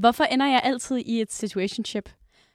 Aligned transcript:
Hvorfor 0.00 0.24
ender 0.24 0.46
jeg 0.46 0.60
altid 0.64 0.96
i 0.96 1.20
et 1.20 1.32
situationship? 1.32 2.08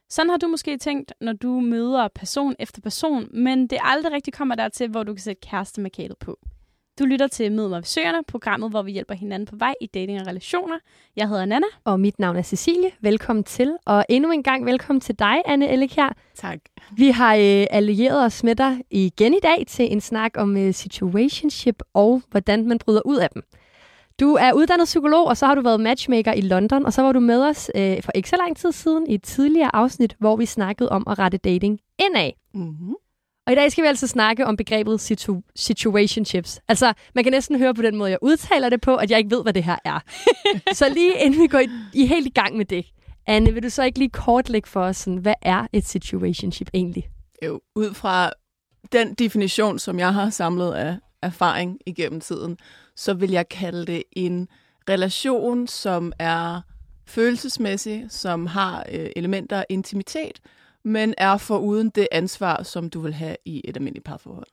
Sådan 0.09 0.29
har 0.29 0.37
du 0.37 0.47
måske 0.47 0.77
tænkt, 0.77 1.13
når 1.21 1.33
du 1.33 1.59
møder 1.59 2.07
person 2.15 2.55
efter 2.59 2.81
person, 2.81 3.27
men 3.33 3.67
det 3.67 3.77
aldrig 3.81 4.13
rigtig 4.13 4.33
kommer 4.33 4.55
dertil, 4.55 4.89
hvor 4.89 5.03
du 5.03 5.13
kan 5.13 5.21
sætte 5.21 5.47
kærestemarkedet 5.49 6.17
på. 6.17 6.39
Du 6.99 7.05
lytter 7.05 7.27
til 7.27 7.51
Mød 7.51 7.69
mig 7.69 7.85
Søerne, 7.85 8.23
programmet, 8.27 8.69
hvor 8.69 8.81
vi 8.81 8.91
hjælper 8.91 9.13
hinanden 9.15 9.47
på 9.47 9.55
vej 9.55 9.73
i 9.81 9.85
dating 9.85 10.21
og 10.21 10.27
relationer. 10.27 10.75
Jeg 11.15 11.29
hedder 11.29 11.45
Nana. 11.45 11.65
Og 11.83 11.99
mit 11.99 12.19
navn 12.19 12.35
er 12.35 12.41
Cecilie. 12.41 12.91
Velkommen 12.99 13.43
til. 13.43 13.77
Og 13.85 14.05
endnu 14.09 14.31
en 14.31 14.43
gang 14.43 14.65
velkommen 14.65 15.01
til 15.01 15.19
dig, 15.19 15.41
Anne 15.45 15.69
Ellik 15.69 15.95
her. 15.95 16.09
Tak. 16.35 16.59
Vi 16.97 17.09
har 17.09 17.35
øh, 17.35 17.65
allieret 17.71 18.25
os 18.25 18.43
med 18.43 18.55
dig 18.55 18.81
igen 18.89 19.33
i 19.33 19.39
dag 19.43 19.63
til 19.67 19.91
en 19.91 20.01
snak 20.01 20.31
om 20.37 20.57
øh, 20.57 20.73
situationship 20.73 21.83
og 21.93 22.21
hvordan 22.31 22.67
man 22.67 22.77
bryder 22.77 23.01
ud 23.05 23.17
af 23.17 23.29
dem. 23.29 23.43
Du 24.21 24.33
er 24.33 24.53
uddannet 24.53 24.85
psykolog, 24.85 25.27
og 25.27 25.37
så 25.37 25.45
har 25.45 25.55
du 25.55 25.61
været 25.61 25.79
matchmaker 25.79 26.33
i 26.33 26.41
London, 26.41 26.85
og 26.85 26.93
så 26.93 27.01
var 27.01 27.11
du 27.11 27.19
med 27.19 27.43
os 27.43 27.71
øh, 27.75 28.03
for 28.03 28.11
ikke 28.15 28.29
så 28.29 28.35
lang 28.37 28.57
tid 28.57 28.71
siden 28.71 29.07
i 29.07 29.13
et 29.13 29.23
tidligere 29.23 29.75
afsnit, 29.75 30.15
hvor 30.19 30.35
vi 30.35 30.45
snakkede 30.45 30.89
om 30.89 31.03
at 31.07 31.19
rette 31.19 31.37
dating 31.37 31.79
indad. 31.99 32.31
Mm-hmm. 32.53 32.93
Og 33.47 33.53
i 33.53 33.55
dag 33.55 33.71
skal 33.71 33.83
vi 33.83 33.87
altså 33.87 34.07
snakke 34.07 34.45
om 34.45 34.57
begrebet 34.57 35.01
situ- 35.01 35.51
situationships. 35.55 36.59
Altså, 36.67 36.93
man 37.15 37.23
kan 37.23 37.33
næsten 37.33 37.57
høre 37.57 37.73
på 37.73 37.81
den 37.81 37.95
måde, 37.95 38.11
jeg 38.11 38.17
udtaler 38.21 38.69
det 38.69 38.81
på, 38.81 38.95
at 38.95 39.11
jeg 39.11 39.17
ikke 39.17 39.31
ved, 39.31 39.43
hvad 39.43 39.53
det 39.53 39.63
her 39.63 39.77
er. 39.85 39.99
så 40.73 40.89
lige 40.89 41.13
inden 41.25 41.41
vi 41.41 41.47
går 41.47 41.59
i, 41.59 41.69
i 41.93 42.05
helt 42.05 42.27
i 42.27 42.29
gang 42.29 42.57
med 42.57 42.65
det, 42.65 42.85
Anne, 43.27 43.53
vil 43.53 43.63
du 43.63 43.69
så 43.69 43.83
ikke 43.83 43.99
lige 43.99 44.09
kortlægge 44.09 44.69
for 44.69 44.81
os, 44.81 44.97
sådan, 44.97 45.19
hvad 45.19 45.35
er 45.41 45.67
et 45.73 45.85
situationship 45.85 46.69
egentlig? 46.73 47.09
Jo, 47.45 47.61
ud 47.75 47.93
fra 47.93 48.31
den 48.91 49.13
definition, 49.13 49.79
som 49.79 49.99
jeg 49.99 50.13
har 50.13 50.29
samlet 50.29 50.73
af 50.73 50.97
erfaring 51.21 51.77
igennem 51.85 52.21
tiden, 52.21 52.57
så 52.95 53.13
vil 53.13 53.31
jeg 53.31 53.49
kalde 53.49 53.85
det 53.85 54.03
en 54.11 54.47
relation, 54.89 55.67
som 55.67 56.13
er 56.19 56.61
følelsesmæssig, 57.05 58.05
som 58.09 58.45
har 58.45 58.85
øh, 58.91 59.09
elementer 59.15 59.57
af 59.57 59.65
intimitet, 59.69 60.41
men 60.83 61.13
er 61.17 61.37
for 61.37 61.57
uden 61.57 61.89
det 61.89 62.07
ansvar, 62.11 62.63
som 62.63 62.89
du 62.89 62.99
vil 62.99 63.13
have 63.13 63.35
i 63.45 63.61
et 63.63 63.77
almindeligt 63.77 64.05
parforhold. 64.05 64.47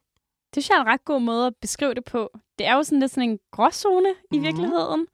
Det 0.55 0.63
synes 0.63 0.69
jeg 0.69 0.77
er 0.77 0.81
en 0.81 0.87
ret 0.87 1.05
god 1.05 1.21
måde 1.21 1.47
at 1.47 1.53
beskrive 1.61 1.95
det 1.95 2.05
på. 2.05 2.39
Det 2.59 2.67
er 2.67 2.75
jo 2.75 2.83
sådan 2.83 3.01
lidt 3.01 3.11
sådan 3.11 3.31
en 3.31 3.39
gråzone 3.51 4.11
mm-hmm. 4.11 4.39
i 4.39 4.47
virkeligheden. 4.47 5.07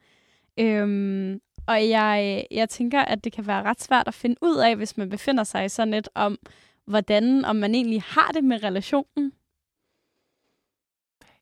Øhm, 0.58 1.40
og 1.66 1.88
jeg, 1.88 2.46
jeg 2.50 2.68
tænker, 2.68 3.00
at 3.00 3.24
det 3.24 3.32
kan 3.32 3.46
være 3.46 3.62
ret 3.62 3.80
svært 3.80 4.08
at 4.08 4.14
finde 4.14 4.36
ud 4.42 4.56
af, 4.56 4.76
hvis 4.76 4.96
man 4.96 5.10
befinder 5.10 5.44
sig 5.44 5.64
i 5.64 5.68
sådan 5.68 5.94
et 5.94 6.08
om, 6.14 6.38
hvordan 6.86 7.44
om 7.44 7.56
man 7.56 7.74
egentlig 7.74 8.02
har 8.02 8.30
det 8.34 8.44
med 8.44 8.64
relationen. 8.64 9.32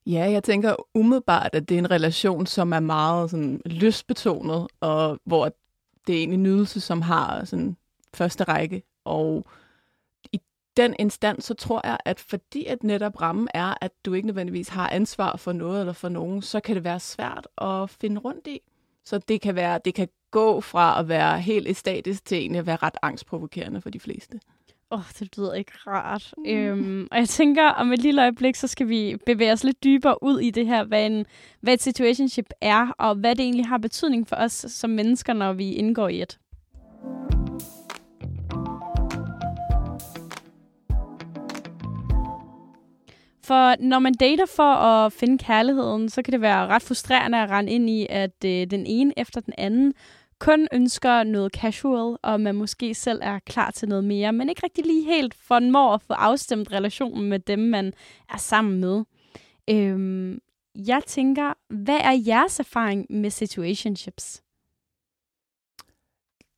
Ja, 0.06 0.30
jeg 0.30 0.44
tænker 0.44 0.74
umiddelbart, 0.94 1.50
at 1.52 1.68
det 1.68 1.74
er 1.74 1.78
en 1.78 1.90
relation, 1.90 2.46
som 2.46 2.72
er 2.72 2.80
meget 2.80 3.30
sådan 3.30 3.60
lystbetonet, 3.66 4.68
og 4.80 5.18
hvor 5.24 5.52
det 6.06 6.14
er 6.14 6.18
egentlig 6.18 6.38
nydelse, 6.38 6.80
som 6.80 7.02
har 7.02 7.44
sådan 7.44 7.76
første 8.14 8.44
række. 8.44 8.82
Og 9.04 9.46
i 10.32 10.40
den 10.76 10.94
instans, 10.98 11.44
så 11.44 11.54
tror 11.54 11.80
jeg, 11.84 11.98
at 12.04 12.20
fordi 12.20 12.64
at 12.64 12.82
netop 12.82 13.20
rammen 13.20 13.48
er, 13.54 13.74
at 13.80 13.92
du 14.04 14.14
ikke 14.14 14.26
nødvendigvis 14.26 14.68
har 14.68 14.88
ansvar 14.88 15.36
for 15.36 15.52
noget 15.52 15.80
eller 15.80 15.92
for 15.92 16.08
nogen, 16.08 16.42
så 16.42 16.60
kan 16.60 16.74
det 16.74 16.84
være 16.84 17.00
svært 17.00 17.48
at 17.58 17.90
finde 17.90 18.20
rundt 18.20 18.46
i. 18.46 18.60
Så 19.04 19.18
det 19.18 19.40
kan, 19.40 19.54
være, 19.54 19.80
det 19.84 19.94
kan 19.94 20.08
gå 20.30 20.60
fra 20.60 21.00
at 21.00 21.08
være 21.08 21.40
helt 21.40 21.68
æstatisk 21.68 22.24
til 22.24 22.38
egentlig 22.38 22.58
at 22.58 22.66
være 22.66 22.76
ret 22.76 22.96
angstprovokerende 23.02 23.80
for 23.80 23.90
de 23.90 24.00
fleste. 24.00 24.40
Åh, 24.92 24.98
oh, 24.98 25.04
det 25.18 25.36
lyder 25.36 25.54
ikke 25.54 25.72
rart. 25.86 26.34
Mm. 26.38 26.46
Øhm, 26.46 27.08
og 27.10 27.18
jeg 27.18 27.28
tænker, 27.28 27.68
om 27.68 27.92
et 27.92 27.98
lille 27.98 28.22
øjeblik, 28.22 28.54
så 28.54 28.66
skal 28.66 28.88
vi 28.88 29.16
bevæge 29.26 29.52
os 29.52 29.64
lidt 29.64 29.84
dybere 29.84 30.22
ud 30.22 30.40
i 30.40 30.50
det 30.50 30.66
her, 30.66 30.84
hvad, 30.84 31.06
en, 31.06 31.26
hvad 31.60 31.74
et 31.74 31.82
situationship 31.82 32.48
er, 32.60 32.86
og 32.98 33.14
hvad 33.14 33.34
det 33.34 33.44
egentlig 33.44 33.66
har 33.66 33.78
betydning 33.78 34.28
for 34.28 34.36
os 34.36 34.52
som 34.52 34.90
mennesker, 34.90 35.32
når 35.32 35.52
vi 35.52 35.72
indgår 35.72 36.08
i 36.08 36.22
et. 36.22 36.38
For 43.44 43.82
når 43.82 43.98
man 43.98 44.14
dater 44.14 44.46
for 44.46 44.72
at 44.74 45.12
finde 45.12 45.38
kærligheden, 45.38 46.08
så 46.08 46.22
kan 46.22 46.32
det 46.32 46.40
være 46.40 46.66
ret 46.66 46.82
frustrerende 46.82 47.38
at 47.38 47.50
rende 47.50 47.72
ind 47.72 47.90
i, 47.90 48.06
at 48.10 48.44
øh, 48.44 48.66
den 48.70 48.86
ene 48.86 49.12
efter 49.16 49.40
den 49.40 49.54
anden 49.58 49.94
kun 50.42 50.68
ønsker 50.72 51.22
noget 51.22 51.52
casual, 51.52 52.18
og 52.22 52.40
man 52.40 52.54
måske 52.54 52.94
selv 52.94 53.20
er 53.22 53.38
klar 53.38 53.70
til 53.70 53.88
noget 53.88 54.04
mere, 54.04 54.32
men 54.32 54.48
ikke 54.48 54.60
rigtig 54.64 54.86
lige 54.86 55.04
helt 55.04 55.34
formår 55.34 55.94
at 55.94 56.02
få 56.02 56.12
afstemt 56.12 56.72
relationen 56.72 57.28
med 57.28 57.38
dem, 57.38 57.58
man 57.58 57.92
er 58.28 58.36
sammen 58.36 58.80
med. 58.80 59.04
Øhm, 59.70 60.38
jeg 60.74 61.02
tænker, 61.06 61.52
hvad 61.68 61.98
er 61.98 62.22
jeres 62.26 62.60
erfaring 62.60 63.06
med 63.10 63.30
situationships? 63.30 64.42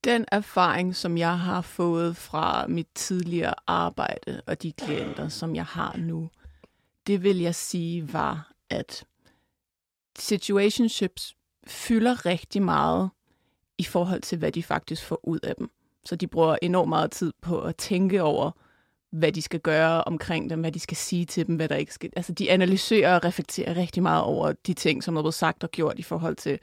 Den 0.05 0.25
erfaring, 0.33 0.97
som 0.97 1.19
jeg 1.19 1.39
har 1.39 1.61
fået 1.61 2.17
fra 2.17 2.67
mit 2.67 2.89
tidligere 2.95 3.55
arbejde 3.67 4.43
og 4.47 4.63
de 4.63 4.73
klienter, 4.73 5.29
som 5.29 5.55
jeg 5.55 5.65
har 5.65 5.97
nu, 5.97 6.31
det 7.07 7.23
vil 7.23 7.39
jeg 7.39 7.55
sige 7.55 8.13
var, 8.13 8.53
at 8.71 9.05
situationships 10.19 11.37
fylder 11.67 12.27
rigtig 12.27 12.63
meget 12.63 13.11
i 13.79 13.85
forhold 13.85 14.21
til, 14.21 14.39
hvad 14.39 14.53
de 14.53 14.63
faktisk 14.63 15.05
får 15.05 15.21
ud 15.23 15.39
af 15.43 15.55
dem. 15.57 15.71
Så 16.05 16.17
de 16.17 16.27
bruger 16.27 16.57
enormt 16.63 16.89
meget 16.89 17.11
tid 17.11 17.33
på 17.43 17.61
at 17.61 17.77
tænke 17.77 18.23
over, 18.23 18.51
hvad 19.13 19.33
de 19.33 19.43
skal 19.43 19.61
gøre 19.61 20.05
omkring 20.05 20.51
dem, 20.51 20.61
hvad 20.61 20.73
de 20.73 20.81
skal 20.81 20.97
sige 20.97 21.25
til 21.25 21.47
dem, 21.47 21.57
hvad 21.57 21.69
der 21.69 21.77
ikke 21.77 21.95
skal... 21.95 22.11
Altså, 22.17 22.33
de 22.33 22.51
analyserer 22.51 23.15
og 23.15 23.25
reflekterer 23.25 23.77
rigtig 23.77 24.03
meget 24.03 24.23
over 24.23 24.53
de 24.67 24.75
ting, 24.75 25.05
som 25.05 25.17
er 25.17 25.23
blevet 25.23 25.35
sagt 25.35 25.65
og 25.65 25.71
gjort 25.71 25.99
i 25.99 26.03
forhold 26.03 26.37
til, 26.37 26.59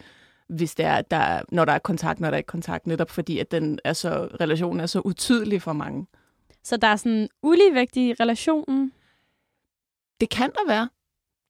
hvis 0.48 0.76
det 0.76 0.86
er, 0.86 1.02
der, 1.02 1.42
når 1.52 1.66
der 1.66 1.74
er 1.74 1.80
kontakt, 1.80 2.20
når 2.20 2.28
der 2.28 2.34
er 2.34 2.38
ikke 2.38 2.48
kontakt, 2.48 2.88
netop 2.88 3.10
fordi, 3.10 3.40
at 3.40 3.52
den 3.52 3.80
er 3.84 3.94
så, 3.94 4.30
relationen 4.42 4.80
er 4.80 4.86
så 4.86 5.02
utydelig 5.06 5.62
for 5.62 5.74
mange. 5.74 6.08
Så 6.64 6.78
der 6.78 6.88
er 6.88 6.96
sådan 6.96 7.30
uligevægt 7.44 7.98
i 7.98 8.14
relationen? 8.14 8.92
Det 10.22 10.30
kan 10.30 10.52
der 10.52 10.68
være 10.68 10.90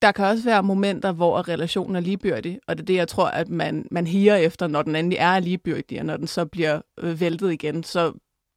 der 0.01 0.11
kan 0.11 0.25
også 0.25 0.43
være 0.43 0.63
momenter, 0.63 1.11
hvor 1.11 1.47
relationen 1.47 1.95
er 1.95 1.99
ligebyrdig, 1.99 2.59
og 2.67 2.77
det 2.77 2.83
er 2.83 2.85
det, 2.85 2.95
jeg 2.95 3.07
tror, 3.07 3.27
at 3.27 3.49
man, 3.49 3.87
man 3.91 4.07
higer 4.07 4.35
efter, 4.35 4.67
når 4.67 4.81
den 4.81 4.95
endelig 4.95 5.17
er 5.17 5.39
ligebyrdig, 5.39 5.99
og 5.99 6.05
når 6.05 6.17
den 6.17 6.27
så 6.27 6.45
bliver 6.45 6.81
øh, 6.97 7.19
væltet 7.19 7.51
igen, 7.51 7.83
så, 7.83 8.13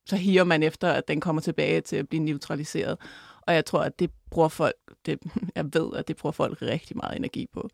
så 0.07 0.17
higer 0.17 0.45
man 0.45 0.63
efter, 0.63 0.93
at 0.93 1.09
den 1.09 1.21
kommer 1.21 1.43
tilbage 1.43 1.81
til 1.81 1.97
at 1.97 2.09
blive 2.09 2.23
neutraliseret. 2.23 2.99
Og 3.41 3.55
jeg 3.55 3.65
tror, 3.65 3.81
at 3.81 3.99
det 3.99 4.11
bruger 4.31 4.49
folk, 4.49 4.75
det, 5.07 5.19
jeg 5.57 5.65
ved, 5.73 5.97
at 5.97 6.09
det 6.09 6.17
bruger 6.17 6.33
folk 6.33 6.63
rigtig 6.63 6.97
meget 6.97 7.17
energi 7.17 7.47
på. 7.53 7.69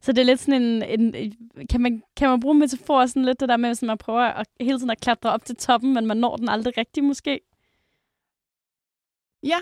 Så 0.00 0.12
det 0.12 0.18
er 0.18 0.24
lidt 0.24 0.40
sådan 0.40 0.62
en, 0.62 1.14
en 1.14 1.36
kan, 1.70 1.80
man, 1.80 2.02
kan 2.16 2.28
man 2.28 2.40
bruge 2.40 2.54
metafor 2.54 3.06
sådan 3.06 3.24
lidt 3.24 3.40
det 3.40 3.48
der 3.48 3.56
med, 3.56 3.70
at 3.70 3.82
man 3.82 3.98
prøver 3.98 4.20
at, 4.20 4.46
hele 4.60 4.78
tiden 4.78 4.90
at 4.90 5.00
klatre 5.00 5.32
op 5.32 5.44
til 5.44 5.56
toppen, 5.56 5.94
men 5.94 6.06
man 6.06 6.16
når 6.16 6.36
den 6.36 6.48
aldrig 6.48 6.78
rigtigt 6.78 7.06
måske? 7.06 7.40
Ja, 9.42 9.58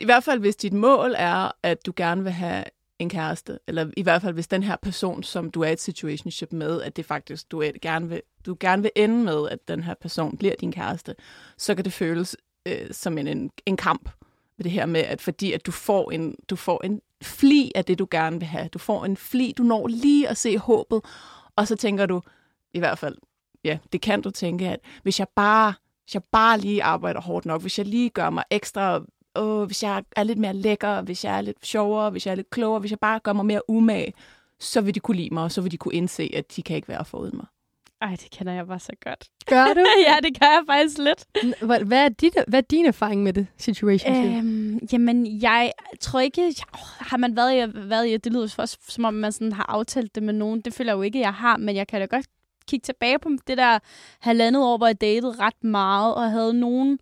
i 0.00 0.04
hvert 0.04 0.24
fald 0.24 0.40
hvis 0.40 0.56
dit 0.56 0.72
mål 0.72 1.14
er, 1.16 1.50
at 1.62 1.86
du 1.86 1.92
gerne 1.96 2.22
vil 2.22 2.32
have 2.32 2.64
en 2.98 3.08
kæreste, 3.08 3.58
eller 3.66 3.90
i 3.96 4.02
hvert 4.02 4.22
fald 4.22 4.34
hvis 4.34 4.48
den 4.48 4.62
her 4.62 4.76
person, 4.82 5.22
som 5.22 5.50
du 5.50 5.62
er 5.62 5.68
i 5.68 5.72
et 5.72 5.80
situationship 5.80 6.52
med, 6.52 6.82
at 6.82 6.96
det 6.96 7.06
faktisk, 7.06 7.50
du, 7.50 7.62
er, 7.62 7.70
gerne 7.82 8.08
vil, 8.08 8.22
du 8.46 8.56
gerne 8.60 8.82
vil 8.82 8.90
ende 8.96 9.24
med, 9.24 9.48
at 9.48 9.68
den 9.68 9.82
her 9.82 9.94
person 10.00 10.36
bliver 10.36 10.54
din 10.60 10.72
kæreste, 10.72 11.14
så 11.56 11.74
kan 11.74 11.84
det 11.84 11.92
føles 11.92 12.36
øh, 12.66 12.90
som 12.90 13.18
en, 13.18 13.26
en, 13.26 13.50
en 13.66 13.76
kamp 13.76 14.10
med 14.56 14.64
det 14.64 14.72
her 14.72 14.86
med, 14.86 15.00
at 15.00 15.20
fordi 15.20 15.52
at 15.52 15.66
du 15.66 15.70
får 15.70 16.10
en, 16.10 16.36
du 16.50 16.56
får 16.56 16.84
en 16.84 17.00
fli 17.22 17.72
af 17.74 17.84
det, 17.84 17.98
du 17.98 18.08
gerne 18.10 18.38
vil 18.38 18.46
have. 18.46 18.68
Du 18.68 18.78
får 18.78 19.04
en 19.04 19.16
fli, 19.16 19.54
du 19.58 19.62
når 19.62 19.86
lige 19.86 20.28
at 20.28 20.36
se 20.36 20.58
håbet, 20.58 21.00
og 21.56 21.68
så 21.68 21.76
tænker 21.76 22.06
du, 22.06 22.22
i 22.74 22.78
hvert 22.78 22.98
fald, 22.98 23.16
ja, 23.64 23.78
det 23.92 24.00
kan 24.00 24.22
du 24.22 24.30
tænke, 24.30 24.68
at 24.68 24.80
hvis 25.02 25.18
jeg 25.18 25.28
bare, 25.36 25.74
hvis 26.04 26.14
jeg 26.14 26.22
bare 26.32 26.58
lige 26.58 26.82
arbejder 26.82 27.20
hårdt 27.20 27.46
nok, 27.46 27.60
hvis 27.60 27.78
jeg 27.78 27.86
lige 27.86 28.10
gør 28.10 28.30
mig 28.30 28.44
ekstra 28.50 29.04
åh, 29.36 29.66
hvis 29.66 29.82
jeg 29.82 30.04
er 30.16 30.22
lidt 30.22 30.38
mere 30.38 30.54
lækker, 30.54 31.02
hvis 31.02 31.24
jeg 31.24 31.36
er 31.36 31.40
lidt 31.40 31.66
sjovere, 31.66 32.10
hvis 32.10 32.26
jeg 32.26 32.32
er 32.32 32.36
lidt 32.36 32.50
klogere, 32.50 32.80
hvis 32.80 32.90
jeg 32.90 32.98
bare 32.98 33.20
gør 33.20 33.32
mig 33.32 33.46
mere 33.46 33.70
umage, 33.70 34.12
så 34.60 34.80
vil 34.80 34.94
de 34.94 35.00
kunne 35.00 35.16
lide 35.16 35.34
mig, 35.34 35.42
og 35.42 35.52
så 35.52 35.60
vil 35.60 35.72
de 35.72 35.76
kunne 35.76 35.94
indse, 35.94 36.30
at 36.34 36.56
de 36.56 36.62
kan 36.62 36.76
ikke 36.76 36.88
være 36.88 37.04
foruden 37.04 37.36
mig. 37.36 37.46
Ej, 38.00 38.16
det 38.16 38.30
kender 38.30 38.52
jeg 38.52 38.66
bare 38.66 38.78
så 38.78 38.92
godt. 39.04 39.28
Gør 39.46 39.64
du? 39.64 39.80
ja, 40.08 40.16
det 40.22 40.40
gør 40.40 40.46
jeg 40.46 40.62
faktisk 40.66 40.98
lidt. 40.98 41.24
Hvad, 41.86 42.04
er, 42.04 42.08
dit, 42.08 42.36
hvad 42.48 42.58
er 42.58 42.66
din 42.70 42.86
erfaring 42.86 43.22
med 43.22 43.32
det, 43.32 43.46
situation? 43.56 44.26
Øhm, 44.26 44.78
jamen, 44.92 45.42
jeg 45.42 45.72
tror 46.00 46.20
ikke... 46.20 46.40
Jeg, 46.40 46.54
oh, 46.74 46.80
har 46.98 47.16
man 47.16 47.36
været 47.36 47.54
i, 47.54 47.88
været 47.88 48.08
i... 48.08 48.16
Det 48.16 48.32
lyder 48.32 48.48
for, 48.48 48.90
som 48.90 49.04
om 49.04 49.14
man 49.14 49.32
sådan 49.32 49.52
har 49.52 49.66
aftalt 49.68 50.14
det 50.14 50.22
med 50.22 50.32
nogen. 50.32 50.60
Det 50.60 50.74
føler 50.74 50.92
jeg 50.92 50.96
jo 50.96 51.02
ikke, 51.02 51.20
jeg 51.20 51.34
har, 51.34 51.56
men 51.56 51.76
jeg 51.76 51.86
kan 51.86 52.00
da 52.00 52.06
godt 52.06 52.26
kigge 52.68 52.84
tilbage 52.84 53.18
på 53.18 53.30
det 53.46 53.58
der 53.58 53.78
halvandet 54.20 54.62
år, 54.62 54.76
hvor 54.76 54.86
jeg 54.86 55.00
datede 55.00 55.34
ret 55.40 55.64
meget, 55.64 56.14
og 56.14 56.30
havde 56.30 56.54
nogen 56.54 56.98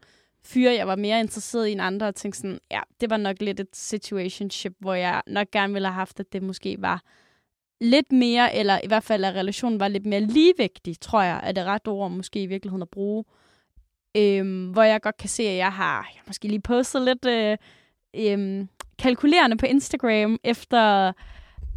fyre, 0.46 0.74
jeg 0.74 0.86
var 0.86 0.96
mere 0.96 1.20
interesseret 1.20 1.68
i 1.68 1.72
end 1.72 1.80
andre, 1.80 2.08
og 2.08 2.14
tænkte 2.14 2.40
sådan, 2.40 2.58
ja, 2.70 2.80
det 3.00 3.10
var 3.10 3.16
nok 3.16 3.36
lidt 3.40 3.60
et 3.60 3.68
situationship, 3.72 4.72
hvor 4.78 4.94
jeg 4.94 5.22
nok 5.26 5.50
gerne 5.50 5.72
ville 5.72 5.88
have 5.88 5.94
haft, 5.94 6.20
at 6.20 6.32
det 6.32 6.42
måske 6.42 6.76
var 6.78 7.02
lidt 7.80 8.12
mere, 8.12 8.54
eller 8.54 8.80
i 8.84 8.86
hvert 8.86 9.02
fald, 9.02 9.24
at 9.24 9.34
relationen 9.34 9.80
var 9.80 9.88
lidt 9.88 10.06
mere 10.06 10.20
ligevægtig, 10.20 11.00
tror 11.00 11.22
jeg, 11.22 11.40
er 11.42 11.52
det 11.52 11.64
ret 11.64 11.88
ord 11.88 12.10
måske 12.10 12.42
i 12.42 12.46
virkeligheden 12.46 12.82
at 12.82 12.90
bruge. 12.90 13.24
Øhm, 14.16 14.68
hvor 14.68 14.82
jeg 14.82 15.02
godt 15.02 15.16
kan 15.16 15.28
se, 15.28 15.42
at 15.42 15.56
jeg 15.56 15.72
har 15.72 16.10
jeg 16.14 16.22
måske 16.26 16.48
lige 16.48 16.60
postet 16.60 17.02
lidt 17.02 17.26
øh, 17.26 17.56
øh, 18.16 18.66
kalkulerende 18.98 19.56
på 19.56 19.66
Instagram, 19.66 20.38
efter 20.44 21.12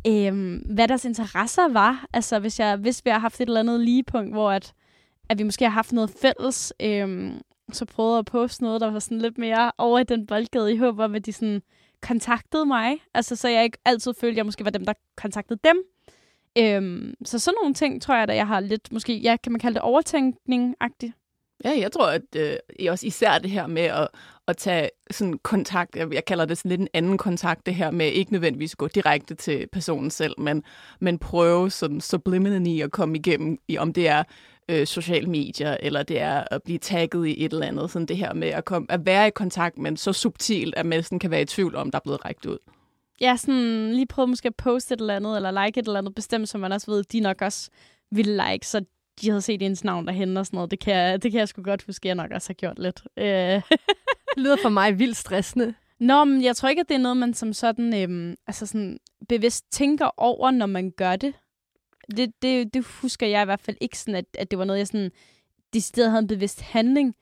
øhm, 0.08 0.58
hvad 0.58 0.88
deres 0.88 1.06
interesser 1.06 1.68
var. 1.68 2.06
Altså, 2.14 2.40
hvis 2.40 2.60
jeg 2.60 2.76
hvis 2.76 3.06
vi 3.06 3.10
har 3.10 3.20
haft 3.20 3.42
et 3.42 3.48
eller 3.48 3.60
andet 3.60 3.80
ligepunkt, 3.80 4.34
hvor 4.34 4.52
at 4.52 4.74
at 5.30 5.38
vi 5.40 5.44
måske 5.44 5.66
har 5.66 5.72
haft 5.72 5.94
noget 5.94 6.12
fælles. 6.22 6.74
Øhm, 6.80 7.42
så 7.76 7.86
prøvede 7.86 8.20
at 8.20 8.26
poste 8.26 8.64
noget, 8.64 8.82
der 8.82 8.92
var 8.92 9.00
sådan 9.00 9.22
lidt 9.22 9.38
mere 9.38 9.72
over 9.78 10.00
i 10.00 10.04
den 10.04 10.28
boldgade, 10.28 10.74
i 10.74 10.78
håb 10.78 11.00
om, 11.00 11.16
at 11.16 11.26
de 11.26 11.34
sådan 11.34 11.62
kontaktede 12.02 12.66
mig. 12.66 12.98
Altså, 13.14 13.36
så 13.36 13.50
jeg 13.50 13.64
ikke 13.64 13.78
altid 13.86 14.14
følte, 14.14 14.34
at 14.34 14.38
jeg 14.38 14.46
måske 14.46 14.66
var 14.66 14.72
dem, 14.72 14.86
der 14.86 14.94
kontaktede 15.18 15.60
dem. 15.64 15.84
Øhm, 16.58 17.14
så 17.26 17.40
sådan 17.40 17.56
nogle 17.62 17.74
ting, 17.74 18.02
tror 18.02 18.16
jeg, 18.16 18.24
at 18.24 18.36
jeg 18.36 18.48
har 18.48 18.60
lidt, 18.60 18.92
måske, 18.92 19.18
ja, 19.18 19.38
kan 19.44 19.52
man 19.52 19.60
kalde 19.60 19.76
det 19.76 19.82
overtænkning-agtigt. 19.82 21.14
Ja, 21.64 21.80
jeg 21.80 21.92
tror, 21.92 22.08
at 22.08 22.22
øh, 22.36 22.56
også 22.90 23.08
især 23.08 23.38
det 23.38 23.52
her 23.52 23.68
med 23.68 23.82
at, 23.82 24.08
at 24.48 24.58
tage 24.58 24.90
sådan 25.12 25.40
kontakt, 25.44 25.96
jeg, 25.96 26.14
jeg 26.14 26.26
kalder 26.26 26.46
det 26.46 26.58
sådan 26.58 26.70
lidt 26.70 26.82
en 26.82 26.88
anden 26.94 27.18
kontakt, 27.18 27.66
det 27.66 27.76
her 27.76 27.92
med 27.92 28.08
ikke 28.08 28.32
nødvendigvis 28.32 28.76
gå 28.76 28.88
direkte 28.88 29.36
til 29.36 29.68
personen 29.72 30.12
selv, 30.12 30.34
men, 30.38 30.64
men 31.00 31.20
prøve 31.20 31.70
sådan 31.70 32.02
subliminally 32.02 32.82
at 32.82 32.92
komme 32.92 33.18
igennem, 33.18 33.58
i, 33.68 33.78
om 33.78 33.94
det 33.94 34.08
er 34.08 34.24
øh, 34.70 34.88
sociale 34.88 35.28
medier, 35.28 35.78
eller 35.80 36.04
det 36.04 36.20
er 36.20 36.44
at 36.52 36.64
blive 36.64 36.78
tagget 36.78 37.28
i 37.28 37.46
et 37.46 37.54
eller 37.54 37.68
andet, 37.68 37.92
sådan 37.92 38.06
det 38.06 38.18
her 38.18 38.34
med 38.34 38.48
at, 38.48 38.66
komme, 38.66 38.92
at 38.92 39.06
være 39.06 39.28
i 39.28 39.32
kontakt, 39.32 39.78
men 39.78 39.98
så 39.98 40.14
subtilt, 40.14 40.76
at 40.78 40.86
man 40.86 41.04
sådan 41.04 41.20
kan 41.20 41.32
være 41.32 41.42
i 41.42 41.46
tvivl 41.46 41.76
om, 41.76 41.92
der 41.92 41.98
er 41.98 42.04
blevet 42.04 42.26
rækket 42.26 42.46
ud. 42.46 42.58
Ja, 43.22 43.36
sådan 43.36 43.94
lige 43.94 44.06
prøve 44.06 44.28
måske 44.28 44.48
at 44.48 44.56
poste 44.56 44.94
et 44.94 45.00
eller 45.00 45.16
andet, 45.16 45.36
eller 45.36 45.66
like 45.66 45.80
et 45.80 45.86
eller 45.88 46.00
andet 46.00 46.16
bestemt, 46.16 46.50
som 46.50 46.62
man 46.62 46.72
også 46.72 46.92
ved, 46.92 47.04
de 47.04 47.20
nok 47.20 47.42
også 47.42 47.70
ville 48.12 48.44
like, 48.52 48.68
så 48.68 48.86
de 49.22 49.30
havde 49.30 49.42
set 49.42 49.62
ens 49.62 49.84
navn 49.84 50.08
derhen 50.08 50.38
og 50.38 50.46
sådan 50.46 50.58
noget. 50.58 50.72
Det 50.72 50.80
kan, 50.80 50.96
jeg, 50.96 51.24
det 51.24 51.32
kan 51.32 51.40
jeg 51.40 51.48
sgu 51.48 51.62
godt 51.62 51.86
huske, 51.86 52.08
jeg 52.08 52.16
nok 52.16 52.32
også 52.32 52.50
har 52.50 52.54
gjort 52.54 52.80
lidt. 52.80 53.04
Øh. 53.18 53.26
det 53.26 54.38
lyder 54.38 54.58
for 54.62 54.70
mig 54.70 55.00
vildt 55.00 55.18
stressende. 55.18 55.74
Nå, 56.00 56.24
men 56.24 56.44
jeg 56.44 56.56
tror 56.56 56.70
ikke, 56.70 56.80
at 56.80 56.90
det 56.90 56.96
er 56.96 57.00
noget, 57.00 57.18
man 57.18 57.34
som 57.34 57.54
sådan, 57.54 58.02
øhm, 58.04 58.36
altså 58.48 58.66
sådan 58.66 59.00
bevidst 59.30 59.72
tænker 59.72 60.10
over, 60.18 60.52
når 60.52 60.66
man 60.66 60.92
gør 60.92 61.16
det. 61.16 61.34
Det, 62.18 62.42
det. 62.42 62.74
det 62.74 62.86
husker 62.86 63.28
jeg 63.28 63.42
i 63.42 63.46
hvert 63.46 63.62
fald 63.62 63.78
ikke 63.82 64.00
sådan, 64.00 64.16
at, 64.16 64.26
at 64.40 64.52
det 64.52 64.60
var 64.60 64.66
noget, 64.66 64.80
jeg 64.80 64.88
sådan 64.88 65.12
decideret 65.74 66.10
havde 66.10 66.22
en 66.22 66.28
bevidst 66.28 66.62
handling. 66.62 67.16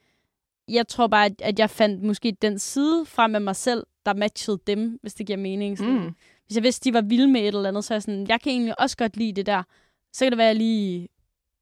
Jeg 0.67 0.87
tror 0.87 1.07
bare, 1.07 1.25
at, 1.25 1.41
at 1.41 1.59
jeg 1.59 1.69
fandt 1.69 2.03
måske 2.03 2.37
den 2.41 2.59
side 2.59 3.05
frem 3.05 3.35
af 3.35 3.41
mig 3.41 3.55
selv, 3.55 3.83
der 4.05 4.13
matchede 4.13 4.59
dem, 4.67 4.99
hvis 5.01 5.13
det 5.13 5.27
giver 5.27 5.37
mening. 5.37 5.77
Sådan. 5.77 5.93
Mm. 5.93 6.15
Hvis 6.45 6.55
jeg 6.55 6.63
vidste, 6.63 6.89
de 6.89 6.93
var 6.93 7.01
vilde 7.01 7.27
med 7.27 7.41
et 7.41 7.47
eller 7.47 7.69
andet, 7.69 7.83
så 7.83 7.93
er 7.93 7.95
jeg 7.95 8.01
sådan, 8.03 8.27
jeg 8.27 8.41
kan 8.41 8.51
egentlig 8.51 8.79
også 8.79 8.97
godt 8.97 9.17
lide 9.17 9.33
det 9.33 9.45
der. 9.45 9.63
Så 10.13 10.25
kan 10.25 10.31
det 10.31 10.37
være, 10.37 10.49
at 10.49 10.55
jeg 10.55 10.55
lige 10.55 11.07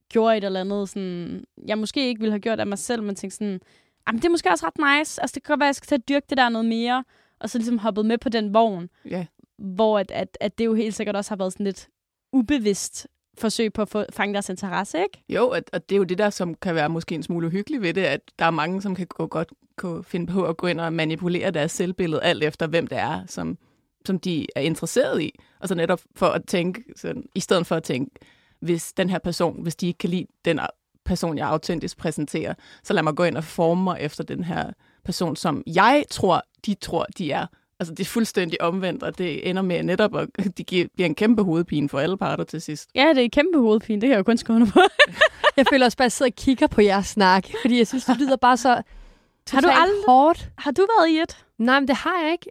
gjorde 0.09 0.37
et 0.37 0.43
eller 0.43 0.61
andet, 0.61 0.89
sådan, 0.89 1.43
jeg 1.67 1.77
måske 1.77 2.07
ikke 2.07 2.19
ville 2.19 2.31
have 2.31 2.39
gjort 2.39 2.59
af 2.59 2.67
mig 2.67 2.77
selv, 2.77 3.03
men 3.03 3.15
tænkte 3.15 3.37
sådan, 3.37 3.61
jamen 4.07 4.21
det 4.21 4.25
er 4.25 4.29
måske 4.29 4.49
også 4.49 4.65
ret 4.67 4.99
nice. 4.99 5.21
Altså 5.21 5.35
det 5.35 5.43
kan 5.43 5.53
godt 5.53 5.59
være, 5.59 5.67
at 5.67 5.69
jeg 5.69 5.75
skal 5.75 5.87
tage 5.87 6.03
dyrke 6.09 6.25
det 6.29 6.37
der 6.37 6.49
noget 6.49 6.65
mere, 6.67 7.03
og 7.39 7.49
så 7.49 7.57
ligesom 7.57 7.77
hoppet 7.77 8.05
med 8.05 8.17
på 8.17 8.29
den 8.29 8.53
vogn. 8.53 8.89
Ja. 9.05 9.25
Hvor 9.57 9.99
at, 9.99 10.11
at, 10.11 10.37
at 10.41 10.57
det 10.57 10.65
jo 10.65 10.73
helt 10.73 10.95
sikkert 10.95 11.15
også 11.15 11.31
har 11.31 11.35
været 11.35 11.53
sådan 11.53 11.63
lidt 11.63 11.89
ubevidst 12.33 13.07
forsøg 13.37 13.73
på 13.73 13.81
at 13.81 13.89
få, 13.89 14.05
fange 14.13 14.33
deres 14.33 14.49
interesse, 14.49 14.97
ikke? 14.97 15.23
Jo, 15.29 15.49
og, 15.49 15.61
og 15.73 15.89
det 15.89 15.95
er 15.95 15.97
jo 15.97 16.03
det 16.03 16.17
der, 16.17 16.29
som 16.29 16.55
kan 16.55 16.75
være 16.75 16.89
måske 16.89 17.15
en 17.15 17.23
smule 17.23 17.47
uhyggeligt 17.47 17.81
ved 17.81 17.93
det, 17.93 18.01
at 18.01 18.21
der 18.39 18.45
er 18.45 18.51
mange, 18.51 18.81
som 18.81 18.95
kan 18.95 19.07
gå 19.07 19.27
godt 19.27 19.49
kunne 19.77 20.03
finde 20.03 20.27
på 20.27 20.45
at 20.45 20.57
gå 20.57 20.67
ind 20.67 20.79
og 20.79 20.93
manipulere 20.93 21.51
deres 21.51 21.71
selvbillede, 21.71 22.23
alt 22.23 22.43
efter 22.43 22.67
hvem 22.67 22.87
det 22.87 22.97
er, 22.97 23.21
som, 23.27 23.57
som 24.05 24.19
de 24.19 24.47
er 24.55 24.61
interesseret 24.61 25.21
i. 25.21 25.31
Og 25.59 25.67
så 25.67 25.75
netop 25.75 26.01
for 26.15 26.27
at 26.27 26.41
tænke, 26.47 26.83
sådan, 26.95 27.25
i 27.35 27.39
stedet 27.39 27.67
for 27.67 27.75
at 27.75 27.83
tænke, 27.83 28.11
hvis 28.59 28.93
den 28.93 29.09
her 29.09 29.19
person, 29.19 29.61
hvis 29.63 29.75
de 29.75 29.87
ikke 29.87 29.97
kan 29.97 30.09
lide 30.09 30.27
den 30.45 30.59
person, 31.05 31.37
jeg 31.37 31.47
autentisk 31.47 31.97
præsenterer, 31.97 32.53
så 32.83 32.93
lad 32.93 33.03
mig 33.03 33.15
gå 33.15 33.23
ind 33.23 33.37
og 33.37 33.43
forme 33.43 33.83
mig 33.83 33.97
efter 33.99 34.23
den 34.23 34.43
her 34.43 34.71
person, 35.03 35.35
som 35.35 35.63
jeg 35.67 36.05
tror, 36.09 36.43
de 36.65 36.73
tror, 36.73 37.05
de 37.17 37.31
er. 37.31 37.47
Altså, 37.79 37.93
det 37.93 37.99
er 37.99 38.09
fuldstændig 38.09 38.61
omvendt, 38.61 39.03
og 39.03 39.17
det 39.17 39.49
ender 39.49 39.61
med 39.61 39.83
netop, 39.83 40.15
at 40.15 40.27
det 40.57 40.65
bliver 40.65 41.05
en 41.05 41.15
kæmpe 41.15 41.43
hovedpine 41.43 41.89
for 41.89 41.99
alle 41.99 42.17
parter 42.17 42.43
til 42.43 42.61
sidst. 42.61 42.89
Ja, 42.95 43.09
det 43.09 43.17
er 43.17 43.21
en 43.21 43.29
kæmpe 43.29 43.59
hovedpine. 43.59 44.01
Det 44.01 44.07
kan 44.07 44.11
jeg 44.11 44.17
jo 44.17 44.23
kun 44.23 44.37
skrive 44.37 44.67
på. 44.67 44.79
jeg 45.57 45.65
føler 45.69 45.85
også 45.85 45.97
bare, 45.97 46.05
at 46.05 46.05
jeg 46.05 46.11
sidder 46.11 46.31
og 46.31 46.35
kigger 46.35 46.67
på 46.67 46.81
jeres 46.81 47.07
snak, 47.07 47.47
fordi 47.61 47.77
jeg 47.77 47.87
synes, 47.87 48.05
det 48.05 48.17
lyder 48.17 48.35
bare 48.35 48.57
så 48.57 48.81
har 49.51 49.61
du 49.61 49.67
aldrig, 49.67 50.03
hårdt. 50.07 50.49
Har 50.57 50.71
du 50.71 50.87
været 50.97 51.09
i 51.09 51.17
et? 51.19 51.45
Nej, 51.57 51.79
men 51.79 51.87
det 51.87 51.95
har 51.95 52.23
jeg 52.23 52.31
ikke. 52.31 52.49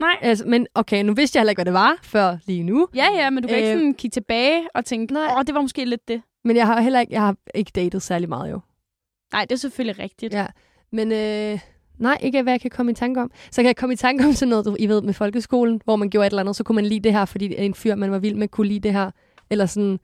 Nej. 0.00 0.16
Altså, 0.20 0.44
men 0.46 0.66
okay, 0.74 1.02
nu 1.02 1.14
vidste 1.14 1.36
jeg 1.36 1.40
heller 1.40 1.50
ikke, 1.50 1.58
hvad 1.58 1.64
det 1.64 1.72
var 1.72 1.98
før 2.02 2.38
lige 2.46 2.62
nu. 2.62 2.88
Ja, 2.94 3.06
ja, 3.14 3.30
men 3.30 3.42
du 3.42 3.48
kan 3.48 3.56
øh, 3.56 3.62
ikke 3.62 3.78
sådan 3.78 3.94
kigge 3.94 4.14
tilbage 4.14 4.68
og 4.74 4.84
tænke, 4.84 5.14
åh, 5.18 5.42
det 5.46 5.54
var 5.54 5.60
måske 5.60 5.84
lidt 5.84 6.08
det. 6.08 6.22
Men 6.44 6.56
jeg 6.56 6.66
har 6.66 6.80
heller 6.80 7.00
ikke, 7.00 7.12
jeg 7.12 7.20
har 7.20 7.36
ikke 7.54 7.70
datet 7.74 8.02
særlig 8.02 8.28
meget 8.28 8.50
jo. 8.50 8.60
Nej, 9.32 9.44
det 9.44 9.52
er 9.52 9.58
selvfølgelig 9.58 9.98
rigtigt. 9.98 10.34
Ja, 10.34 10.46
men 10.92 11.12
øh, 11.12 11.60
nej, 11.98 12.18
ikke 12.22 12.42
hvad 12.42 12.52
jeg 12.52 12.60
kan 12.60 12.70
komme 12.70 12.92
i 12.92 12.94
tanke 12.94 13.20
om. 13.20 13.30
Så 13.50 13.62
kan 13.62 13.66
jeg 13.66 13.76
komme 13.76 13.92
i 13.92 13.96
tanke 13.96 14.24
om 14.24 14.32
sådan 14.32 14.50
noget, 14.50 14.64
du, 14.64 14.76
I 14.78 14.86
ved, 14.86 15.02
med 15.02 15.14
folkeskolen, 15.14 15.80
hvor 15.84 15.96
man 15.96 16.10
gjorde 16.10 16.26
et 16.26 16.30
eller 16.30 16.40
andet, 16.40 16.56
så 16.56 16.64
kunne 16.64 16.76
man 16.76 16.86
lide 16.86 17.00
det 17.00 17.12
her, 17.12 17.24
fordi 17.24 17.54
en 17.58 17.74
fyr, 17.74 17.94
man 17.94 18.10
var 18.10 18.18
vild 18.18 18.34
med, 18.34 18.48
kunne 18.48 18.68
lide 18.68 18.80
det 18.80 18.92
her. 18.92 19.10
Eller 19.50 19.66
sådan, 19.66 20.00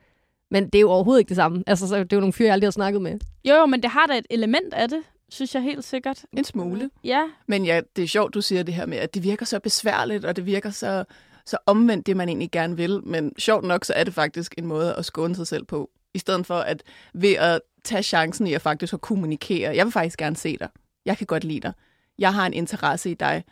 men 0.50 0.64
det 0.64 0.74
er 0.74 0.80
jo 0.80 0.90
overhovedet 0.90 1.20
ikke 1.20 1.28
det 1.28 1.36
samme. 1.36 1.64
Altså, 1.66 1.88
så 1.88 1.96
det 1.96 2.12
er 2.12 2.16
jo 2.16 2.20
nogle 2.20 2.32
fyre, 2.32 2.46
jeg 2.46 2.52
aldrig 2.52 2.66
har 2.66 2.72
snakket 2.72 3.02
med. 3.02 3.18
Jo, 3.44 3.54
jo, 3.54 3.66
men 3.66 3.82
det 3.82 3.90
har 3.90 4.06
da 4.06 4.18
et 4.18 4.26
element 4.30 4.74
af 4.74 4.88
det 4.88 5.02
synes 5.32 5.54
jeg 5.54 5.62
helt 5.62 5.84
sikkert. 5.84 6.24
En 6.36 6.44
smule. 6.44 6.90
Ja. 7.04 7.22
Men 7.46 7.64
ja, 7.64 7.80
det 7.96 8.04
er 8.04 8.08
sjovt, 8.08 8.34
du 8.34 8.40
siger 8.40 8.62
det 8.62 8.74
her 8.74 8.86
med, 8.86 8.98
at 8.98 9.14
det 9.14 9.22
virker 9.22 9.46
så 9.46 9.60
besværligt, 9.60 10.24
og 10.24 10.36
det 10.36 10.46
virker 10.46 10.70
så, 10.70 11.04
så 11.46 11.56
omvendt 11.66 12.06
det, 12.06 12.16
man 12.16 12.28
egentlig 12.28 12.50
gerne 12.50 12.76
vil. 12.76 13.00
Men 13.04 13.32
sjovt 13.38 13.64
nok, 13.64 13.84
så 13.84 13.92
er 13.96 14.04
det 14.04 14.14
faktisk 14.14 14.54
en 14.58 14.66
måde 14.66 14.94
at 14.94 15.04
skåne 15.04 15.36
sig 15.36 15.46
selv 15.46 15.64
på. 15.64 15.90
I 16.14 16.18
stedet 16.18 16.46
for 16.46 16.54
at 16.54 16.82
ved 17.14 17.34
at 17.34 17.60
tage 17.84 18.02
chancen 18.02 18.46
i 18.46 18.54
at 18.54 18.62
faktisk 18.62 18.94
at 18.94 19.00
kommunikere. 19.00 19.76
Jeg 19.76 19.86
vil 19.86 19.92
faktisk 19.92 20.18
gerne 20.18 20.36
se 20.36 20.56
dig. 20.58 20.68
Jeg 21.06 21.18
kan 21.18 21.26
godt 21.26 21.44
lide 21.44 21.60
dig. 21.60 21.72
Jeg 22.18 22.34
har 22.34 22.46
en 22.46 22.52
interesse 22.52 23.10
i 23.10 23.14
dig. 23.14 23.44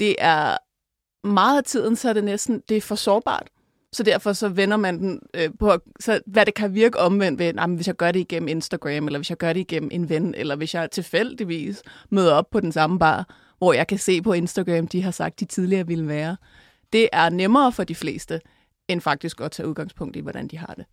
Det 0.00 0.16
er 0.18 0.56
meget 1.24 1.58
af 1.58 1.64
tiden, 1.64 1.96
så 1.96 2.08
er 2.08 2.12
det 2.12 2.24
næsten, 2.24 2.62
det 2.68 2.76
er 2.76 2.80
for 2.80 2.94
sårbart. 2.94 3.48
Så 3.92 4.02
derfor 4.02 4.32
så 4.32 4.48
vender 4.48 4.76
man 4.76 4.98
den 4.98 5.20
øh, 5.34 5.50
på, 5.58 5.78
så 6.00 6.20
hvad 6.26 6.46
det 6.46 6.54
kan 6.54 6.74
virke 6.74 6.98
omvendt 6.98 7.38
ved, 7.38 7.52
nah, 7.52 7.74
hvis 7.74 7.86
jeg 7.86 7.96
gør 7.96 8.12
det 8.12 8.20
igennem 8.20 8.48
Instagram, 8.48 9.06
eller 9.06 9.18
hvis 9.18 9.30
jeg 9.30 9.38
gør 9.38 9.52
det 9.52 9.60
igennem 9.60 9.90
en 9.92 10.08
ven, 10.08 10.34
eller 10.34 10.56
hvis 10.56 10.74
jeg 10.74 10.90
tilfældigvis 10.90 11.82
møder 12.10 12.32
op 12.32 12.50
på 12.50 12.60
den 12.60 12.72
samme 12.72 12.98
bar, 12.98 13.34
hvor 13.58 13.72
jeg 13.72 13.86
kan 13.86 13.98
se 13.98 14.22
på 14.22 14.32
Instagram, 14.32 14.88
de 14.88 15.02
har 15.02 15.10
sagt, 15.10 15.40
de 15.40 15.44
tidligere 15.44 15.86
ville 15.86 16.08
være. 16.08 16.36
Det 16.92 17.08
er 17.12 17.28
nemmere 17.28 17.72
for 17.72 17.84
de 17.84 17.94
fleste, 17.94 18.40
end 18.88 19.00
faktisk 19.00 19.40
at 19.40 19.50
tage 19.50 19.68
udgangspunkt 19.68 20.16
i, 20.16 20.20
hvordan 20.20 20.48
de 20.48 20.58
har 20.58 20.74
det. 20.74 20.84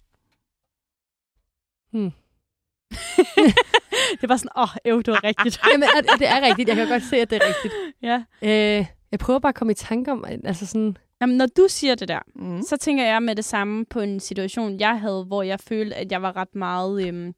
Hmm. 1.92 2.12
det 4.22 4.30
var 4.30 4.38
sådan, 4.38 4.52
åh, 4.58 4.76
oh, 4.94 5.02
det 5.06 5.08
var 5.08 5.24
rigtigt. 5.24 5.62
Jamen, 5.72 5.90
det 6.20 6.28
er 6.28 6.42
rigtigt. 6.42 6.70
Jeg 6.70 6.76
kan 6.76 6.88
godt 6.88 7.04
se, 7.04 7.18
at 7.18 7.30
det 7.30 7.42
er 7.42 7.48
rigtigt. 7.48 7.74
Ja. 8.02 8.24
Øh, 8.42 8.86
jeg 9.12 9.20
prøver 9.20 9.40
bare 9.40 9.50
at 9.50 9.56
komme 9.56 9.72
i 9.72 9.76
tanke 9.76 10.12
om, 10.12 10.26
altså 10.44 10.66
sådan, 10.66 10.98
Jamen, 11.22 11.38
når 11.38 11.46
du 11.46 11.66
siger 11.70 11.96
det 11.96 12.08
der, 12.08 12.20
mm. 12.36 12.62
så 12.62 12.78
tænker 12.78 13.06
jeg 13.06 13.24
med 13.24 13.36
det 13.36 13.46
samme 13.46 13.86
på 13.86 14.00
en 14.00 14.20
situation, 14.20 14.80
jeg 14.80 15.00
havde, 15.00 15.24
hvor 15.24 15.44
jeg 15.44 15.60
følte, 15.60 15.96
at 15.96 16.12
jeg 16.12 16.22
var 16.22 16.36
ret 16.36 16.56
meget 16.56 17.08
øhm, 17.08 17.34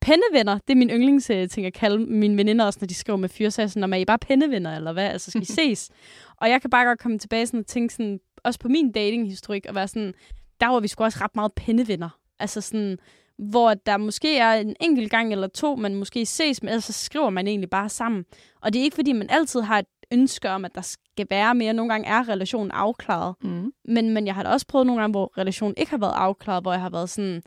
pennevenner. 0.00 0.58
Det 0.68 0.70
er 0.70 0.76
min 0.76 0.90
yndlingsting 0.90 1.66
at 1.66 1.72
kalde 1.72 1.98
mine 1.98 2.36
veninder 2.36 2.64
også, 2.64 2.78
når 2.82 2.86
de 2.86 2.94
skriver 2.94 3.16
med 3.16 3.28
fyre. 3.28 3.50
Så 3.50 3.68
sådan, 3.68 3.92
er 3.92 3.96
I 3.96 4.04
bare 4.04 4.18
pennevenner, 4.18 4.76
eller 4.76 4.92
hvad? 4.92 5.04
Altså, 5.04 5.30
skal 5.30 5.42
I 5.42 5.44
ses? 5.60 5.90
og 6.36 6.50
jeg 6.50 6.60
kan 6.60 6.70
bare 6.70 6.86
godt 6.86 6.98
komme 6.98 7.18
tilbage 7.18 7.46
sådan, 7.46 7.60
og 7.60 7.66
tænke 7.66 7.94
sådan, 7.94 8.20
også 8.44 8.60
på 8.60 8.68
min 8.68 8.92
datinghistorik, 8.92 9.66
og 9.68 9.74
være 9.74 9.88
sådan, 9.88 10.14
der 10.60 10.66
var 10.66 10.80
vi 10.80 10.88
sgu 10.88 11.04
også 11.04 11.18
ret 11.20 11.34
meget 11.34 11.52
pennevenner. 11.52 12.18
Altså 12.38 12.60
sådan, 12.60 12.98
hvor 13.38 13.74
der 13.74 13.96
måske 13.96 14.38
er 14.38 14.52
en 14.52 14.76
enkelt 14.80 15.10
gang 15.10 15.32
eller 15.32 15.46
to, 15.46 15.76
man 15.76 15.94
måske 15.94 16.26
ses, 16.26 16.62
men 16.62 16.68
ellers 16.68 16.84
så 16.84 16.92
skriver 16.92 17.30
man 17.30 17.46
egentlig 17.46 17.70
bare 17.70 17.88
sammen. 17.88 18.24
Og 18.60 18.72
det 18.72 18.78
er 18.78 18.82
ikke, 18.82 18.94
fordi 18.94 19.12
man 19.12 19.30
altid 19.30 19.60
har 19.60 19.78
et 19.78 19.86
ønske 20.12 20.50
om, 20.50 20.64
at 20.64 20.74
der 20.74 20.80
skal 20.80 21.26
være 21.30 21.54
mere. 21.54 21.72
Nogle 21.72 21.92
gange 21.92 22.08
er 22.08 22.28
relationen 22.28 22.70
afklaret. 22.70 23.34
Mm. 23.42 23.72
Men, 23.84 24.10
men 24.10 24.26
jeg 24.26 24.34
har 24.34 24.42
da 24.42 24.48
også 24.48 24.66
prøvet 24.66 24.86
nogle 24.86 25.02
gange, 25.02 25.12
hvor 25.12 25.32
relationen 25.38 25.74
ikke 25.76 25.90
har 25.90 25.98
været 25.98 26.14
afklaret, 26.16 26.64
hvor 26.64 26.72
jeg 26.72 26.80
har 26.80 26.90
været 26.90 27.10
sådan 27.10 27.42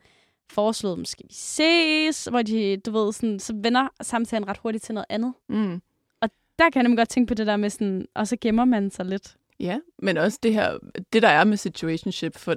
foreslået, 0.50 1.08
skal 1.08 1.26
vi 1.30 1.34
ses? 1.34 2.26
Hvor 2.26 2.42
de, 2.42 2.78
du 2.78 2.92
ved, 2.92 3.14
sådan, 3.14 3.40
så 3.40 3.54
vender 3.56 3.88
samtalen 4.02 4.48
ret 4.48 4.58
hurtigt 4.58 4.84
til 4.84 4.94
noget 4.94 5.06
andet. 5.10 5.34
Mm. 5.50 5.82
Og 6.22 6.30
der 6.60 6.70
kan 6.70 6.90
jeg 6.90 6.98
godt 6.98 7.10
tænke 7.10 7.28
på 7.28 7.34
det 7.34 7.48
der 7.48 7.58
med 7.58 7.70
sådan, 7.70 8.06
og 8.16 8.28
så 8.28 8.38
gemmer 8.42 8.66
man 8.66 8.92
sig 8.92 9.06
lidt. 9.06 9.36
Ja, 9.60 9.78
men 10.00 10.18
også 10.18 10.40
det 10.44 10.54
her, 10.54 10.78
det 11.14 11.22
der 11.22 11.28
er 11.28 11.44
med 11.44 11.58
situationship, 11.58 12.38
for 12.38 12.56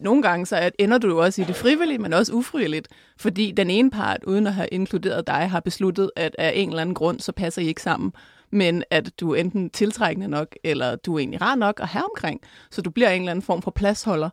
nogle 0.00 0.22
gange 0.22 0.46
så 0.46 0.70
ender 0.78 0.98
du 0.98 1.08
jo 1.08 1.18
også 1.18 1.42
i 1.42 1.44
det 1.44 1.56
frivillige, 1.56 1.98
men 1.98 2.12
også 2.12 2.32
ufrivilligt, 2.32 2.88
fordi 3.16 3.52
den 3.52 3.70
ene 3.70 3.90
part, 3.90 4.24
uden 4.24 4.46
at 4.46 4.54
have 4.54 4.68
inkluderet 4.72 5.26
dig, 5.26 5.50
har 5.50 5.60
besluttet, 5.60 6.10
at 6.16 6.36
af 6.38 6.52
en 6.54 6.68
eller 6.68 6.80
anden 6.80 6.94
grund, 6.94 7.20
så 7.20 7.32
passer 7.32 7.62
I 7.62 7.66
ikke 7.66 7.82
sammen 7.82 8.12
men 8.50 8.84
at 8.90 9.20
du 9.20 9.34
er 9.34 9.40
enten 9.40 9.70
tiltrækkende 9.70 10.28
nok, 10.28 10.56
eller 10.64 10.96
du 10.96 11.14
er 11.14 11.18
egentlig 11.18 11.40
rar 11.40 11.54
nok 11.54 11.80
at 11.80 11.88
have 11.88 12.04
omkring, 12.04 12.40
så 12.70 12.82
du 12.82 12.90
bliver 12.90 13.10
en 13.10 13.22
eller 13.22 13.30
anden 13.30 13.42
form 13.42 13.62
for 13.62 13.70
pladsholder 13.70 14.30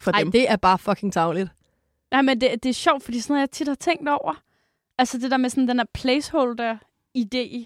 for 0.00 0.10
Ej, 0.12 0.18
dem. 0.18 0.32
det 0.32 0.50
er 0.50 0.56
bare 0.56 0.78
fucking 0.78 1.12
tavligt. 1.12 1.48
Nej, 2.10 2.22
men 2.22 2.40
det, 2.40 2.62
det 2.62 2.68
er 2.68 2.74
sjovt, 2.74 3.02
fordi 3.02 3.20
sådan 3.20 3.34
noget, 3.34 3.40
jeg 3.40 3.50
tit 3.50 3.68
har 3.68 3.74
tænkt 3.74 4.08
over. 4.08 4.42
Altså 4.98 5.18
det 5.18 5.30
der 5.30 5.36
med 5.36 5.50
sådan 5.50 5.68
den 5.68 5.78
der 5.78 5.84
placeholder-idé. 5.98 7.64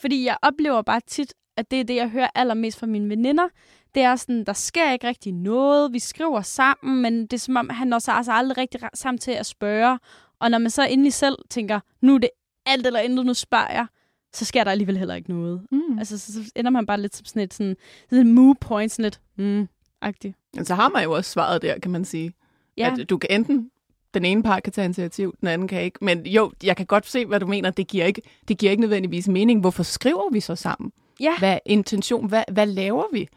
Fordi 0.00 0.24
jeg 0.24 0.36
oplever 0.42 0.82
bare 0.82 1.00
tit, 1.06 1.34
at 1.56 1.70
det 1.70 1.80
er 1.80 1.84
det, 1.84 1.96
jeg 1.96 2.08
hører 2.08 2.28
allermest 2.34 2.78
fra 2.78 2.86
mine 2.86 3.08
veninder. 3.08 3.48
Det 3.94 4.02
er 4.02 4.16
sådan, 4.16 4.44
der 4.44 4.52
sker 4.52 4.92
ikke 4.92 5.08
rigtig 5.08 5.32
noget. 5.32 5.92
Vi 5.92 5.98
skriver 5.98 6.42
sammen, 6.42 7.02
men 7.02 7.22
det 7.22 7.32
er 7.32 7.38
som 7.38 7.56
om, 7.56 7.68
han 7.68 7.88
når 7.88 7.98
sig 7.98 8.14
altså 8.14 8.32
aldrig 8.32 8.58
rigtig 8.58 8.80
sammen 8.94 9.18
til 9.18 9.30
at 9.30 9.46
spørge. 9.46 9.98
Og 10.38 10.50
når 10.50 10.58
man 10.58 10.70
så 10.70 10.86
endelig 10.86 11.12
selv 11.12 11.36
tænker, 11.50 11.80
nu 12.00 12.14
er 12.14 12.18
det 12.18 12.30
alt 12.66 12.86
eller 12.86 13.00
intet, 13.00 13.26
nu 13.26 13.34
spørger 13.34 13.72
jeg, 13.72 13.86
så 14.32 14.44
sker 14.44 14.64
der 14.64 14.70
alligevel 14.70 14.98
heller 14.98 15.14
ikke 15.14 15.30
noget. 15.30 15.62
Mm. 15.70 15.98
Altså, 15.98 16.18
så, 16.18 16.32
så 16.32 16.52
ender 16.56 16.70
man 16.70 16.86
bare 16.86 17.00
lidt 17.00 17.16
som 17.16 17.24
sådan 17.26 17.42
et, 17.42 17.54
sådan, 17.54 17.76
sådan 18.10 18.26
et 18.26 18.34
move 18.34 18.54
point, 18.60 18.92
sådan 18.92 19.02
lidt, 19.02 19.20
mm, 19.36 19.68
agtigt. 20.00 20.36
Men 20.56 20.64
så 20.64 20.74
har 20.74 20.88
man 20.88 21.04
jo 21.04 21.12
også 21.12 21.30
svaret 21.30 21.62
der, 21.62 21.78
kan 21.78 21.90
man 21.90 22.04
sige. 22.04 22.32
Ja. 22.76 22.94
At 22.98 23.10
du 23.10 23.18
kan 23.18 23.30
enten 23.30 23.70
Den 24.14 24.24
ene 24.24 24.42
part 24.42 24.62
kan 24.62 24.72
tage 24.72 24.84
initiativ, 24.84 25.34
den 25.40 25.48
anden 25.48 25.68
kan 25.68 25.82
ikke. 25.82 25.98
Men 26.04 26.26
jo, 26.26 26.52
jeg 26.62 26.76
kan 26.76 26.86
godt 26.86 27.06
se, 27.06 27.26
hvad 27.26 27.40
du 27.40 27.46
mener. 27.46 27.70
Det 27.70 27.86
giver 27.86 28.04
ikke, 28.04 28.22
det 28.48 28.58
giver 28.58 28.70
ikke 28.70 28.80
nødvendigvis 28.80 29.28
mening. 29.28 29.60
Hvorfor 29.60 29.82
skriver 29.82 30.30
vi 30.32 30.40
så 30.40 30.54
sammen? 30.54 30.92
Ja. 31.20 31.38
Hvad 31.38 31.52
er 31.52 31.58
intention? 31.66 32.28
Hvad, 32.28 32.44
hvad 32.52 32.66
laver 32.66 33.04
vi? 33.12 33.28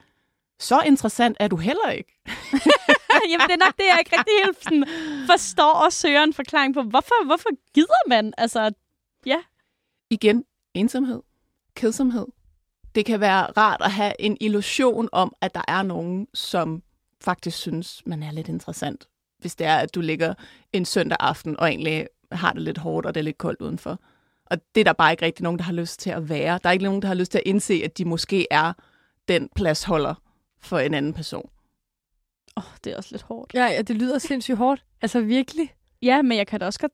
Så 0.59 0.81
interessant 0.85 1.37
er 1.39 1.47
du 1.47 1.55
heller 1.55 1.89
ikke. 1.89 2.19
Jamen, 3.29 3.47
det 3.47 3.53
er 3.53 3.65
nok 3.65 3.77
det, 3.77 3.83
jeg 3.91 3.97
ikke 3.99 4.17
rigtig 4.17 4.33
helt 4.45 4.63
sådan, 4.63 4.85
forstår 5.25 5.73
og 5.73 5.93
søger 5.93 6.23
en 6.23 6.33
forklaring 6.33 6.73
på. 6.73 6.81
Hvorfor, 6.81 7.25
hvorfor 7.25 7.49
gider 7.73 8.07
man? 8.09 8.33
Altså, 8.37 8.71
ja. 9.25 9.37
Igen, 10.09 10.45
ensomhed, 10.73 11.21
kedsomhed. 11.75 12.25
Det 12.95 13.05
kan 13.05 13.19
være 13.19 13.45
rart 13.45 13.81
at 13.81 13.91
have 13.91 14.13
en 14.19 14.37
illusion 14.41 15.09
om, 15.11 15.33
at 15.41 15.55
der 15.55 15.61
er 15.67 15.83
nogen, 15.83 16.27
som 16.33 16.83
faktisk 17.21 17.57
synes, 17.57 18.01
man 18.05 18.23
er 18.23 18.31
lidt 18.31 18.47
interessant. 18.47 19.07
Hvis 19.39 19.55
det 19.55 19.67
er, 19.67 19.75
at 19.75 19.95
du 19.95 20.01
ligger 20.01 20.33
en 20.73 20.85
søndag 20.85 21.17
aften 21.19 21.59
og 21.59 21.67
egentlig 21.69 22.07
har 22.31 22.53
det 22.53 22.61
lidt 22.61 22.77
hårdt, 22.77 23.05
og 23.05 23.15
det 23.15 23.21
er 23.21 23.23
lidt 23.23 23.37
koldt 23.37 23.61
udenfor. 23.61 23.99
Og 24.45 24.57
det 24.75 24.81
er 24.81 24.85
der 24.85 24.93
bare 24.93 25.11
ikke 25.11 25.25
rigtig 25.25 25.43
nogen, 25.43 25.59
der 25.59 25.65
har 25.65 25.73
lyst 25.73 25.99
til 25.99 26.09
at 26.09 26.29
være. 26.29 26.59
Der 26.63 26.69
er 26.69 26.73
ikke 26.73 26.85
nogen, 26.85 27.01
der 27.01 27.07
har 27.07 27.15
lyst 27.15 27.31
til 27.31 27.37
at 27.37 27.43
indse, 27.45 27.81
at 27.85 27.97
de 27.97 28.05
måske 28.05 28.47
er 28.51 28.73
den 29.27 29.49
pladsholder 29.55 30.15
for 30.63 30.79
en 30.79 30.93
anden 30.93 31.13
person. 31.13 31.49
Åh, 32.57 32.63
oh, 32.63 32.71
det 32.83 32.93
er 32.93 32.97
også 32.97 33.09
lidt 33.11 33.21
hårdt. 33.21 33.53
Ja, 33.53 33.65
ja, 33.65 33.81
det 33.81 33.95
lyder 33.95 34.17
sindssygt 34.17 34.57
hårdt. 34.57 34.83
Altså 35.01 35.21
virkelig. 35.21 35.73
Ja, 36.01 36.21
men 36.21 36.37
jeg 36.37 36.47
kan 36.47 36.59
da 36.59 36.65
også 36.65 36.79
godt... 36.79 36.91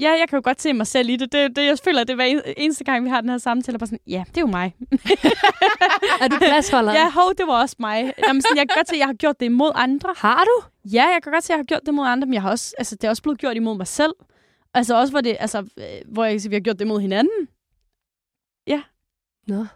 Ja, 0.00 0.10
jeg 0.10 0.28
kan 0.28 0.36
jo 0.36 0.40
godt 0.44 0.62
se 0.62 0.72
mig 0.72 0.86
selv 0.86 1.08
i 1.08 1.16
det. 1.16 1.32
det, 1.32 1.56
det 1.56 1.66
jeg 1.66 1.78
føler, 1.84 2.00
at 2.00 2.08
det 2.08 2.12
er 2.12 2.16
hver 2.16 2.24
en- 2.24 2.42
eneste 2.56 2.84
gang, 2.84 3.04
vi 3.04 3.08
har 3.10 3.20
den 3.20 3.30
her 3.30 3.38
samtale, 3.38 3.78
bare 3.78 3.86
sådan, 3.86 3.98
ja, 4.06 4.24
det 4.28 4.36
er 4.36 4.40
jo 4.40 4.46
mig. 4.46 4.76
Er 6.20 6.28
du 6.28 6.36
pladsholder? 6.38 6.92
ja, 6.92 7.10
hov, 7.10 7.34
det 7.38 7.46
var 7.46 7.60
også 7.60 7.76
mig. 7.78 8.12
Jamen, 8.26 8.42
sådan, 8.42 8.56
jeg 8.56 8.68
kan 8.68 8.76
godt 8.76 8.88
se, 8.88 8.94
at 8.94 8.98
jeg 8.98 9.06
har 9.06 9.14
gjort 9.14 9.40
det 9.40 9.46
imod 9.46 9.72
andre. 9.74 10.14
Har 10.16 10.44
du? 10.44 10.62
Ja, 10.92 11.04
jeg 11.04 11.20
kan 11.22 11.32
godt 11.32 11.44
se, 11.44 11.52
at 11.52 11.56
jeg 11.56 11.58
har 11.58 11.64
gjort 11.64 11.80
det 11.80 11.88
imod 11.88 12.06
andre, 12.06 12.26
men 12.26 12.34
jeg 12.34 12.42
har 12.42 12.50
også, 12.50 12.74
altså, 12.78 12.96
det 12.96 13.04
er 13.04 13.08
også 13.10 13.22
blevet 13.22 13.38
gjort 13.38 13.56
imod 13.56 13.76
mig 13.76 13.86
selv. 13.86 14.12
Altså 14.74 14.96
også, 14.98 15.12
hvor, 15.12 15.20
det, 15.20 15.36
altså, 15.40 15.58
øh, 15.58 15.84
hvor 16.12 16.24
jeg 16.24 16.40
kan 16.40 16.50
vi 16.50 16.54
har 16.56 16.60
gjort 16.60 16.78
det 16.78 16.84
imod 16.84 17.00
hinanden. 17.00 17.48
Nå. 19.46 19.66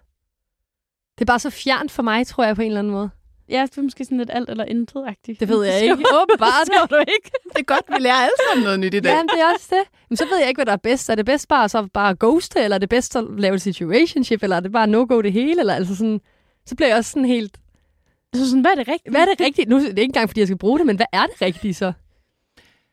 Det 1.22 1.28
er 1.28 1.32
bare 1.32 1.38
så 1.38 1.50
fjernt 1.50 1.90
for 1.90 2.02
mig, 2.02 2.26
tror 2.26 2.44
jeg, 2.44 2.56
på 2.56 2.62
en 2.62 2.66
eller 2.68 2.78
anden 2.78 2.92
måde. 2.92 3.10
Ja, 3.48 3.62
det 3.70 3.78
er 3.78 3.82
måske 3.82 4.04
sådan 4.04 4.18
lidt 4.18 4.30
alt 4.32 4.50
eller 4.50 4.64
intet-agtigt. 4.64 5.40
Det 5.40 5.48
ved 5.48 5.64
jeg 5.64 5.80
ikke. 5.82 5.92
Åbenbart. 5.94 6.66
Det 6.82 6.90
du 6.90 6.96
ikke. 6.96 7.30
Det 7.44 7.58
er 7.58 7.62
godt, 7.62 7.84
vi 7.88 8.02
lærer 8.02 8.14
alle 8.14 8.34
sammen 8.50 8.64
noget 8.64 8.80
nyt 8.80 8.94
i 8.94 9.00
dag. 9.00 9.10
Ja, 9.12 9.22
det 9.22 9.40
er 9.40 9.52
også 9.54 9.66
det. 9.70 9.98
Men 10.08 10.16
så 10.16 10.24
ved 10.30 10.38
jeg 10.38 10.48
ikke, 10.48 10.58
hvad 10.58 10.66
der 10.66 10.72
er 10.72 10.76
bedst. 10.76 11.10
Er 11.10 11.14
det 11.14 11.26
bedst 11.26 11.48
bare 11.48 11.68
så 11.68 11.88
bare 11.94 12.16
ghoste, 12.20 12.60
eller 12.60 12.74
er 12.74 12.78
det 12.78 12.88
bedst 12.88 13.16
at 13.16 13.24
lave 13.38 13.54
et 13.54 13.62
situationship, 13.62 14.42
eller 14.42 14.56
er 14.56 14.60
det 14.60 14.72
bare 14.72 14.86
no-go 14.86 15.20
det 15.20 15.32
hele? 15.32 15.60
Eller 15.60 15.74
altså 15.74 15.96
sådan, 15.96 16.20
så 16.66 16.76
bliver 16.76 16.88
jeg 16.88 16.96
også 16.96 17.10
sådan 17.10 17.24
helt... 17.24 17.58
Så 18.34 18.48
sådan, 18.48 18.60
hvad 18.60 18.70
er 18.70 18.74
det 18.74 18.88
rigtigt? 18.88 19.10
Hvad 19.10 19.20
er 19.20 19.24
det 19.24 19.40
rigtigt? 19.40 19.68
Nu 19.68 19.78
det 19.78 19.84
er 19.84 19.88
ikke 19.88 20.02
engang, 20.02 20.28
fordi 20.28 20.40
jeg 20.40 20.48
skal 20.48 20.58
bruge 20.58 20.78
det, 20.78 20.86
men 20.86 20.96
hvad 20.96 21.06
er 21.12 21.26
det 21.26 21.42
rigtige 21.42 21.74
så? 21.74 21.92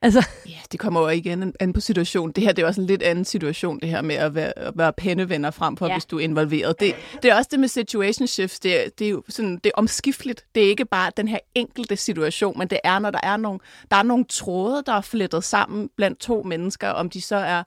Altså, 0.02 0.28
Ja, 0.50 0.58
det 0.72 0.80
kommer 0.80 1.02
jo 1.02 1.08
igen 1.08 1.54
an- 1.60 1.74
på 1.74 1.80
situationen. 1.80 2.32
Det 2.32 2.44
her 2.44 2.52
det 2.52 2.62
er 2.64 2.68
også 2.68 2.82
en 2.82 2.88
lidt 2.88 3.04
anden 3.04 3.26
situation, 3.26 3.80
det 3.80 3.90
her 3.90 4.02
med 4.02 4.16
at 4.16 4.36
være, 4.36 4.60
at 4.60 4.74
være 4.78 4.94
pennevenner 4.94 5.52
frem 5.52 5.78
for, 5.78 5.86
Ja. 5.86 5.90
ja. 5.92 5.96
hvis 5.98 6.06
du 6.06 6.18
er 6.18 6.24
involveret. 6.24 6.80
Det, 6.80 6.96
det 7.24 7.32
er 7.32 7.36
også 7.36 7.48
det 7.52 7.60
med 7.60 7.68
situationships. 7.68 8.60
Det, 8.60 8.86
er- 8.86 8.90
det 8.90 9.06
er 9.08 9.12
jo 9.12 9.24
sådan, 9.30 9.56
det 9.56 9.66
er 9.66 9.72
omskifteligt. 9.74 10.46
Det 10.56 10.64
er 10.66 10.70
ikke 10.70 10.86
bare 10.86 11.12
den 11.18 11.28
her 11.28 11.40
enkelte 11.56 11.96
situation, 11.96 12.58
men 12.58 12.68
det 12.68 12.80
er, 12.84 13.00
når 13.00 13.12
der 13.12 13.20
er 13.24 13.38
nogle, 13.38 13.60
der 13.92 13.98
er 13.98 14.04
nogle 14.04 14.26
tråde, 14.30 14.84
der 14.86 14.94
er 14.94 15.02
flettet 15.02 15.44
sammen 15.44 15.90
blandt 15.98 16.20
to 16.20 16.44
mennesker, 16.44 16.90
om 16.90 17.10
de 17.10 17.22
så 17.22 17.36
er 17.36 17.64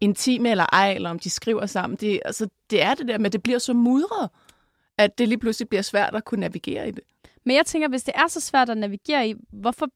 intime 0.00 0.50
eller 0.50 0.66
ej, 0.72 0.92
eller 0.92 1.10
om 1.10 1.18
de 1.18 1.30
skriver 1.30 1.66
sammen. 1.66 1.96
Det, 1.96 2.20
altså, 2.24 2.48
det 2.70 2.82
er 2.82 2.94
det 2.94 3.08
der 3.08 3.18
med, 3.18 3.26
at 3.26 3.32
det 3.32 3.42
bliver 3.42 3.58
så 3.58 3.72
mudret, 3.72 4.28
at 4.98 5.18
det 5.18 5.28
lige 5.28 5.38
pludselig 5.38 5.68
bliver 5.68 5.82
svært 5.82 6.14
at 6.14 6.24
kunne 6.24 6.40
navigere 6.40 6.88
i 6.88 6.90
det. 6.90 7.00
Men 7.46 7.56
jeg 7.56 7.66
tænker, 7.66 7.88
hvis 7.88 8.02
det 8.02 8.14
er 8.16 8.28
så 8.28 8.40
svært 8.40 8.70
at 8.70 8.76
navigere 8.78 9.28
i, 9.28 9.34
hvorfor, 9.52 9.86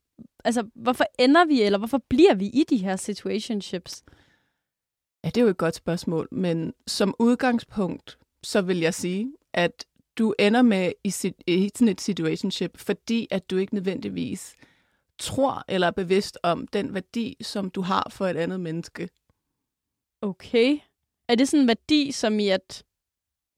altså, 0.44 0.68
hvorfor 0.74 1.04
ender 1.18 1.44
vi, 1.44 1.62
eller 1.62 1.78
hvorfor 1.78 2.02
bliver 2.08 2.34
vi 2.34 2.46
i 2.46 2.64
de 2.68 2.76
her 2.76 2.96
situationships? 2.96 4.04
Ja, 5.24 5.28
det 5.28 5.36
er 5.36 5.44
jo 5.44 5.50
et 5.50 5.56
godt 5.56 5.74
spørgsmål, 5.74 6.28
men 6.32 6.74
som 6.86 7.14
udgangspunkt, 7.18 8.18
så 8.42 8.62
vil 8.62 8.78
jeg 8.78 8.94
sige, 8.94 9.32
at 9.52 9.86
du 10.18 10.34
ender 10.38 10.62
med 10.62 10.92
i, 11.04 11.08
i 11.46 11.70
sådan 11.74 11.88
et 11.88 12.00
situationship, 12.00 12.78
fordi 12.78 13.28
at 13.30 13.50
du 13.50 13.56
ikke 13.56 13.74
nødvendigvis 13.74 14.54
tror 15.18 15.64
eller 15.68 15.86
er 15.86 15.90
bevidst 15.90 16.38
om 16.42 16.66
den 16.66 16.94
værdi, 16.94 17.36
som 17.42 17.70
du 17.70 17.80
har 17.80 18.08
for 18.10 18.26
et 18.26 18.36
andet 18.36 18.60
menneske. 18.60 19.08
Okay. 20.22 20.78
Er 21.28 21.34
det 21.34 21.48
sådan 21.48 21.62
en 21.62 21.68
værdi, 21.68 22.12
som 22.12 22.40
i 22.40 22.48
at, 22.48 22.84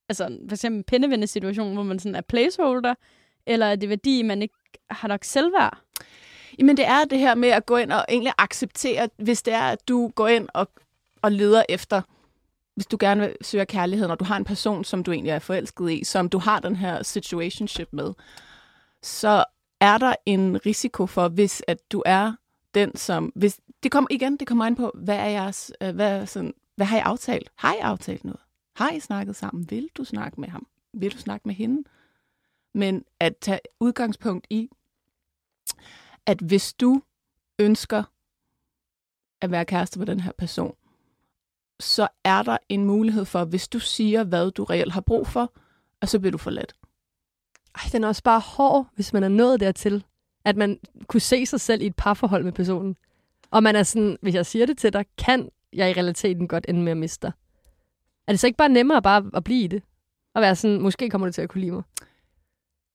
altså 0.09 0.39
for 0.49 0.55
eksempel 0.55 0.79
en 0.79 0.85
pindevendesituation, 0.85 1.75
hvor 1.75 1.83
man 1.83 1.99
sådan 1.99 2.15
er 2.15 2.21
placeholder, 2.21 2.95
eller 3.47 3.67
er 3.67 3.77
det 3.77 3.89
værdi, 3.89 4.23
man 4.23 4.43
ikke 4.43 4.55
har 4.91 5.09
nok 5.09 5.25
selvværd? 5.25 5.83
Jamen 6.59 6.77
det 6.77 6.87
er 6.87 7.05
det 7.05 7.19
her 7.19 7.35
med 7.35 7.49
at 7.49 7.67
gå 7.67 7.77
ind 7.77 7.93
og 7.93 8.05
egentlig 8.09 8.33
acceptere, 8.39 9.09
hvis 9.17 9.43
det 9.43 9.55
er, 9.55 9.63
at 9.63 9.89
du 9.89 10.09
går 10.09 10.29
ind 10.29 10.49
og, 10.55 10.69
og 11.23 11.33
leder 11.33 11.63
efter, 11.69 12.03
hvis 12.75 12.87
du 12.87 12.97
gerne 13.01 13.21
vil 13.21 13.37
søge 13.43 13.67
kærlighed, 13.67 14.09
når 14.09 14.15
du 14.15 14.25
har 14.25 14.37
en 14.37 14.45
person, 14.45 14.85
som 14.85 15.05
du 15.05 15.13
egentlig 15.13 15.31
er 15.31 15.39
forelsket 15.39 15.91
i, 15.91 16.05
som 16.05 16.29
du 16.29 16.39
har 16.39 16.61
den 16.61 16.77
her 16.77 17.03
situationship 17.03 17.89
med, 17.93 18.13
så 19.03 19.45
er 19.81 19.99
der 19.99 20.15
en 20.27 20.67
risiko 20.67 21.07
for, 21.07 21.29
hvis 21.29 21.63
at 21.69 21.93
du 21.93 22.03
er 22.07 22.33
den, 22.75 22.97
som... 22.97 23.33
Hvis, 23.35 23.61
det 23.83 23.91
kommer 23.91 24.09
igen, 24.11 24.37
det 24.37 24.49
kommer 24.49 24.67
ind 24.67 24.77
på, 24.77 24.93
hvad 24.95 25.17
er 25.17 25.29
jeres, 25.29 25.73
øh, 25.83 25.95
hvad, 25.95 26.27
sådan, 26.27 26.55
hvad 26.77 26.87
har 26.87 26.97
I 26.97 27.01
aftalt? 27.01 27.51
Har 27.57 27.75
I 27.75 27.79
aftalt 27.79 28.25
noget? 28.25 28.41
Har 28.77 28.91
I 28.91 29.01
snakket 29.01 29.37
sammen? 29.37 29.71
Vil 29.71 29.89
du 29.97 30.05
snakke 30.05 30.41
med 30.41 30.49
ham? 30.49 30.67
Vil 30.95 31.13
du 31.13 31.19
snakke 31.19 31.49
med 31.49 31.55
hende? 31.55 31.89
Men 32.75 33.05
at 33.21 33.37
tage 33.37 33.61
udgangspunkt 33.81 34.47
i, 34.51 34.71
at 36.29 36.39
hvis 36.41 36.73
du 36.73 37.03
ønsker 37.59 38.03
at 39.41 39.51
være 39.51 39.65
kæreste 39.65 39.99
med 39.99 40.07
den 40.07 40.21
her 40.21 40.33
person, 40.39 40.75
så 41.81 42.09
er 42.25 42.43
der 42.43 42.59
en 42.69 42.85
mulighed 42.85 43.25
for, 43.25 43.45
hvis 43.45 43.69
du 43.69 43.79
siger, 43.79 44.25
hvad 44.25 44.51
du 44.51 44.65
reelt 44.65 44.93
har 44.93 45.01
brug 45.01 45.27
for, 45.27 45.53
og 46.01 46.09
så 46.09 46.19
bliver 46.19 46.33
du 46.33 46.39
forladt. 46.39 46.75
ej, 47.75 47.83
den 47.93 48.05
er 48.05 48.09
også 48.09 48.23
bare 48.23 48.41
hård, 48.41 48.87
hvis 48.95 49.13
man 49.13 49.23
er 49.23 49.29
nået 49.29 49.61
dertil, 49.61 50.05
at 50.45 50.57
man 50.57 50.81
kunne 51.07 51.21
se 51.21 51.47
sig 51.47 51.61
selv 51.61 51.83
i 51.83 51.87
et 51.87 51.97
parforhold 51.97 52.45
med 52.45 52.53
personen. 52.53 52.97
Og 53.51 53.63
man 53.63 53.77
er 53.77 53.83
sådan, 53.83 54.19
hvis 54.23 54.35
jeg 54.35 54.47
siger 54.47 54.67
det 54.67 54.79
til 54.79 54.93
dig, 54.93 55.05
kan 55.19 55.51
jeg 55.73 55.91
i 55.91 55.93
realiteten 55.93 56.49
godt 56.49 56.67
ende 56.69 56.83
med 56.83 56.93
at 56.93 56.97
miste 56.99 57.27
dig. 57.27 57.33
Er 58.27 58.33
det 58.33 58.41
så 58.41 58.47
ikke 58.47 58.57
bare 58.57 58.69
nemmere 58.69 59.03
bare 59.03 59.31
at 59.35 59.45
blive 59.45 59.65
i 59.65 59.67
det? 59.67 59.83
Og 60.35 60.43
være 60.43 60.57
sådan, 60.57 60.81
måske 60.81 61.11
kommer 61.11 61.27
du 61.27 61.33
til 61.33 61.43
at 61.43 61.49
kunne 61.49 61.61
lide 61.61 61.73
mig. 61.73 61.83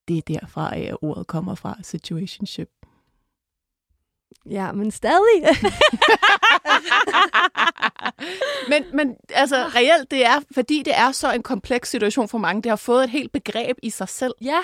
Det 0.07 0.17
er 0.17 0.21
derfra, 0.39 0.77
at 0.77 0.97
ordet 1.01 1.27
kommer 1.27 1.55
fra, 1.55 1.79
situationship. 1.81 2.69
Ja, 4.49 4.71
men 4.71 4.91
stadig. 4.91 5.43
men, 8.69 8.83
men 8.93 9.15
altså, 9.29 9.55
reelt, 9.75 10.11
det 10.11 10.25
er, 10.25 10.41
fordi 10.53 10.83
det 10.85 10.93
er 10.97 11.11
så 11.11 11.31
en 11.33 11.43
kompleks 11.43 11.89
situation 11.89 12.27
for 12.29 12.37
mange, 12.37 12.61
det 12.61 12.69
har 12.69 12.75
fået 12.75 13.03
et 13.03 13.09
helt 13.09 13.31
begreb 13.31 13.77
i 13.83 13.89
sig 13.89 14.09
selv. 14.09 14.33
ja. 14.41 14.59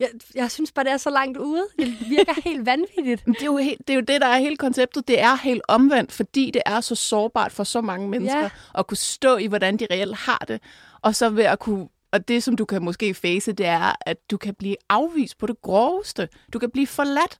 Jeg, 0.00 0.10
jeg 0.34 0.50
synes 0.50 0.72
bare, 0.72 0.84
det 0.84 0.92
er 0.92 0.96
så 0.96 1.10
langt 1.10 1.38
ude. 1.38 1.66
Det 1.78 1.94
virker 2.10 2.32
helt 2.50 2.66
vanvittigt. 2.66 3.26
Men 3.26 3.34
Det 3.34 3.42
er, 3.42 3.46
jo 3.46 3.56
helt, 3.56 3.78
det 3.78 3.90
er 3.90 3.94
jo 3.94 4.00
det, 4.00 4.20
der 4.20 4.26
er 4.26 4.38
hele 4.38 4.56
konceptet. 4.56 5.08
Det 5.08 5.20
er 5.20 5.34
helt 5.36 5.62
omvendt, 5.68 6.12
fordi 6.12 6.50
det 6.50 6.62
er 6.66 6.80
så 6.80 6.94
sårbart 6.94 7.52
for 7.52 7.64
så 7.64 7.80
mange 7.80 8.08
mennesker 8.08 8.40
Ja. 8.40 8.50
at 8.78 8.86
kunne 8.86 8.96
stå 8.96 9.36
i, 9.36 9.46
hvordan 9.46 9.76
de 9.76 9.86
reelt 9.90 10.16
har 10.16 10.44
det. 10.48 10.60
Og 11.02 11.14
så 11.14 11.30
ved 11.30 11.44
at 11.44 11.58
kunne 11.58 11.88
og 12.12 12.28
det, 12.28 12.42
som 12.42 12.56
du 12.56 12.64
kan 12.64 12.84
måske 12.84 13.14
face, 13.14 13.52
det 13.52 13.66
er, 13.66 13.92
at 14.00 14.30
du 14.30 14.36
kan 14.36 14.54
blive 14.54 14.76
afvist 14.88 15.38
på 15.38 15.46
det 15.46 15.62
groveste. 15.62 16.28
Du 16.52 16.58
kan 16.58 16.70
blive 16.70 16.86
forladt 16.86 17.38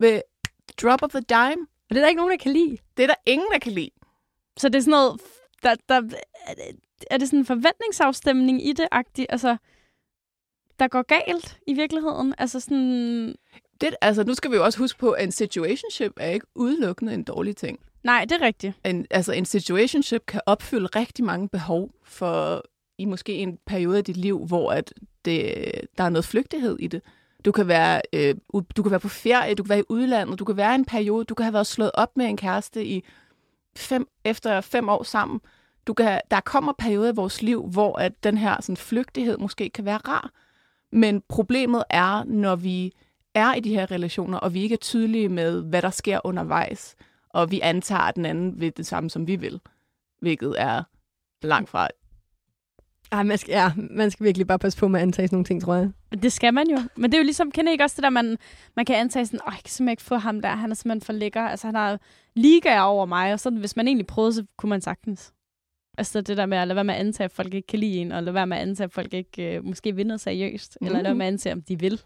ved 0.00 0.20
drop 0.82 1.02
of 1.02 1.10
the 1.10 1.20
dime. 1.20 1.66
Og 1.90 1.94
det 1.94 1.96
er 1.96 2.00
der 2.00 2.08
ikke 2.08 2.16
nogen, 2.18 2.30
der 2.30 2.36
kan 2.42 2.52
lide. 2.52 2.76
Det 2.96 3.02
er 3.02 3.06
der 3.06 3.14
ingen, 3.26 3.48
der 3.52 3.58
kan 3.58 3.72
lide. 3.72 3.90
Så 4.56 4.68
det 4.68 4.74
er 4.78 4.80
sådan 4.80 4.90
noget, 4.90 5.20
der, 5.62 5.74
der, 5.88 6.02
er 7.10 7.18
det- 7.18 7.28
sådan 7.28 7.38
en 7.38 7.46
forventningsafstemning 7.46 8.66
i 8.66 8.72
det, 8.72 8.88
agtigt? 8.90 9.26
Altså, 9.30 9.56
der 10.78 10.88
går 10.88 11.02
galt 11.02 11.58
i 11.66 11.74
virkeligheden? 11.74 12.34
Altså 12.38 12.60
sådan, 12.60 13.34
Det, 13.80 13.94
altså, 14.00 14.24
nu 14.24 14.34
skal 14.34 14.50
vi 14.50 14.56
jo 14.56 14.64
også 14.64 14.78
huske 14.78 14.98
på, 14.98 15.10
at 15.10 15.24
en 15.24 15.32
situationship 15.32 16.12
er 16.16 16.30
ikke 16.30 16.46
udelukkende 16.54 17.14
en 17.14 17.22
dårlig 17.24 17.56
ting. 17.56 17.80
nej, 18.04 18.24
det 18.24 18.32
er 18.42 18.46
rigtigt. 18.46 18.74
En, 18.84 19.06
altså, 19.10 19.32
en 19.32 19.44
situationship 19.44 20.26
kan 20.26 20.40
opfylde 20.46 20.86
rigtig 20.86 21.24
mange 21.24 21.48
behov 21.48 21.90
for 22.04 22.64
i 22.98 23.04
måske 23.04 23.34
en 23.34 23.58
periode 23.66 23.98
af 23.98 24.04
dit 24.04 24.16
liv, 24.16 24.46
hvor 24.46 24.72
at 24.72 24.94
det, 25.24 25.64
der 25.98 26.04
er 26.04 26.08
noget 26.08 26.24
flygtighed 26.24 26.76
i 26.80 26.86
det. 26.86 27.02
Du 27.44 27.52
kan, 27.52 27.68
være, 27.68 28.00
øh, 28.12 28.34
du 28.76 28.82
kan 28.82 28.90
være 28.90 29.00
på 29.00 29.08
ferie, 29.08 29.54
du 29.54 29.62
kan 29.62 29.68
være 29.68 29.78
i 29.78 29.84
udlandet, 29.88 30.38
du 30.38 30.44
kan 30.44 30.56
være 30.56 30.72
i 30.72 30.74
en 30.74 30.84
periode, 30.84 31.24
du 31.24 31.34
kan 31.34 31.44
have 31.44 31.52
været 31.52 31.66
slået 31.66 31.90
op 31.94 32.16
med 32.16 32.26
en 32.26 32.36
kæreste 32.36 32.84
i 32.84 33.04
fem, 33.76 34.08
efter 34.24 34.60
fem 34.60 34.88
år 34.88 35.02
sammen. 35.02 35.40
Du 35.86 35.94
kan, 35.94 36.20
der 36.30 36.40
kommer 36.40 36.72
perioder 36.78 37.12
i 37.12 37.14
vores 37.14 37.42
liv, 37.42 37.68
hvor 37.68 37.96
at 37.96 38.24
den 38.24 38.38
her 38.38 38.60
sådan, 38.60 38.76
flygtighed 38.76 39.38
måske 39.38 39.70
kan 39.70 39.84
være 39.84 39.96
rar. 39.96 40.30
Men 40.92 41.22
problemet 41.28 41.84
er, 41.90 42.24
når 42.24 42.56
vi 42.56 42.92
er 43.34 43.54
i 43.54 43.60
de 43.60 43.74
her 43.74 43.90
relationer, 43.90 44.38
og 44.38 44.54
vi 44.54 44.62
ikke 44.62 44.72
er 44.72 44.78
tydelige 44.78 45.28
med, 45.28 45.62
hvad 45.62 45.82
der 45.82 45.90
sker 45.90 46.20
undervejs, 46.24 46.96
og 47.28 47.50
vi 47.50 47.60
antager, 47.60 48.00
at 48.00 48.16
den 48.16 48.26
anden 48.26 48.60
vil 48.60 48.76
det 48.76 48.86
samme, 48.86 49.10
som 49.10 49.26
vi 49.26 49.36
vil, 49.36 49.60
hvilket 50.20 50.54
er 50.58 50.82
langt 51.42 51.70
fra. 51.70 51.88
Ej, 53.12 53.22
man 53.22 53.38
skal, 53.38 53.52
ja, 53.52 53.72
man 53.76 54.10
skal 54.10 54.24
virkelig 54.24 54.46
bare 54.46 54.58
passe 54.58 54.78
på 54.78 54.88
med 54.88 55.00
at 55.00 55.02
antage 55.02 55.28
sådan 55.28 55.36
nogle 55.36 55.44
ting, 55.44 55.62
tror 55.62 55.74
jeg. 55.74 55.90
Det 56.12 56.32
skal 56.32 56.54
man 56.54 56.70
jo. 56.70 56.78
Men 56.96 57.12
det 57.12 57.16
er 57.16 57.20
jo 57.20 57.24
ligesom, 57.24 57.50
kender 57.50 57.70
I 57.70 57.72
ikke 57.72 57.84
også 57.84 57.96
det 57.96 58.02
der, 58.02 58.10
man, 58.10 58.38
man 58.76 58.84
kan 58.84 58.96
antage 58.96 59.26
sådan, 59.26 59.40
åh, 59.46 59.52
jeg 59.52 59.62
kan 59.64 59.70
simpelthen 59.70 59.92
ikke 59.92 60.02
få 60.02 60.16
ham 60.16 60.40
der, 60.40 60.48
han 60.48 60.70
er 60.70 60.74
simpelthen 60.74 61.06
for 61.06 61.12
lækker. 61.12 61.42
Altså, 61.42 61.66
han 61.66 61.74
har 61.74 62.00
ligaer 62.34 62.80
over 62.80 63.06
mig, 63.06 63.32
og 63.32 63.40
sådan, 63.40 63.58
hvis 63.58 63.76
man 63.76 63.88
egentlig 63.88 64.06
prøvede, 64.06 64.32
så 64.32 64.44
kunne 64.56 64.70
man 64.70 64.80
sagtens. 64.80 65.32
Altså 65.98 66.20
det 66.20 66.36
der 66.36 66.46
med 66.46 66.58
at 66.58 66.68
lade 66.68 66.76
være 66.76 66.84
med 66.84 66.94
at 66.94 67.00
antage, 67.00 67.24
at 67.24 67.32
folk 67.32 67.54
ikke 67.54 67.66
kan 67.66 67.78
lide 67.78 67.96
en, 67.96 68.12
og 68.12 68.22
lade 68.22 68.34
være 68.34 68.46
med 68.46 68.56
at 68.56 68.62
antage, 68.62 68.84
at 68.84 68.92
folk 68.92 69.14
ikke 69.14 69.56
øh, 69.56 69.64
måske 69.64 69.96
vinder 69.96 70.16
seriøst, 70.16 70.78
mm. 70.80 70.86
eller 70.86 70.98
lade 70.98 71.04
være 71.04 71.14
med 71.14 71.26
at 71.26 71.32
antage, 71.32 71.52
om 71.52 71.62
de 71.62 71.80
vil. 71.80 72.00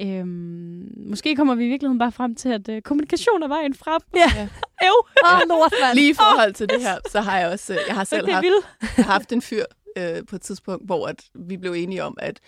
Øhm, 0.00 0.94
måske 0.96 1.36
kommer 1.36 1.54
vi 1.54 1.64
i 1.64 1.68
virkeligheden 1.68 1.98
bare 1.98 2.12
frem 2.12 2.34
til, 2.34 2.48
at 2.48 2.68
øh, 2.68 2.82
kommunikation 2.82 3.42
er 3.42 3.48
vejen 3.48 3.74
frem. 3.74 4.00
Ja. 4.16 4.48
Øv. 4.88 5.06
Åh, 5.24 5.40
lort, 5.48 5.72
mand. 5.82 5.94
Lige 5.94 6.10
i 6.10 6.14
forhold 6.14 6.54
til 6.54 6.68
det 6.68 6.82
her, 6.82 6.98
så 7.10 7.20
har 7.20 7.38
jeg 7.38 7.48
også, 7.48 7.72
øh, 7.72 7.78
jeg 7.88 7.94
har 7.94 8.04
selv 8.04 8.22
Okay, 8.22 8.32
haft, 8.32 8.96
haft 8.98 9.32
en 9.32 9.42
fyr 9.42 9.64
øh, 9.98 10.26
på 10.28 10.36
et 10.36 10.42
tidspunkt, 10.42 10.86
hvor 10.86 11.06
at 11.06 11.24
vi 11.34 11.56
blev 11.56 11.72
enige 11.72 12.04
om, 12.04 12.16
at 12.20 12.40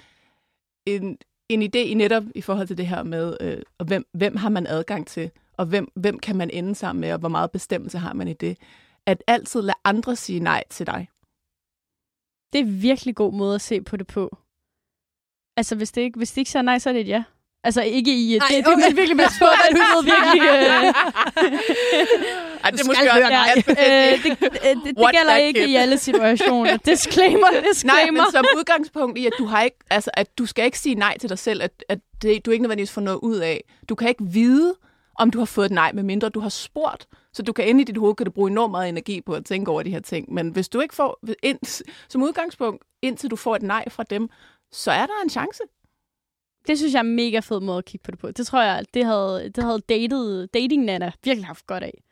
en, 0.96 1.18
en 1.48 1.62
idé 1.62 1.78
i 1.78 1.94
netop 1.94 2.24
i 2.34 2.40
forhold 2.40 2.66
til 2.66 2.78
det 2.78 2.86
her 2.86 3.02
med, 3.02 3.36
øh, 3.40 3.62
og 3.78 3.86
hvem, 3.86 4.08
hvem 4.12 4.36
har 4.36 4.48
man 4.48 4.66
adgang 4.66 5.06
til, 5.06 5.30
og 5.56 5.66
hvem, 5.66 5.92
hvem 5.94 6.18
kan 6.18 6.36
man 6.36 6.50
ende 6.50 6.74
sammen 6.74 7.00
med, 7.00 7.12
og 7.12 7.18
hvor 7.18 7.28
meget 7.28 7.50
bestemmelse 7.50 7.98
har 7.98 8.12
man 8.12 8.28
i 8.28 8.32
det, 8.32 8.58
at 9.06 9.24
altid 9.26 9.62
lade 9.62 9.78
andre 9.84 10.16
sige 10.16 10.40
nej 10.40 10.64
til 10.70 10.86
dig. 10.86 11.08
Det 12.52 12.60
er 12.60 12.64
en 12.64 12.82
virkelig 12.82 13.16
god 13.16 13.32
måde 13.32 13.54
at 13.54 13.60
se 13.60 13.80
på 13.80 13.96
det 13.96 14.06
på. 14.06 14.36
Altså, 15.56 15.76
hvis 15.76 15.92
det 15.92 16.02
ikke, 16.02 16.16
hvis 16.16 16.32
det 16.32 16.38
ikke 16.38 16.50
siger 16.50 16.62
nej, 16.62 16.78
så 16.78 16.88
er 16.88 16.92
det 16.92 17.00
et 17.00 17.08
ja. 17.08 17.24
Altså, 17.64 17.82
ikke 17.82 18.14
i... 18.14 18.36
Ej, 18.36 18.46
det, 18.50 18.64
det, 18.64 18.72
okay. 18.72 18.90
er 18.90 18.94
virkelig 18.94 19.16
med 19.16 19.24
på, 19.38 19.44
at 19.44 19.70
du 19.70 19.76
ved 19.76 20.04
virkelig... 20.04 20.42
Øh, 20.48 20.84
Ej, 22.64 22.70
det 22.70 22.80
er 22.80 22.84
skal 22.84 22.86
måske 22.86 23.12
også, 23.12 23.28
nej. 23.30 23.62
ja, 23.66 24.12
øh, 24.12 24.22
det, 24.22 24.40
det, 24.40 24.52
det, 24.84 24.96
det 24.96 25.10
gælder 25.12 25.36
ikke 25.36 25.60
kid? 25.60 25.68
i 25.68 25.74
alle 25.74 25.98
situationer. 25.98 26.76
Disclaimer, 26.86 27.50
Nej, 27.52 27.62
disclaimer. 27.72 28.22
men 28.22 28.32
som 28.32 28.44
udgangspunkt 28.56 29.18
i, 29.18 29.26
at 29.26 29.32
du 29.38 29.44
har 29.44 29.62
ikke, 29.62 29.76
altså, 29.90 30.10
at 30.14 30.38
du 30.38 30.46
skal 30.46 30.64
ikke 30.64 30.78
sige 30.78 30.94
nej 30.94 31.18
til 31.18 31.28
dig 31.28 31.38
selv, 31.38 31.62
at, 31.62 31.84
at 31.88 31.98
det, 32.22 32.46
du 32.46 32.50
ikke 32.50 32.62
nødvendigvis 32.62 32.92
får 32.92 33.00
noget 33.00 33.18
ud 33.22 33.36
af. 33.36 33.64
Du 33.88 33.94
kan 33.94 34.08
ikke 34.08 34.24
vide, 34.24 34.74
om 35.18 35.30
du 35.30 35.38
har 35.38 35.46
fået 35.46 35.66
et 35.66 35.72
nej, 35.72 35.92
medmindre 35.92 36.28
du 36.28 36.40
har 36.40 36.48
spurgt. 36.48 37.06
Så 37.32 37.42
du 37.42 37.52
kan 37.52 37.68
inde 37.68 37.80
i 37.80 37.84
dit 37.84 37.96
hoved, 37.96 38.14
kan 38.14 38.26
du 38.26 38.32
bruge 38.32 38.50
enormt 38.50 38.70
meget 38.70 38.88
energi 38.88 39.20
på 39.20 39.32
at 39.32 39.44
tænke 39.44 39.70
over 39.70 39.82
de 39.82 39.90
her 39.90 40.00
ting. 40.00 40.32
Men 40.32 40.48
hvis 40.48 40.68
du 40.68 40.80
ikke 40.80 40.94
får, 40.94 41.20
ind, 41.42 41.82
som 42.08 42.22
udgangspunkt, 42.22 42.84
indtil 43.02 43.30
du 43.30 43.36
får 43.36 43.56
et 43.56 43.62
nej 43.62 43.88
fra 43.88 44.02
dem, 44.02 44.28
så 44.72 44.90
er 44.90 45.06
der 45.06 45.22
en 45.24 45.30
chance. 45.30 45.62
Det 46.68 46.78
synes 46.78 46.92
jeg 46.92 46.98
er 46.98 47.04
en 47.04 47.16
mega 47.16 47.40
fed 47.40 47.60
måde 47.60 47.78
at 47.78 47.84
kigge 47.84 48.04
på 48.04 48.10
det 48.10 48.18
på. 48.18 48.30
Det 48.30 48.46
tror 48.46 48.62
jeg, 48.62 48.84
det 48.94 49.04
havde, 49.04 49.50
det 49.54 49.64
havde 49.64 49.80
datet, 49.88 50.54
dating 50.54 50.84
Nana 50.84 51.12
virkelig 51.24 51.46
haft 51.46 51.66
godt 51.66 51.82
af. 51.84 52.02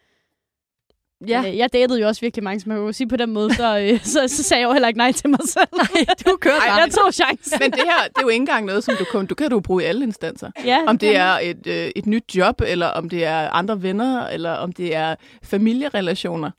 Ja. 1.29 1.45
Øh, 1.49 1.57
Jeg 1.57 1.73
datede 1.73 2.01
jo 2.01 2.07
også 2.07 2.21
virkelig 2.21 2.45
mange, 2.45 2.61
som 2.61 2.73
jeg 2.73 2.79
kunne 2.79 2.93
sige 2.93 3.09
på 3.09 3.17
den 3.17 3.31
måde, 3.33 3.55
så, 3.55 3.79
øh, 3.79 4.01
så, 4.15 4.29
så 4.29 4.43
sagde 4.43 4.61
jeg 4.61 4.69
jo 4.69 4.73
heller 4.73 4.89
ikke 4.89 4.99
nej 4.99 5.13
til 5.13 5.31
mig 5.31 5.39
selv. 5.45 5.69
Nej, 5.95 6.05
du 6.27 6.37
kører 6.41 6.61
Ej, 6.61 6.75
jeg 6.81 6.91
tog 6.91 7.15
chancen. 7.15 7.59
Men 7.61 7.71
det 7.71 7.81
her, 7.81 8.09
det 8.09 8.17
er 8.19 8.23
jo 8.23 8.29
ikke 8.29 8.43
engang 8.43 8.67
noget, 8.67 8.85
som 8.85 8.95
du 8.99 9.05
kan, 9.13 9.27
du 9.27 9.35
kan 9.35 9.51
du 9.51 9.61
bruge 9.61 9.83
i 9.83 9.87
alle 9.87 10.03
instanser. 10.05 10.51
Ja, 10.65 10.79
Om 10.87 10.99
det 10.99 11.13
kan 11.13 11.21
er 11.21 11.39
et, 11.43 11.67
øh, 11.67 11.91
et 11.97 12.07
nyt 12.07 12.35
job, 12.35 12.61
eller 12.67 12.87
om 12.87 13.09
det 13.09 13.25
er 13.25 13.51
andre 13.51 13.83
venner, 13.83 14.27
eller 14.27 14.51
om 14.51 14.73
det 14.73 14.95
er 14.95 15.15
familierelationer. 15.43 16.51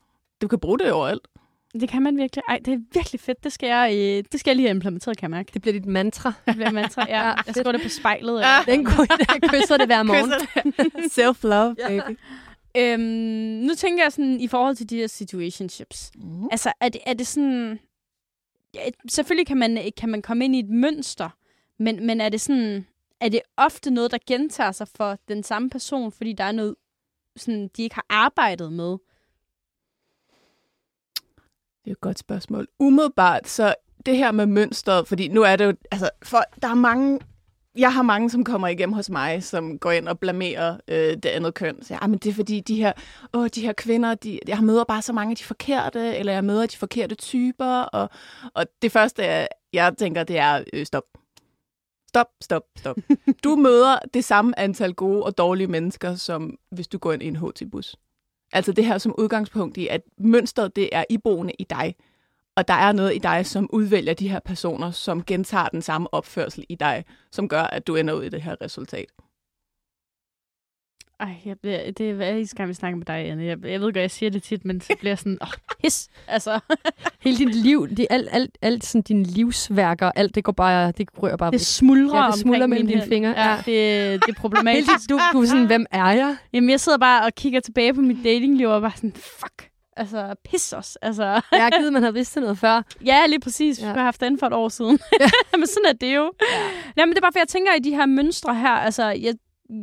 Du 0.42 0.48
kan 0.48 0.58
bruge 0.60 0.78
det 0.78 0.92
overalt. 0.92 1.28
Det 1.72 1.88
kan 1.88 2.02
man 2.02 2.16
virkelig. 2.16 2.42
Ej, 2.48 2.58
det 2.64 2.74
er 2.74 2.78
virkelig 2.94 3.20
fedt. 3.20 3.44
Det 3.44 3.52
skal 3.52 3.66
jeg, 3.66 3.92
øh, 3.94 4.24
det 4.32 4.40
skal 4.40 4.50
jeg 4.50 4.56
lige 4.56 4.66
have 4.66 4.74
implementeret, 4.74 5.16
kan 5.16 5.22
jeg 5.30 5.30
mærke. 5.30 5.50
Det 5.54 5.62
bliver 5.62 5.72
dit 5.72 5.86
mantra. 5.86 6.32
Det 6.46 6.54
bliver 6.56 6.70
mantra. 6.70 7.06
Ja, 7.08 7.18
Ja, 7.28 7.34
jeg 7.46 7.54
skriver 7.54 7.72
det 7.72 7.82
på 7.82 7.88
spejlet. 7.88 8.40
Ja. 8.40 8.48
Ja. 8.48 8.72
Den 8.72 8.84
kunne 8.84 9.06
jeg 9.10 9.50
kysser 9.50 9.76
det 9.76 9.86
hver 9.86 10.02
morgen. 10.02 10.32
Self-love, 11.18 11.74
Ja. 11.78 12.02
baby. 12.02 12.18
Øhm, 12.76 13.00
nu 13.66 13.74
tænker 13.74 14.04
jeg 14.04 14.12
sådan, 14.12 14.40
i 14.40 14.48
forhold 14.48 14.76
til 14.76 14.90
de 14.90 14.96
her 14.96 15.06
situationships. 15.06 16.10
Mm. 16.14 16.48
Altså, 16.50 16.72
er 16.80 16.88
det, 16.88 17.00
er 17.06 17.14
det 17.14 17.26
sådan... 17.26 17.78
Ja, 18.74 18.80
selvfølgelig 19.08 19.46
kan 19.46 19.56
man, 19.56 19.78
kan 19.96 20.08
man 20.08 20.22
komme 20.22 20.44
ind 20.44 20.56
i 20.56 20.58
et 20.58 20.68
mønster, 20.70 21.28
men, 21.78 22.06
men 22.06 22.20
er 22.20 22.28
det 22.28 22.40
sådan... 22.40 22.86
Er 23.20 23.28
det 23.28 23.40
ofte 23.56 23.90
noget, 23.90 24.10
der 24.10 24.18
gentager 24.26 24.72
sig 24.72 24.88
for 24.96 25.18
den 25.28 25.42
samme 25.42 25.70
person, 25.70 26.12
fordi 26.12 26.32
der 26.32 26.44
er 26.44 26.52
noget, 26.52 26.74
sådan, 27.36 27.68
de 27.76 27.82
ikke 27.82 27.94
har 27.94 28.06
arbejdet 28.10 28.72
med? 28.72 28.96
Det 31.84 31.90
er 31.90 31.94
et 31.94 32.00
godt 32.00 32.18
spørgsmål. 32.18 32.68
Umiddelbart, 32.78 33.48
så 33.48 33.74
det 34.06 34.16
her 34.16 34.32
med 34.32 34.46
mønstret, 34.46 35.08
fordi 35.08 35.28
nu 35.28 35.42
er 35.42 35.56
det 35.56 35.64
jo, 35.64 35.72
altså, 35.90 36.10
for, 36.22 36.44
der 36.62 36.68
er 36.68 36.74
mange, 36.74 37.20
jeg 37.78 37.94
har 37.94 38.02
mange, 38.02 38.30
som 38.30 38.44
kommer 38.44 38.68
igennem 38.68 38.92
hos 38.92 39.10
mig, 39.10 39.42
som 39.42 39.78
går 39.78 39.90
ind 39.90 40.08
og 40.08 40.18
blamerer 40.18 40.76
øh, 40.88 41.16
det 41.16 41.26
andet 41.26 41.54
køn. 41.54 41.82
Så 41.82 41.98
ja, 42.02 42.06
men 42.06 42.18
det 42.18 42.30
er 42.30 42.34
fordi, 42.34 42.60
de 42.60 42.76
her, 42.76 42.92
åh, 43.34 43.48
de 43.54 43.60
her 43.60 43.72
kvinder, 43.72 44.14
de, 44.14 44.38
jeg 44.48 44.58
møder 44.62 44.84
bare 44.84 45.02
så 45.02 45.12
mange 45.12 45.30
af 45.30 45.36
de 45.36 45.44
forkerte, 45.44 46.16
eller 46.16 46.32
jeg 46.32 46.44
møder 46.44 46.66
de 46.66 46.76
forkerte 46.76 47.14
typer, 47.14 47.80
og, 47.80 48.10
og 48.54 48.66
det 48.82 48.92
første, 48.92 49.24
jeg, 49.24 49.48
jeg 49.72 49.94
tænker, 49.98 50.24
det 50.24 50.38
er, 50.38 50.64
øh, 50.72 50.86
stop. 50.86 51.04
Stop, 52.08 52.26
stop, 52.40 52.62
stop. 52.78 52.96
Du 53.44 53.56
møder 53.56 53.98
det 54.14 54.24
samme 54.24 54.58
antal 54.58 54.94
gode 54.94 55.22
og 55.24 55.38
dårlige 55.38 55.66
mennesker, 55.66 56.14
som 56.14 56.56
hvis 56.70 56.88
du 56.88 56.98
går 56.98 57.12
ind 57.12 57.22
i 57.22 57.26
en 57.26 57.36
HT-bus. 57.36 57.96
Altså 58.52 58.72
det 58.72 58.86
her 58.86 58.98
som 58.98 59.14
udgangspunkt 59.18 59.76
i, 59.76 59.88
at 59.88 60.00
mønstret 60.18 60.76
det 60.76 60.88
er 60.92 61.04
iboende 61.10 61.52
i 61.58 61.64
dig. 61.64 61.94
Og 62.56 62.68
der 62.68 62.74
er 62.74 62.92
noget 62.92 63.14
i 63.14 63.18
dig, 63.18 63.46
som 63.46 63.68
udvælger 63.72 64.14
de 64.14 64.28
her 64.28 64.40
personer, 64.40 64.90
som 64.90 65.24
gentager 65.24 65.68
den 65.68 65.82
samme 65.82 66.14
opførsel 66.14 66.64
i 66.68 66.74
dig, 66.74 67.04
som 67.32 67.48
gør, 67.48 67.62
at 67.62 67.86
du 67.86 67.96
ender 67.96 68.14
ud 68.14 68.22
i 68.22 68.28
det 68.28 68.42
her 68.42 68.56
resultat. 68.62 69.06
Ej, 71.20 71.28
jeg 71.44 71.56
bliver, 71.62 71.90
det 71.92 72.10
er 72.10 72.14
hver 72.14 72.30
eneste 72.30 72.56
gang, 72.56 72.68
vi 72.68 72.74
snakker 72.74 72.96
med 72.96 73.06
dig, 73.06 73.14
Anne. 73.16 73.44
Jeg, 73.44 73.58
jeg 73.64 73.80
ved 73.80 73.86
godt, 73.86 73.96
jeg 73.96 74.10
siger 74.10 74.30
det 74.30 74.42
tit, 74.42 74.64
men 74.64 74.80
så 74.80 74.92
bliver 74.98 75.10
jeg 75.10 75.18
sådan, 75.18 75.38
åh, 75.42 75.48
his. 75.84 76.08
Altså, 76.28 76.60
Hele 77.24 77.36
dit 77.38 77.54
liv, 77.54 77.88
det, 77.96 78.06
alt, 78.10 78.28
alt, 78.32 78.50
alt 78.62 78.84
sådan 78.84 79.02
dine 79.02 79.24
livsværker, 79.24 80.10
alt 80.16 80.34
det 80.34 80.44
går 80.44 80.52
bare, 80.52 80.92
det 80.92 81.08
rører 81.22 81.36
bare 81.36 81.50
det 81.50 81.60
smuldrer 81.60 82.24
Ja, 82.24 82.30
det 82.30 82.38
smuldrer 82.40 82.66
mellem 82.66 82.86
dine 82.88 83.02
fingre, 83.02 83.30
Ja, 83.36 83.50
ja. 83.50 83.56
det, 83.56 84.22
det 84.26 84.36
er 84.36 84.40
problematisk. 84.44 85.10
du, 85.10 85.20
du 85.32 85.42
er 85.42 85.46
sådan, 85.46 85.66
hvem 85.66 85.86
er 85.90 86.10
jeg? 86.12 86.36
Jamen, 86.52 86.70
jeg 86.70 86.80
sidder 86.80 86.98
bare 86.98 87.24
og 87.26 87.34
kigger 87.34 87.60
tilbage 87.60 87.94
på 87.94 88.00
mit 88.00 88.16
datingliv 88.24 88.68
og 88.68 88.80
bare 88.80 88.92
sådan, 88.96 89.12
fuck. 89.14 89.68
Altså, 89.96 90.34
pis 90.50 90.72
os. 90.72 90.96
Altså, 91.02 91.24
Jeg 91.24 91.40
har 91.62 91.70
givet, 91.78 91.92
man 91.92 92.02
havde 92.02 92.14
vidst 92.14 92.34
det 92.34 92.42
noget 92.42 92.58
før. 92.58 92.82
ja, 93.06 93.26
lige 93.26 93.40
præcis. 93.40 93.80
Vi 93.80 93.86
Ja. 93.86 93.92
har 93.92 94.02
haft 94.02 94.20
den 94.20 94.38
for 94.38 94.46
et 94.46 94.52
år 94.52 94.68
siden. 94.68 94.98
men 95.58 95.66
sådan 95.66 95.84
er 95.88 95.92
det 95.92 96.14
jo. 96.16 96.32
Ja. 96.42 96.46
Jamen, 96.96 97.10
det 97.12 97.16
er 97.18 97.22
bare, 97.22 97.32
for 97.32 97.38
jeg 97.38 97.48
tænker 97.48 97.74
i 97.74 97.78
de 97.78 97.90
her 97.90 98.06
mønstre 98.06 98.54
her. 98.54 98.68
Altså, 98.70 99.04
jeg, 99.08 99.34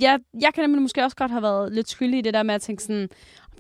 jeg, 0.02 0.20
jeg 0.42 0.54
kan 0.54 0.64
nemlig 0.64 0.82
måske 0.82 1.04
også 1.04 1.18
godt 1.18 1.32
have 1.32 1.42
været 1.44 1.74
lidt 1.74 1.90
skyldig 1.90 2.20
i 2.20 2.22
det 2.22 2.34
der 2.34 2.44
med 2.44 2.56
at 2.56 2.62
tænke 2.62 2.84
sådan, 2.84 3.10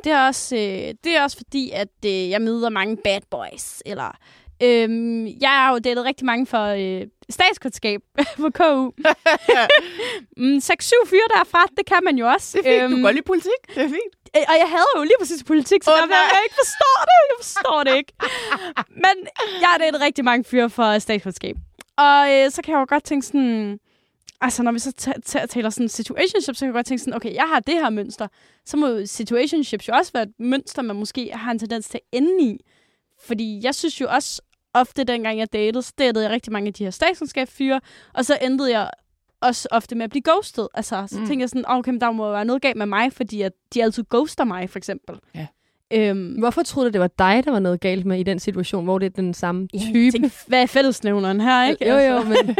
det 0.03 0.11
er 0.11 0.27
også, 0.27 0.55
øh, 0.55 0.93
det 1.03 1.17
er 1.17 1.23
også 1.23 1.37
fordi, 1.37 1.71
at 1.73 2.05
øh, 2.05 2.29
jeg 2.29 2.41
møder 2.41 2.69
mange 2.69 2.97
bad 2.97 3.21
boys, 3.31 3.81
eller 3.85 4.17
Øhm, 4.63 5.27
jeg 5.27 5.49
har 5.49 5.71
jo 5.71 5.79
datet 5.79 6.05
rigtig 6.05 6.25
mange 6.25 6.45
for 6.45 6.65
øh, 6.65 7.07
statskundskab 7.29 8.01
på 8.41 8.49
KU. 8.49 8.91
mm, 10.37 10.57
6-7 10.57 11.09
fyre 11.11 11.27
derfra, 11.37 11.65
det 11.77 11.85
kan 11.85 11.99
man 12.03 12.17
jo 12.17 12.27
også. 12.27 12.57
Det 12.57 12.67
er 12.67 12.79
fint. 12.79 12.83
Øhm, 12.83 12.95
du 12.95 13.01
godt 13.05 13.15
lide 13.15 13.25
politik. 13.25 13.61
Det 13.67 13.83
er 13.83 13.87
fint. 13.87 14.13
Øh, 14.37 14.41
Og 14.51 14.55
jeg 14.63 14.69
havde 14.69 14.91
jo 14.97 15.03
lige 15.03 15.19
præcis 15.19 15.43
politik, 15.43 15.83
så 15.83 15.91
oh, 15.91 15.97
der 15.97 16.05
nej. 16.05 16.17
jeg 16.17 16.41
ikke 16.45 16.55
forstår 16.55 16.97
det. 17.09 17.17
Jeg 17.29 17.37
forstår 17.43 17.83
det 17.83 17.95
ikke. 17.97 18.13
Men 18.89 19.15
jeg 19.61 19.67
har 19.69 19.77
datet 19.77 20.01
rigtig 20.01 20.25
mange 20.25 20.43
fyre 20.43 20.69
for 20.69 20.99
statskundskab. 20.99 21.55
Og 21.97 22.31
øh, 22.33 22.51
så 22.51 22.61
kan 22.61 22.73
jeg 22.73 22.79
jo 22.79 22.85
godt 22.89 23.03
tænke 23.03 23.25
sådan... 23.25 23.79
Altså, 24.41 24.63
når 24.63 24.71
vi 24.71 24.79
så 24.79 24.91
ta- 24.91 25.19
ta- 25.25 25.45
taler 25.45 25.69
sådan 25.69 25.89
situationship, 25.89 26.55
så 26.55 26.59
kan 26.59 26.67
jeg 26.67 26.73
godt 26.73 26.85
tænke 26.85 26.99
sådan, 27.03 27.13
okay, 27.13 27.33
jeg 27.33 27.43
har 27.47 27.59
det 27.59 27.73
her 27.73 27.89
mønster. 27.89 28.27
Så 28.65 28.77
må 28.77 29.05
situationships 29.05 29.87
jo 29.87 29.93
også 29.93 30.11
være 30.13 30.23
et 30.23 30.33
mønster, 30.39 30.81
man 30.81 30.95
måske 30.95 31.31
har 31.33 31.51
en 31.51 31.59
tendens 31.59 31.89
til 31.89 31.97
at 31.97 32.17
ende 32.17 32.43
i. 32.43 32.59
Fordi 33.19 33.59
jeg 33.63 33.75
synes 33.75 34.01
jo 34.01 34.07
også 34.09 34.41
ofte, 34.73 35.03
dengang 35.03 35.39
jeg 35.39 35.53
datede, 35.53 35.81
så 35.81 35.93
datede 35.97 36.23
jeg 36.23 36.31
rigtig 36.31 36.53
mange 36.53 36.67
af 36.67 36.73
de 36.73 36.83
her 36.83 36.91
statskundskabsfyre, 36.91 37.81
og 38.13 38.25
så 38.25 38.37
endte 38.41 38.63
jeg 38.63 38.89
også 39.41 39.67
ofte 39.71 39.95
med 39.95 40.03
at 40.03 40.09
blive 40.09 40.23
ghostet. 40.23 40.67
Altså, 40.73 41.07
så 41.07 41.19
mm. 41.19 41.27
tænker 41.27 41.43
jeg 41.43 41.49
sådan, 41.49 41.65
okay, 41.67 41.91
men 41.91 42.01
der 42.01 42.11
må 42.11 42.31
være 42.31 42.45
noget 42.45 42.61
galt 42.61 42.77
med 42.77 42.85
mig, 42.85 43.13
fordi 43.13 43.41
at 43.41 43.51
de 43.73 43.83
altid 43.83 44.03
ghoster 44.09 44.43
mig, 44.43 44.69
for 44.69 44.77
eksempel. 44.77 45.19
Ja. 45.35 45.47
Øhm, 45.95 46.35
Hvorfor 46.39 46.63
troede 46.63 46.89
du, 46.89 46.93
det 46.93 47.01
var 47.01 47.09
dig, 47.19 47.41
der 47.45 47.51
var 47.51 47.59
noget 47.59 47.79
galt 47.79 48.05
med 48.05 48.19
i 48.19 48.23
den 48.23 48.39
situation, 48.39 48.83
hvor 48.83 48.99
det 48.99 49.05
er 49.05 49.09
den 49.09 49.33
samme 49.33 49.67
jeg 49.73 49.81
type? 49.81 50.11
tænkte, 50.11 50.31
hvad 50.47 50.61
er 50.61 50.65
fællesnævneren 50.65 51.41
her, 51.41 51.69
ikke? 51.69 51.89
Jo, 51.89 51.95
jo, 51.95 52.15
Altså, 52.17 52.43
men 52.45 52.55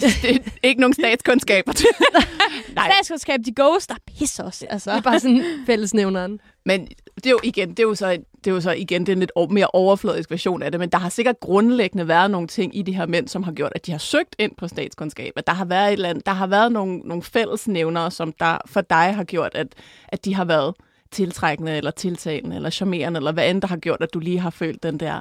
Det 0.22 0.36
er 0.62 0.68
ikke 0.68 0.80
nogen 0.80 0.94
statskundskaber. 0.94 1.72
Nej, 2.74 2.90
Statskundskab, 2.92 3.40
de 3.46 3.52
ghoster, 3.56 3.94
pisser 4.18 4.44
os. 4.44 4.62
Altså. 4.62 4.90
det 4.90 4.98
er 4.98 5.02
bare 5.02 5.20
sådan 5.20 5.44
fællesnævneren. 5.66 6.40
men 6.64 6.88
det 7.16 7.26
er 7.26 7.30
jo 7.30 7.40
igen, 7.44 7.70
det 7.70 7.78
er 7.78 7.82
jo 7.82 7.94
så, 7.94 8.18
det 8.44 8.50
er 8.50 8.54
jo 8.54 8.60
så 8.60 8.72
igen 8.72 9.00
det 9.00 9.08
er 9.08 9.12
en 9.12 9.20
lidt 9.20 9.32
mere 9.50 9.66
overfladisk 9.72 10.30
version 10.30 10.62
af 10.62 10.70
det, 10.72 10.80
men 10.80 10.88
der 10.88 10.98
har 10.98 11.08
sikkert 11.08 11.40
grundlæggende 11.40 12.08
været 12.08 12.30
nogle 12.30 12.48
ting 12.48 12.76
i 12.76 12.82
de 12.82 12.92
her 12.96 13.06
mænd, 13.06 13.28
som 13.28 13.42
har 13.42 13.52
gjort, 13.52 13.72
at 13.74 13.86
de 13.86 13.90
har 13.92 13.98
søgt 13.98 14.36
ind 14.38 14.52
på 14.58 14.68
statskundskab. 14.68 15.32
At 15.36 15.46
der 15.46 15.52
har 15.52 15.64
været, 15.64 15.88
et 15.88 15.92
eller 15.92 16.08
andet, 16.08 16.26
der 16.26 16.32
har 16.32 16.46
været 16.46 16.72
nogle, 16.72 16.98
nogle 16.98 17.22
fællesnævnere, 17.22 18.10
som 18.10 18.32
der 18.32 18.58
for 18.66 18.80
dig 18.80 19.14
har 19.14 19.24
gjort, 19.24 19.54
at, 19.54 19.66
at 20.08 20.24
de 20.24 20.34
har 20.34 20.44
været 20.44 20.74
tiltrækkende, 21.12 21.76
eller 21.76 21.90
tiltalende, 21.90 22.56
eller 22.56 22.70
charmerende, 22.70 23.18
eller 23.18 23.32
hvad 23.32 23.50
end 23.50 23.62
der 23.62 23.68
har 23.68 23.76
gjort, 23.76 24.02
at 24.02 24.14
du 24.14 24.18
lige 24.18 24.38
har 24.38 24.50
følt 24.50 24.82
den 24.82 25.00
der 25.00 25.20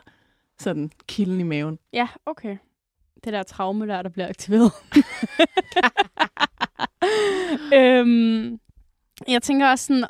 sådan 0.59 0.91
kilden 1.07 1.39
i 1.39 1.43
maven. 1.43 1.79
Ja, 1.93 2.07
okay. 2.25 2.57
Det 3.23 3.33
der 3.33 3.43
traume 3.43 3.87
der, 3.87 4.01
der 4.01 4.09
bliver 4.09 4.27
aktiveret. 4.29 4.71
øhm, 7.73 8.59
jeg 9.27 9.41
tænker 9.41 9.69
også 9.69 9.85
sådan, 9.85 10.03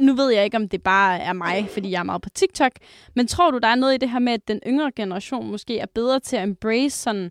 nu 0.00 0.14
ved 0.14 0.30
jeg 0.30 0.44
ikke, 0.44 0.56
om 0.56 0.68
det 0.68 0.82
bare 0.82 1.18
er 1.20 1.32
mig, 1.32 1.68
fordi 1.72 1.90
jeg 1.90 1.98
er 1.98 2.02
meget 2.02 2.22
på 2.22 2.28
TikTok, 2.30 2.72
men 3.14 3.26
tror 3.26 3.50
du, 3.50 3.58
der 3.58 3.68
er 3.68 3.74
noget 3.74 3.94
i 3.94 3.98
det 3.98 4.10
her 4.10 4.18
med, 4.18 4.32
at 4.32 4.48
den 4.48 4.60
yngre 4.66 4.92
generation 4.96 5.50
måske 5.50 5.78
er 5.78 5.86
bedre 5.94 6.20
til 6.20 6.36
at 6.36 6.42
embrace 6.42 6.98
sådan 6.98 7.30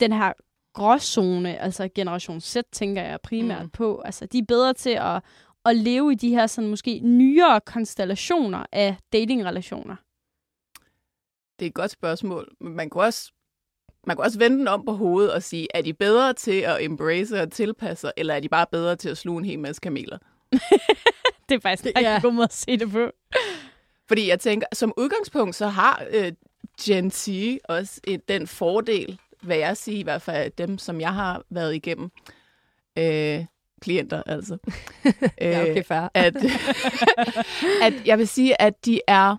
den 0.00 0.12
her 0.12 0.32
gråzone, 0.72 1.58
altså 1.58 1.88
generation 1.94 2.40
Z, 2.40 2.56
tænker 2.72 3.02
jeg 3.02 3.20
primært 3.20 3.62
Mm. 3.62 3.70
på. 3.70 4.02
Altså, 4.04 4.26
de 4.26 4.38
er 4.38 4.44
bedre 4.48 4.72
til 4.72 4.90
at, 4.90 5.22
at 5.64 5.76
leve 5.76 6.12
i 6.12 6.14
de 6.14 6.30
her 6.30 6.46
sådan 6.46 6.70
måske 6.70 7.00
nyere 7.02 7.60
konstellationer 7.60 8.66
af 8.72 8.96
datingrelationer. 9.12 9.96
Det 11.58 11.66
er 11.66 11.68
et 11.68 11.74
godt 11.74 11.90
spørgsmål. 11.90 12.54
Men 12.60 12.76
man 12.76 12.90
kunne 12.90 13.04
også, 13.04 13.32
man 14.06 14.16
kunne 14.16 14.24
også 14.24 14.38
vende 14.38 14.58
den 14.58 14.68
om 14.68 14.84
på 14.84 14.92
hovedet 14.92 15.32
og 15.32 15.42
sige, 15.42 15.66
er 15.74 15.82
de 15.82 15.94
bedre 15.94 16.32
til 16.32 16.60
at 16.60 16.84
embrace 16.84 17.42
og 17.42 17.52
tilpasse 17.52 18.00
sig, 18.00 18.12
eller 18.16 18.34
er 18.34 18.40
de 18.40 18.48
bare 18.48 18.66
bedre 18.72 18.96
til 18.96 19.08
at 19.08 19.18
sluge 19.18 19.38
en 19.38 19.44
hel 19.44 19.58
masse 19.58 19.80
kameler? 19.80 20.18
Det 21.48 21.54
er 21.54 21.60
faktisk 21.60 21.86
en 21.86 21.86
rigtig 21.86 22.02
ja. 22.02 22.20
god 22.22 22.32
måde 22.32 22.44
at 22.44 22.52
se 22.52 22.76
det 22.76 22.90
på. 22.90 23.10
Fordi 24.08 24.28
jeg 24.28 24.40
tænker, 24.40 24.66
som 24.72 24.92
udgangspunkt, 24.96 25.54
så 25.54 25.66
har 25.68 26.04
øh, 26.10 26.32
Gen 26.82 27.10
Z 27.10 27.28
også 27.64 28.00
et, 28.04 28.28
den 28.28 28.46
fordel, 28.46 29.20
hvad 29.42 29.56
jeg 29.56 29.76
siger 29.76 29.98
i 29.98 30.02
hvert 30.02 30.22
fald 30.22 30.52
dem, 30.58 30.78
som 30.78 31.00
jeg 31.00 31.14
har 31.14 31.42
været 31.50 31.74
igennem. 31.74 32.10
Øh, 32.98 33.44
klienter, 33.84 34.22
altså. 34.26 34.58
Ja, 35.40 35.62
okay, 35.62 35.84
fair. 35.84 36.08
at, 36.14 36.36
at 37.86 37.94
jeg 38.06 38.18
vil 38.18 38.28
sige, 38.28 38.62
at 38.62 38.84
de 38.86 39.00
er 39.06 39.36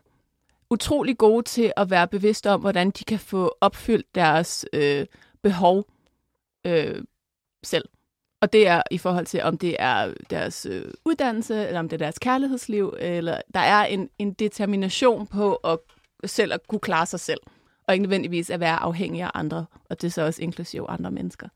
utrolig 0.70 1.18
gode 1.18 1.44
til 1.44 1.74
at 1.78 1.90
være 1.90 2.08
bevidste 2.08 2.52
om, 2.52 2.62
hvordan 2.62 2.92
de 2.92 3.04
kan 3.04 3.20
få 3.20 3.58
opfyldt 3.62 4.16
deres 4.16 4.66
øh, 4.74 5.06
behov 5.44 5.86
øh, 6.66 7.04
selv. 7.64 7.86
Og 8.42 8.54
det 8.54 8.68
er 8.68 8.82
i 8.92 8.98
forhold 8.98 9.26
til, 9.26 9.42
om 9.42 9.58
det 9.58 9.76
er 9.80 10.14
deres 10.30 10.68
øh, 10.70 10.86
uddannelse, 11.06 11.68
eller 11.68 11.80
om 11.80 11.90
det 11.90 12.02
er 12.02 12.06
deres 12.06 12.20
kærlighedsliv, 12.20 12.96
eller 13.00 13.42
der 13.54 13.60
er 13.60 13.86
en, 13.86 14.10
en 14.20 14.34
determination 14.34 15.28
på 15.28 15.56
at 15.56 15.78
selv 16.26 16.54
at 16.54 16.68
kunne 16.68 16.80
klare 16.80 17.06
sig 17.06 17.20
selv, 17.20 17.40
og 17.88 17.94
ikke 17.94 18.04
nødvendigvis 18.04 18.50
at 18.50 18.60
være 18.60 18.76
afhængig 18.76 19.22
af 19.22 19.32
andre, 19.34 19.66
og 19.90 20.02
det 20.02 20.08
er 20.08 20.12
så 20.12 20.26
også 20.26 20.42
inklusive 20.42 20.90
andre 20.90 21.12
mennesker. 21.12 21.48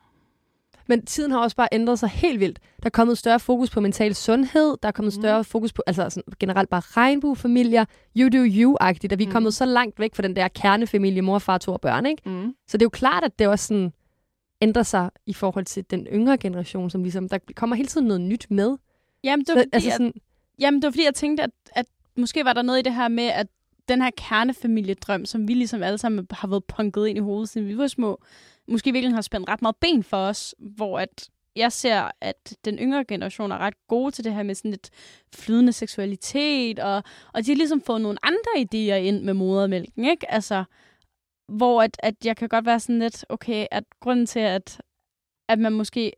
Men 0.90 1.06
tiden 1.06 1.32
har 1.32 1.40
også 1.40 1.56
bare 1.56 1.68
ændret 1.72 2.00
sig 2.00 2.10
helt 2.10 2.40
vildt. 2.40 2.60
Der 2.78 2.86
er 2.86 2.90
kommet 2.90 3.18
større 3.18 3.40
fokus 3.40 3.70
på 3.70 3.80
mental 3.80 4.16
sundhed. 4.16 4.78
Der 4.82 4.88
er 4.88 4.92
kommet 4.92 5.16
Mm. 5.18 5.22
større 5.22 5.44
fokus 5.44 5.74
på 5.74 5.82
altså 5.88 6.10
sådan, 6.10 6.34
generelt 6.40 6.70
bare 6.70 6.82
regnbuefamilier. 6.82 7.86
You 8.18 8.30
do 8.30 8.38
you-agtigt. 8.46 9.14
Og 9.14 9.20
vi 9.20 9.24
er 9.24 9.28
Mm. 9.28 9.32
kommet 9.34 9.54
så 9.54 9.66
langt 9.66 10.00
væk 10.00 10.16
fra 10.16 10.24
den 10.24 10.36
der 10.36 10.48
kernefamilie, 10.48 11.22
mor, 11.22 11.40
far, 11.40 11.58
to 11.58 11.74
og 11.74 11.82
børn. 11.82 12.06
Ikke? 12.06 12.30
Mm. 12.30 12.54
Så 12.68 12.78
det 12.78 12.82
er 12.82 12.86
jo 12.86 12.90
klart, 12.90 13.24
at 13.24 13.40
det 13.40 13.48
også 13.48 13.68
sådan 13.68 13.94
ændrer 14.62 14.84
sig 14.84 15.10
i 15.26 15.34
forhold 15.34 15.66
til 15.66 15.86
den 15.92 16.08
yngre 16.14 16.38
generation, 16.38 16.90
som 16.90 17.04
ligesom, 17.04 17.30
der 17.30 17.38
kommer 17.56 17.76
hele 17.76 17.88
tiden 17.88 18.08
noget 18.08 18.22
nyt 18.22 18.48
med. 18.50 18.78
Jamen, 19.24 19.40
det 19.40 19.48
Så, 19.48 19.54
var, 19.54 19.60
fordi, 19.60 19.70
altså 19.74 19.90
at, 19.90 19.94
sådan, 19.94 20.14
jamen, 20.60 20.82
det 20.82 20.86
var 20.88 20.92
fordi, 20.92 21.06
jeg 21.06 21.16
tænkte, 21.16 21.44
at, 21.44 21.50
at 21.76 21.86
måske 22.18 22.46
var 22.46 22.54
der 22.54 22.62
noget 22.62 22.80
i 22.80 22.82
det 22.82 22.94
her 22.96 23.08
med, 23.08 23.24
at 23.24 23.48
den 23.90 24.02
her 24.02 24.12
kernefamiliedrøm, 24.18 25.26
som 25.26 25.48
vi 25.48 25.54
ligesom 25.54 25.84
alle 25.84 25.98
sammen 25.98 26.28
har 26.32 26.48
været 26.48 26.64
punket 26.64 27.08
ind 27.08 27.18
i 27.18 27.22
hovedet, 27.22 27.50
siden 27.50 27.68
vi 27.68 27.78
var 27.78 27.88
små, 27.88 28.22
måske 28.68 28.92
virkelig 28.92 29.16
har 29.16 29.22
spændt 29.22 29.50
ret 29.50 29.62
meget 29.62 29.76
ben 29.76 30.04
for 30.04 30.18
os, 30.18 30.56
hvor 30.60 31.00
at 31.00 31.30
jeg 31.56 31.72
ser, 31.72 32.12
at 32.22 32.58
den 32.66 32.78
yngre 32.78 33.06
generation 33.06 33.52
er 33.52 33.58
ret 33.58 33.88
gode 33.88 34.12
til 34.12 34.24
det 34.24 34.34
her 34.34 34.44
med 34.44 34.56
sådan 34.56 34.72
lidt 34.72 34.90
flydende 35.36 35.74
seksualitet, 35.74 36.80
og, 36.80 37.04
og 37.34 37.46
de 37.46 37.52
har 37.52 37.56
ligesom 37.56 37.82
fået 37.82 38.02
nogle 38.02 38.26
andre 38.26 38.52
idéer 38.58 38.96
ind 38.96 39.24
med 39.24 39.34
modermælken, 39.34 40.06
ikke? 40.06 40.32
Altså, 40.32 40.64
hvor 41.48 41.82
at, 41.82 41.98
at 42.04 42.16
jeg 42.26 42.38
kan 42.38 42.50
godt 42.50 42.66
være 42.66 42.80
sådan 42.80 43.00
lidt, 43.00 43.26
okay, 43.30 43.66
at 43.72 43.84
grunden 44.00 44.26
til, 44.26 44.40
at, 44.40 44.82
at 45.50 45.60
man 45.60 45.74
måske 45.74 46.14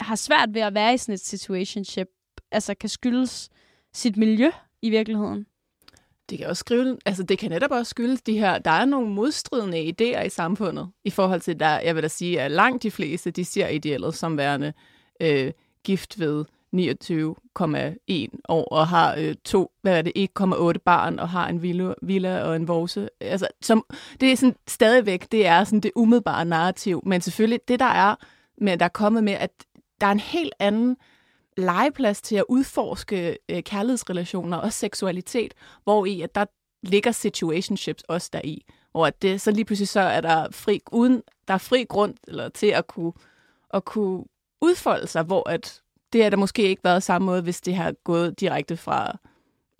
har 0.00 0.16
svært 0.16 0.54
ved 0.54 0.60
at 0.60 0.74
være 0.74 0.94
i 0.94 0.98
sådan 0.98 1.14
et 1.14 1.20
situationship, 1.20 2.08
altså 2.52 2.74
kan 2.74 2.88
skyldes 2.88 3.50
sit 3.92 4.16
miljø 4.16 4.50
i 4.82 4.90
virkeligheden. 4.90 5.46
Det 6.30 6.38
kan 6.38 6.46
også 6.46 6.60
skrive, 6.60 6.98
altså 7.06 7.22
det 7.22 7.38
kan 7.38 7.50
netop 7.50 7.70
også 7.70 7.90
skyldes 7.90 8.22
de 8.22 8.38
her, 8.38 8.58
der 8.58 8.70
er 8.70 8.84
nogle 8.84 9.08
modstridende 9.08 9.78
idéer 9.78 10.22
i 10.22 10.28
samfundet, 10.28 10.90
i 11.04 11.10
forhold 11.10 11.40
til, 11.40 11.60
der, 11.60 11.80
jeg 11.80 11.94
vil 11.94 12.02
da 12.02 12.08
sige, 12.08 12.40
at 12.40 12.50
langt 12.50 12.82
de 12.82 12.90
fleste, 12.90 13.30
de 13.30 13.44
ser 13.44 13.68
idealet 13.68 14.14
som 14.14 14.36
værende 14.36 14.72
øh, 15.20 15.52
gift 15.84 16.20
ved 16.20 16.44
29,1 16.76 18.40
år, 18.48 18.64
og 18.64 18.88
har 18.88 19.14
øh, 19.18 19.34
to, 19.44 19.70
hvad 19.82 19.98
er 19.98 20.02
det, 20.02 20.28
1,8 20.40 20.78
barn, 20.84 21.18
og 21.18 21.28
har 21.28 21.48
en 21.48 21.62
villa, 21.62 21.94
villa 22.02 22.42
og 22.42 22.56
en 22.56 22.68
vorse. 22.68 23.08
Altså, 23.20 23.48
som, 23.62 23.84
det 24.20 24.32
er 24.32 24.36
sådan 24.36 24.56
stadigvæk, 24.68 25.32
det 25.32 25.46
er 25.46 25.64
sådan 25.64 25.80
det 25.80 25.92
umiddelbare 25.96 26.44
narrativ, 26.44 27.02
men 27.06 27.20
selvfølgelig, 27.20 27.60
det 27.68 27.80
der 27.80 27.86
er, 27.86 28.14
med, 28.58 28.76
der 28.78 28.84
er 28.84 28.88
kommet 28.88 29.24
med, 29.24 29.32
at 29.32 29.50
der 30.00 30.06
er 30.06 30.12
en 30.12 30.20
helt 30.20 30.52
anden 30.58 30.96
legeplads 31.60 32.22
til 32.22 32.36
at 32.36 32.44
udforske 32.48 33.38
øh, 33.48 33.62
kærlighedsrelationer 33.62 34.56
og 34.56 34.72
seksualitet, 34.72 35.54
hvor 35.84 36.06
i 36.06 36.20
at 36.20 36.34
der 36.34 36.44
ligger 36.82 37.12
situationships 37.12 38.02
også 38.02 38.30
der 38.32 38.40
i, 38.44 38.64
hvor 38.92 39.06
at 39.06 39.22
det 39.22 39.40
så 39.40 39.50
lige 39.50 39.64
pludselig 39.64 39.88
så 39.88 40.00
er 40.00 40.20
der 40.20 40.50
fri 40.50 40.80
uden 40.92 41.22
der 41.48 41.54
er 41.54 41.58
fri 41.58 41.84
grund 41.84 42.14
eller 42.28 42.48
til 42.48 42.66
at 42.66 42.86
kunne 42.86 43.12
at 43.74 43.84
kunne 43.84 44.24
udfolde 44.60 45.06
sig, 45.06 45.22
hvor 45.22 45.48
at 45.48 45.82
det 46.12 46.22
har 46.22 46.30
der 46.30 46.36
måske 46.36 46.62
ikke 46.62 46.84
været 46.84 47.02
samme 47.02 47.26
måde, 47.26 47.42
hvis 47.42 47.60
det 47.60 47.74
har 47.74 47.92
gået 48.04 48.40
direkte 48.40 48.76
fra 48.76 49.18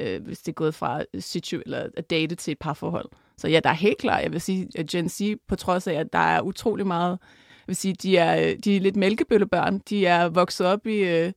øh, 0.01 0.25
hvis 0.25 0.38
det 0.38 0.53
er 0.53 0.55
gået 0.55 0.75
fra 0.75 1.03
situ 1.19 1.61
eller 1.66 1.88
at 1.97 2.11
date 2.11 2.35
til 2.35 2.53
et 2.53 2.59
parforhold. 2.59 3.09
Så 3.38 3.49
ja, 3.49 3.61
der 3.64 3.71
er 3.71 3.75
helt 3.75 3.99
klart, 3.99 4.23
jeg 4.23 4.33
vil 4.33 4.40
sige, 4.40 4.69
at 4.75 4.87
Gen 4.87 5.09
Z, 5.09 5.21
på 5.49 5.57
trods 5.57 5.87
af, 5.87 5.95
at 5.95 6.12
der 6.12 6.19
er 6.19 6.40
utrolig 6.40 6.87
meget, 6.87 7.11
jeg 7.11 7.66
vil 7.66 7.77
sige, 7.77 7.95
de 7.95 8.16
er, 8.16 8.57
de 8.64 8.77
er 8.77 8.81
lidt 8.81 8.97
mælkebøllebørn, 8.97 9.79
de 9.79 10.07
er 10.07 10.29
vokset 10.29 10.66
op 10.66 10.87
i 10.87 10.99
øh, 10.99 11.33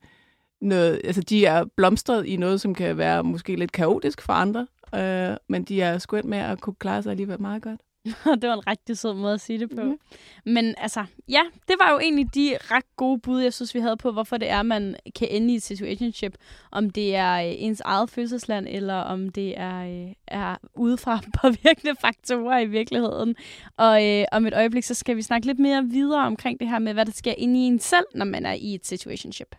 noget, 0.63 1.01
altså 1.03 1.21
de 1.21 1.45
er 1.45 1.65
blomstret 1.77 2.25
i 2.25 2.35
noget, 2.35 2.61
som 2.61 2.75
kan 2.75 2.97
være 2.97 3.23
måske 3.23 3.55
lidt 3.55 3.71
kaotisk 3.71 4.21
for 4.21 4.33
andre, 4.33 4.67
øh, 4.95 5.37
men 5.49 5.63
de 5.63 5.81
er 5.81 5.93
endt 5.93 6.25
med 6.25 6.37
at 6.37 6.61
kunne 6.61 6.75
klare 6.79 7.03
sig 7.03 7.11
alligevel 7.11 7.41
meget 7.41 7.61
godt. 7.61 7.81
det 8.41 8.49
var 8.49 8.53
en 8.53 8.67
rigtig 8.67 8.97
sød 8.97 9.13
måde 9.13 9.33
at 9.33 9.41
sige 9.41 9.59
det 9.59 9.69
på. 9.69 9.83
Mhm. 9.83 9.97
Men 10.45 10.75
altså, 10.77 11.05
ja, 11.29 11.41
det 11.67 11.75
var 11.79 11.91
jo 11.91 11.99
egentlig 11.99 12.35
de 12.35 12.57
ret 12.61 12.95
gode 12.95 13.19
bud, 13.19 13.41
jeg 13.41 13.53
synes, 13.53 13.75
vi 13.75 13.79
havde 13.79 13.97
på, 13.97 14.11
hvorfor 14.11 14.37
det 14.37 14.49
er, 14.49 14.63
man 14.63 14.95
kan 15.15 15.27
ende 15.31 15.53
i 15.53 15.55
et 15.55 15.63
situationship. 15.63 16.37
Om 16.71 16.89
det 16.89 17.15
er 17.15 17.33
øh, 17.33 17.53
ens 17.57 17.81
eget 17.85 18.09
fødselsland, 18.09 18.67
eller 18.69 18.95
om 18.95 19.29
det 19.29 19.59
er, 19.59 20.05
øh, 20.07 20.13
er 20.27 20.55
udefra 20.75 21.19
påvirkende 21.41 21.95
faktorer 22.01 22.59
i 22.59 22.65
virkeligheden. 22.65 23.35
Og 23.77 24.05
øh, 24.07 24.25
om 24.31 24.45
et 24.45 24.53
øjeblik, 24.53 24.83
så 24.83 24.93
skal 24.93 25.15
vi 25.15 25.21
snakke 25.21 25.47
lidt 25.47 25.59
mere 25.59 25.83
videre 25.83 26.25
omkring 26.25 26.59
det 26.59 26.69
her 26.69 26.79
med, 26.79 26.93
hvad 26.93 27.05
der 27.05 27.11
sker 27.11 27.33
inde 27.37 27.59
i 27.59 27.63
en 27.63 27.79
selv, 27.79 28.05
når 28.15 28.25
man 28.25 28.45
er 28.45 28.53
i 28.53 28.75
et 28.75 28.85
situationship. 28.85 29.55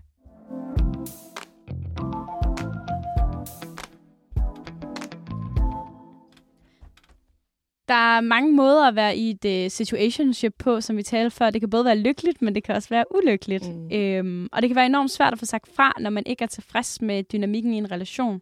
Der 7.89 8.17
er 8.17 8.21
mange 8.21 8.53
måder 8.53 8.89
at 8.89 8.97
være 8.97 9.17
i 9.17 9.31
et 9.31 9.65
uh, 9.65 9.71
situationship 9.71 10.55
på, 10.59 10.81
som 10.81 10.97
vi 10.97 11.03
talte 11.03 11.37
før. 11.37 11.51
Det 11.51 11.61
kan 11.61 11.71
både 11.71 11.85
være 11.85 11.99
lykkeligt, 11.99 12.43
men 12.43 12.55
det 12.55 12.65
kan 12.65 12.75
også 12.75 12.89
være 12.89 13.05
ulykkeligt. 13.15 13.69
Mm. 13.69 13.75
Mm. 13.75 13.93
Øhm, 13.93 14.49
og 14.53 14.63
det 14.63 14.69
kan 14.69 14.77
være 14.77 14.87
enormt 14.87 15.11
svært 15.11 15.33
at 15.33 15.39
få 15.39 15.47
sagt 15.47 15.69
fra, 15.77 15.93
når 16.01 16.11
man 16.11 16.23
ikke 16.27 16.45
er 16.45 16.49
tilfreds 16.49 17.01
med 17.01 17.23
dynamikken 17.23 17.75
i 17.75 17.77
en 17.77 17.91
relation. 17.91 18.41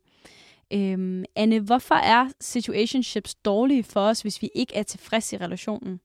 Øhm, 0.72 1.24
Anne, 1.36 1.60
hvorfor 1.60 1.94
er 1.94 2.28
situationships 2.40 3.34
dårlige 3.34 3.82
for 3.84 4.00
os, 4.00 4.20
hvis 4.22 4.42
vi 4.42 4.48
ikke 4.54 4.74
er 4.74 4.82
tilfredse 4.82 5.36
i 5.36 5.38
relationen? 5.38 6.00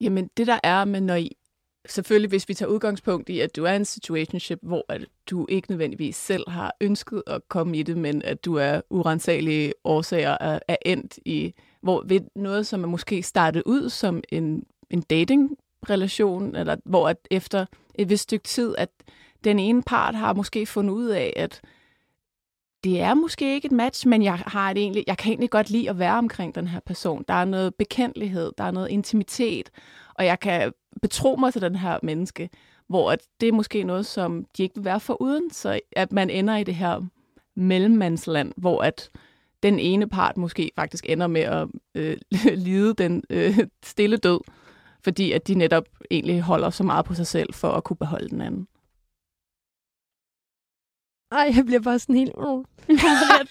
Jamen, 0.00 0.30
det 0.36 0.46
der 0.46 0.58
er 0.62 0.84
med, 0.84 1.00
når 1.00 1.14
I, 1.14 1.36
selvfølgelig 1.86 2.28
hvis 2.28 2.48
vi 2.48 2.54
tager 2.54 2.70
udgangspunkt 2.70 3.28
i, 3.28 3.40
at 3.40 3.56
du 3.56 3.64
er 3.64 3.72
i 3.72 3.76
en 3.76 3.84
situationship, 3.84 4.58
hvor 4.62 4.84
at 4.88 5.06
du 5.30 5.46
ikke 5.48 5.70
nødvendigvis 5.70 6.16
selv 6.16 6.50
har 6.50 6.76
ønsket 6.80 7.22
at 7.26 7.48
komme 7.48 7.76
i 7.76 7.82
det, 7.82 7.96
men 7.96 8.22
at 8.22 8.44
du 8.44 8.54
er 8.54 8.80
urensagelige 8.90 9.72
årsager 9.84 10.36
er, 10.40 10.58
er 10.68 10.76
endt 10.86 11.18
i, 11.24 11.54
hvor 11.82 12.04
ved 12.06 12.20
noget, 12.36 12.66
som 12.66 12.84
er 12.84 12.88
måske 12.88 13.22
startet 13.22 13.62
ud 13.66 13.88
som 13.88 14.22
en, 14.28 14.64
en 14.90 15.00
dating-relation, 15.00 16.56
eller 16.56 16.76
hvor 16.84 17.08
at 17.08 17.16
efter 17.30 17.66
et 17.94 18.10
vist 18.10 18.22
stykke 18.22 18.44
tid, 18.44 18.74
at 18.78 18.88
den 19.44 19.58
ene 19.58 19.82
part 19.82 20.14
har 20.14 20.32
måske 20.32 20.66
fundet 20.66 20.94
ud 20.94 21.08
af, 21.08 21.32
at 21.36 21.60
det 22.84 23.00
er 23.00 23.14
måske 23.14 23.54
ikke 23.54 23.66
et 23.66 23.72
match, 23.72 24.08
men 24.08 24.22
jeg, 24.22 24.38
har 24.46 24.72
det 24.72 24.82
egentlig, 24.82 25.04
jeg 25.06 25.18
kan 25.18 25.30
egentlig 25.30 25.50
godt 25.50 25.70
lide 25.70 25.90
at 25.90 25.98
være 25.98 26.18
omkring 26.18 26.54
den 26.54 26.68
her 26.68 26.80
person. 26.86 27.24
Der 27.28 27.34
er 27.34 27.44
noget 27.44 27.74
bekendtlighed, 27.74 28.52
der 28.58 28.64
er 28.64 28.70
noget 28.70 28.90
intimitet, 28.90 29.70
og 30.14 30.24
jeg 30.24 30.40
kan 30.40 30.72
betro 31.02 31.36
mig 31.36 31.52
til 31.52 31.62
den 31.62 31.76
her 31.76 31.98
menneske, 32.02 32.50
hvor 32.88 33.10
at 33.10 33.20
det 33.40 33.48
er 33.48 33.52
måske 33.52 33.84
noget, 33.84 34.06
som 34.06 34.46
de 34.56 34.62
ikke 34.62 34.74
vil 34.74 34.84
være 34.84 35.00
for 35.00 35.22
uden, 35.22 35.50
så 35.50 35.80
at 35.92 36.12
man 36.12 36.30
ender 36.30 36.56
i 36.56 36.64
det 36.64 36.74
her 36.74 37.00
mellemmandsland, 37.54 38.52
hvor 38.56 38.82
at 38.82 39.10
den 39.62 39.78
ene 39.78 40.08
part 40.08 40.36
måske 40.36 40.70
faktisk 40.76 41.06
ender 41.08 41.26
med 41.26 41.40
at 41.40 41.68
øh, 41.94 42.16
lide 42.66 42.94
den 42.94 43.24
øh, 43.30 43.58
stille 43.84 44.16
død, 44.16 44.40
fordi 45.04 45.32
at 45.32 45.48
de 45.48 45.54
netop 45.54 45.84
egentlig 46.10 46.40
holder 46.40 46.70
så 46.70 46.84
meget 46.84 47.04
på 47.04 47.14
sig 47.14 47.26
selv 47.26 47.54
for 47.54 47.68
at 47.68 47.84
kunne 47.84 47.96
beholde 47.96 48.28
den 48.28 48.40
anden 48.40 48.68
ej, 51.32 51.52
jeg 51.56 51.66
bliver 51.66 51.80
bare 51.80 51.98
sådan 51.98 52.16
helt... 52.16 52.32
Uh. 52.36 52.64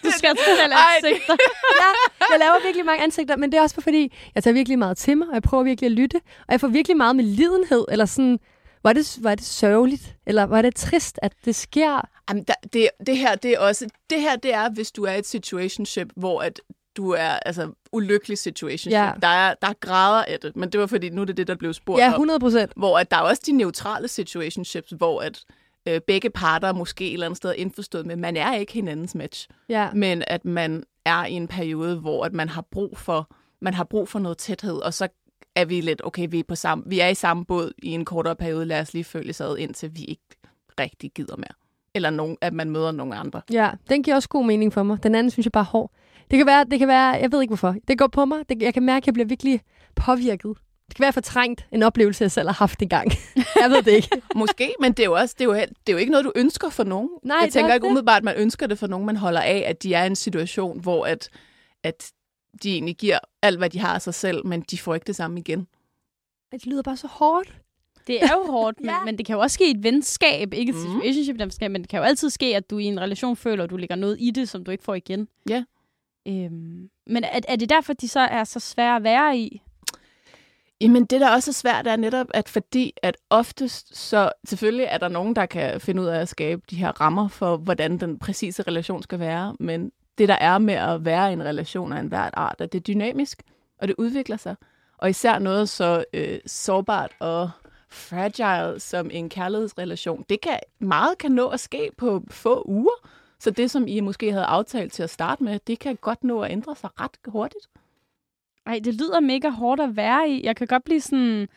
du 0.03 0.11
skal 0.17 0.35
fortælle 0.37 0.75
ansigter. 0.95 1.35
ja, 1.81 1.89
jeg 2.31 2.39
laver 2.39 2.63
virkelig 2.63 2.85
mange 2.85 3.03
ansigter, 3.03 3.35
men 3.37 3.51
det 3.51 3.57
er 3.57 3.61
også 3.61 3.81
fordi, 3.81 4.13
jeg 4.35 4.43
tager 4.43 4.53
virkelig 4.53 4.79
meget 4.79 4.97
til 4.97 5.17
mig, 5.17 5.27
og 5.27 5.33
jeg 5.33 5.43
prøver 5.43 5.63
virkelig 5.63 5.85
at 5.85 5.91
lytte, 5.91 6.15
og 6.47 6.51
jeg 6.51 6.61
får 6.61 6.67
virkelig 6.67 6.97
meget 6.97 7.15
med 7.15 7.23
lidenhed, 7.25 7.85
eller 7.91 8.05
sådan, 8.05 8.39
var 8.83 8.93
det, 8.93 9.17
var 9.21 9.35
det 9.35 9.45
sørgeligt, 9.45 10.15
eller 10.25 10.43
var 10.43 10.61
det 10.61 10.75
trist, 10.75 11.19
at 11.21 11.33
det 11.45 11.55
sker? 11.55 12.01
Jamen, 12.29 12.43
der, 12.43 12.53
det, 12.73 12.89
det 13.07 13.17
her, 13.17 13.35
det 13.35 13.51
er 13.51 13.59
også, 13.59 13.87
det 14.09 14.21
her, 14.21 14.35
det 14.35 14.53
er, 14.53 14.69
hvis 14.69 14.91
du 14.91 15.03
er 15.03 15.11
i 15.11 15.19
et 15.19 15.27
situationship, 15.27 16.07
hvor 16.15 16.41
at 16.41 16.61
du 16.97 17.11
er 17.11 17.29
altså 17.45 17.71
ulykkelig 17.91 18.37
situation. 18.37 18.91
Ja. 18.91 19.11
Der, 19.21 19.27
er, 19.27 19.53
der 19.61 19.67
er 19.67 19.73
grader 19.79 20.23
af 20.23 20.39
det, 20.39 20.55
men 20.55 20.69
det 20.69 20.79
var 20.79 20.87
fordi, 20.87 21.09
nu 21.09 21.21
er 21.21 21.25
det 21.25 21.37
det, 21.37 21.47
der 21.47 21.55
blev 21.55 21.73
spurgt 21.73 21.99
Ja, 21.99 22.07
om. 22.07 22.13
100 22.13 22.39
procent. 22.39 22.71
Hvor 22.75 22.99
at 22.99 23.11
der 23.11 23.17
er 23.17 23.21
også 23.21 23.41
de 23.45 23.51
neutrale 23.51 24.07
situationships, 24.07 24.89
hvor 24.97 25.21
at 25.21 25.43
øh, 25.87 26.01
begge 26.07 26.29
parter 26.29 26.73
måske 26.73 27.07
et 27.07 27.13
eller 27.13 27.25
andet 27.25 27.37
sted 27.37 27.53
indforstået 27.57 28.05
med, 28.05 28.15
man 28.15 28.37
er 28.37 28.55
ikke 28.55 28.73
hinandens 28.73 29.15
match, 29.15 29.47
Ja. 29.69 29.89
men 29.93 30.23
at 30.27 30.45
man 30.45 30.83
er 31.05 31.25
i 31.25 31.33
en 31.33 31.47
periode, 31.47 31.99
hvor 31.99 32.25
at 32.25 32.33
man 32.33 32.49
har 32.49 32.61
brug 32.71 32.97
for 32.97 33.31
man 33.63 33.73
har 33.73 33.83
brug 33.83 34.09
for 34.09 34.19
noget 34.19 34.37
tæthed, 34.37 34.75
og 34.77 34.93
så 34.93 35.07
er 35.55 35.65
vi 35.65 35.81
lidt, 35.81 36.01
okay, 36.05 36.27
vi 36.31 36.39
er, 36.39 36.43
på 36.47 36.55
samme, 36.55 36.83
vi 36.87 36.99
er 36.99 37.07
i 37.07 37.15
samme 37.15 37.45
båd 37.45 37.71
i 37.83 37.89
en 37.89 38.05
kortere 38.05 38.35
periode, 38.35 38.65
lad 38.65 38.79
os 38.81 38.93
lige 38.93 39.03
følge 39.03 39.33
sig 39.33 39.47
ad, 39.47 39.57
indtil 39.57 39.95
vi 39.95 40.03
ikke 40.03 40.23
rigtig 40.79 41.11
gider 41.15 41.35
mere. 41.37 41.53
Eller 41.95 42.09
nogen, 42.09 42.37
at 42.41 42.53
man 42.53 42.69
møder 42.69 42.91
nogle 42.91 43.15
andre. 43.15 43.41
Ja, 43.51 43.71
den 43.89 44.03
giver 44.03 44.15
også 44.15 44.29
god 44.29 44.45
mening 44.45 44.73
for 44.73 44.83
mig. 44.83 45.03
Den 45.03 45.15
anden 45.15 45.31
synes 45.31 45.45
jeg 45.45 45.51
bare 45.51 45.61
er 45.63 45.65
hård. 45.65 45.91
Det 46.31 46.37
kan 46.37 46.45
være, 46.45 46.63
det 46.71 46.79
kan 46.79 46.87
være, 46.87 47.07
jeg 47.07 47.31
ved 47.31 47.41
ikke 47.41 47.49
hvorfor. 47.49 47.75
Det 47.87 47.97
går 47.97 48.07
på 48.07 48.25
mig. 48.25 48.49
Det, 48.49 48.61
jeg 48.61 48.73
kan 48.73 48.83
mærke, 48.83 49.03
at 49.03 49.07
jeg 49.07 49.13
bliver 49.13 49.27
virkelig 49.27 49.61
påvirket. 49.95 50.57
Det 50.91 50.95
kan 50.95 51.03
være 51.03 51.13
fortrængt 51.13 51.65
en 51.71 51.83
oplevelse, 51.83 52.23
jeg 52.23 52.31
selv 52.31 52.47
har 52.47 52.53
haft 52.53 52.81
engang. 52.81 53.11
jeg 53.35 53.69
ved 53.69 53.83
det 53.83 53.91
ikke. 53.91 54.09
Måske, 54.35 54.75
men 54.79 54.91
det 54.91 54.99
er 54.99 55.05
jo 55.05 55.13
også 55.13 55.35
det 55.39 55.43
er 55.43 55.49
jo, 55.49 55.53
det 55.53 55.63
er 55.87 55.91
jo 55.91 55.97
ikke 55.97 56.11
noget, 56.11 56.25
du 56.25 56.31
ønsker 56.35 56.69
for 56.69 56.83
nogen. 56.83 57.09
Nej, 57.23 57.37
jeg 57.37 57.47
er 57.47 57.51
tænker 57.51 57.73
ikke 57.73 57.83
det. 57.83 57.89
umiddelbart, 57.89 58.17
at 58.17 58.23
man 58.23 58.35
ønsker 58.37 58.67
det 58.67 58.79
for 58.79 58.87
nogen, 58.87 59.05
man 59.05 59.17
holder 59.17 59.41
af, 59.41 59.63
at 59.67 59.83
de 59.83 59.93
er 59.93 60.03
i 60.03 60.07
en 60.07 60.15
situation, 60.15 60.79
hvor 60.79 61.05
at, 61.05 61.29
at 61.83 62.11
de 62.63 62.73
egentlig 62.73 62.95
giver 62.97 63.19
alt, 63.41 63.57
hvad 63.57 63.69
de 63.69 63.79
har 63.79 63.93
af 63.93 64.01
sig 64.01 64.13
selv, 64.13 64.45
men 64.45 64.61
de 64.61 64.77
får 64.77 64.93
ikke 64.95 65.07
det 65.07 65.15
samme 65.15 65.39
igen. 65.39 65.67
Det 66.51 66.65
lyder 66.65 66.81
bare 66.81 66.97
så 66.97 67.07
hårdt. 67.07 67.53
Det 68.07 68.23
er 68.23 68.33
jo 68.33 68.51
hårdt, 68.51 68.79
men, 68.81 68.89
Ja. 68.89 69.03
men 69.05 69.17
det 69.17 69.25
kan 69.25 69.33
jo 69.35 69.39
også 69.39 69.53
ske 69.53 69.67
i 69.67 69.71
et 69.71 69.83
venskab, 69.83 70.53
ikke 70.53 70.69
et 70.69 70.75
Mm. 70.75 70.81
situationship, 70.81 71.39
der 71.39 71.69
men 71.69 71.81
det 71.81 71.89
kan 71.89 71.97
jo 71.97 72.03
altid 72.03 72.29
ske, 72.29 72.55
at 72.55 72.69
du 72.69 72.77
i 72.77 72.83
en 72.85 72.99
relation 73.01 73.35
føler, 73.35 73.63
at 73.63 73.69
du 73.69 73.77
lægger 73.77 73.95
noget 73.95 74.17
i 74.19 74.31
det, 74.31 74.49
som 74.49 74.63
du 74.63 74.71
ikke 74.71 74.83
får 74.83 74.95
igen. 74.95 75.27
Ja. 75.49 75.63
Øhm, 76.27 76.89
men 77.07 77.23
er, 77.23 77.39
er 77.47 77.55
det 77.55 77.69
derfor, 77.69 77.93
de 77.93 78.07
så 78.07 78.19
er 78.19 78.43
så 78.43 78.59
svære 78.59 78.95
at 78.95 79.03
være 79.03 79.37
i? 79.37 79.61
Jamen, 80.81 81.05
det 81.05 81.21
der 81.21 81.31
også 81.31 81.51
er 81.51 81.53
svært, 81.53 81.87
er 81.87 81.95
netop, 81.95 82.27
at 82.33 82.49
fordi 82.49 82.93
at 83.03 83.17
oftest, 83.29 83.97
så 83.97 84.31
selvfølgelig 84.45 84.87
er 84.89 84.97
der 84.97 85.07
nogen, 85.07 85.35
der 85.35 85.45
kan 85.45 85.81
finde 85.81 86.01
ud 86.01 86.07
af 86.07 86.19
at 86.19 86.29
skabe 86.29 86.61
de 86.69 86.75
her 86.75 87.01
rammer 87.01 87.27
for, 87.27 87.57
hvordan 87.57 87.97
den 87.97 88.19
præcise 88.19 88.63
relation 88.63 89.03
skal 89.03 89.19
være, 89.19 89.55
men 89.59 89.91
det, 90.17 90.27
der 90.27 90.35
er 90.35 90.57
med 90.57 90.73
at 90.73 91.05
være 91.05 91.29
i 91.29 91.33
en 91.33 91.43
relation 91.43 91.93
af 91.93 91.99
en 91.99 92.07
hvert 92.07 92.33
art, 92.37 92.55
at 92.59 92.71
det 92.71 92.79
er 92.79 92.83
dynamisk, 92.83 93.41
og 93.81 93.87
det 93.87 93.95
udvikler 93.97 94.37
sig. 94.37 94.55
Og 94.97 95.09
især 95.09 95.39
noget 95.39 95.69
så 95.69 96.03
øh, 96.13 96.39
sårbart 96.45 97.11
og 97.19 97.49
fragile 97.89 98.79
som 98.79 99.09
en 99.13 99.29
kærlighedsrelation, 99.29 100.25
det 100.29 100.41
kan 100.41 100.59
meget 100.79 101.17
kan 101.17 101.31
nå 101.31 101.47
at 101.47 101.59
ske 101.59 101.89
på 101.97 102.23
få 102.29 102.63
uger. 102.65 103.07
Så 103.39 103.51
det, 103.51 103.71
som 103.71 103.87
I 103.87 103.99
måske 103.99 104.31
havde 104.31 104.45
aftalt 104.45 104.93
til 104.93 105.03
at 105.03 105.09
starte 105.09 105.43
med, 105.43 105.59
det 105.67 105.79
kan 105.79 105.95
godt 105.95 106.23
nå 106.23 106.41
at 106.41 106.51
ændre 106.51 106.75
sig 106.75 106.89
ret 106.99 107.17
hurtigt. 107.27 107.67
Ej, 108.65 108.79
det 108.83 108.93
lyder 108.93 109.19
mega 109.19 109.49
hårdt 109.49 109.81
at 109.81 109.95
være 109.95 110.29
i. 110.29 110.45
Jeg 110.45 110.55
kan 110.55 110.67
godt 110.67 110.83
blive 110.83 111.01
sådan, 111.01 111.47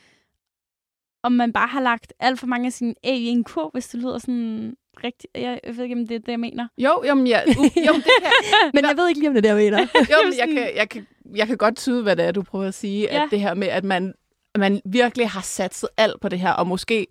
om 1.23 1.33
man 1.33 1.53
bare 1.53 1.69
har 1.69 1.81
lagt 1.81 2.13
alt 2.21 2.41
for 2.41 2.47
mange 2.47 2.67
af 2.67 2.73
sine 2.73 2.95
æg 3.05 3.21
i 3.21 3.27
en 3.27 3.45
kurv, 3.45 3.71
hvis 3.73 3.89
det 3.89 4.01
lyder 4.01 4.19
sådan 4.19 4.77
rigtigt. 5.05 5.27
Jeg, 5.35 5.61
jeg 5.65 5.77
ved 5.77 5.85
ikke, 5.85 5.97
om 5.97 6.07
det 6.07 6.15
er 6.15 6.19
det, 6.19 6.29
jeg 6.29 6.41
mener. 6.41 6.69
Jo, 6.79 7.03
jamen, 7.05 7.27
ja, 7.27 7.41
uh, 7.49 7.57
jo, 7.59 7.93
det 7.95 8.05
kan, 8.23 8.33
Men 8.75 8.85
jeg 8.85 8.97
ved 8.97 9.09
ikke 9.09 9.21
lige, 9.21 9.29
om 9.29 9.35
det 9.35 9.47
er 9.47 9.55
der, 9.55 9.61
jeg 9.61 9.65
mener. 9.65 9.79
Jo, 10.13 10.29
men 10.29 10.39
jeg 10.39 10.49
kan, 10.49 10.77
jeg, 10.77 10.89
kan, 10.89 11.07
jeg 11.35 11.47
kan 11.47 11.57
godt 11.57 11.77
tyde, 11.77 12.03
hvad 12.03 12.17
det 12.17 12.25
er, 12.25 12.33
du 12.33 12.43
prøver 12.43 12.65
at 12.67 12.75
sige. 12.75 13.03
Ja. 13.03 13.25
At 13.25 13.31
det 13.31 13.41
her 13.41 13.55
med, 13.55 13.69
at 13.69 13.85
man, 13.85 14.15
man 14.59 14.81
virkelig 14.85 15.31
har 15.31 15.41
satset 15.41 15.89
alt 15.97 16.21
på 16.21 16.29
det 16.29 16.39
her, 16.39 16.53
og 16.53 16.67
måske, 16.67 17.07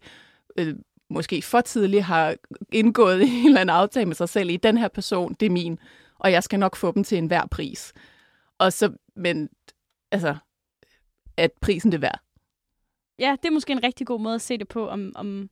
øh, 0.57 0.75
måske 1.09 1.41
for 1.41 1.61
tidligt 1.61 2.03
har 2.03 2.35
indgået 2.71 3.21
en 3.27 3.45
eller 3.45 3.61
anden 3.61 3.75
aftale 3.75 4.05
med 4.05 4.15
sig 4.15 4.29
selv 4.29 4.49
i, 4.49 4.57
den 4.57 4.77
her 4.77 4.87
person, 4.87 5.35
det 5.39 5.45
er 5.45 5.49
min, 5.49 5.79
og 6.19 6.31
jeg 6.31 6.43
skal 6.43 6.59
nok 6.59 6.75
få 6.75 6.91
dem 6.91 7.03
til 7.03 7.17
enhver 7.17 7.47
pris. 7.51 7.93
Og 8.59 8.73
så, 8.73 8.91
men 9.15 9.49
altså, 10.13 10.35
at 11.37 11.51
prisen 11.61 11.91
det 11.91 11.97
er 11.97 12.01
værd. 12.01 12.19
Ja, 13.19 13.35
det 13.43 13.49
er 13.49 13.53
måske 13.53 13.71
en 13.71 13.83
rigtig 13.83 14.07
god 14.07 14.19
måde 14.19 14.35
at 14.35 14.41
se 14.41 14.57
det 14.57 14.67
på, 14.67 14.87
om, 14.87 15.11
om, 15.15 15.49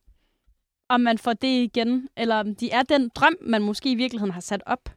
om 0.88 1.00
man 1.00 1.18
får 1.18 1.32
det 1.32 1.48
igen, 1.48 2.08
eller 2.16 2.36
om 2.36 2.54
de 2.54 2.70
er 2.70 2.82
den 2.82 3.10
drøm, 3.14 3.36
man 3.40 3.62
måske 3.62 3.90
i 3.90 3.94
virkeligheden 3.94 4.32
har 4.32 4.40
sat 4.40 4.62
op. 4.66 4.90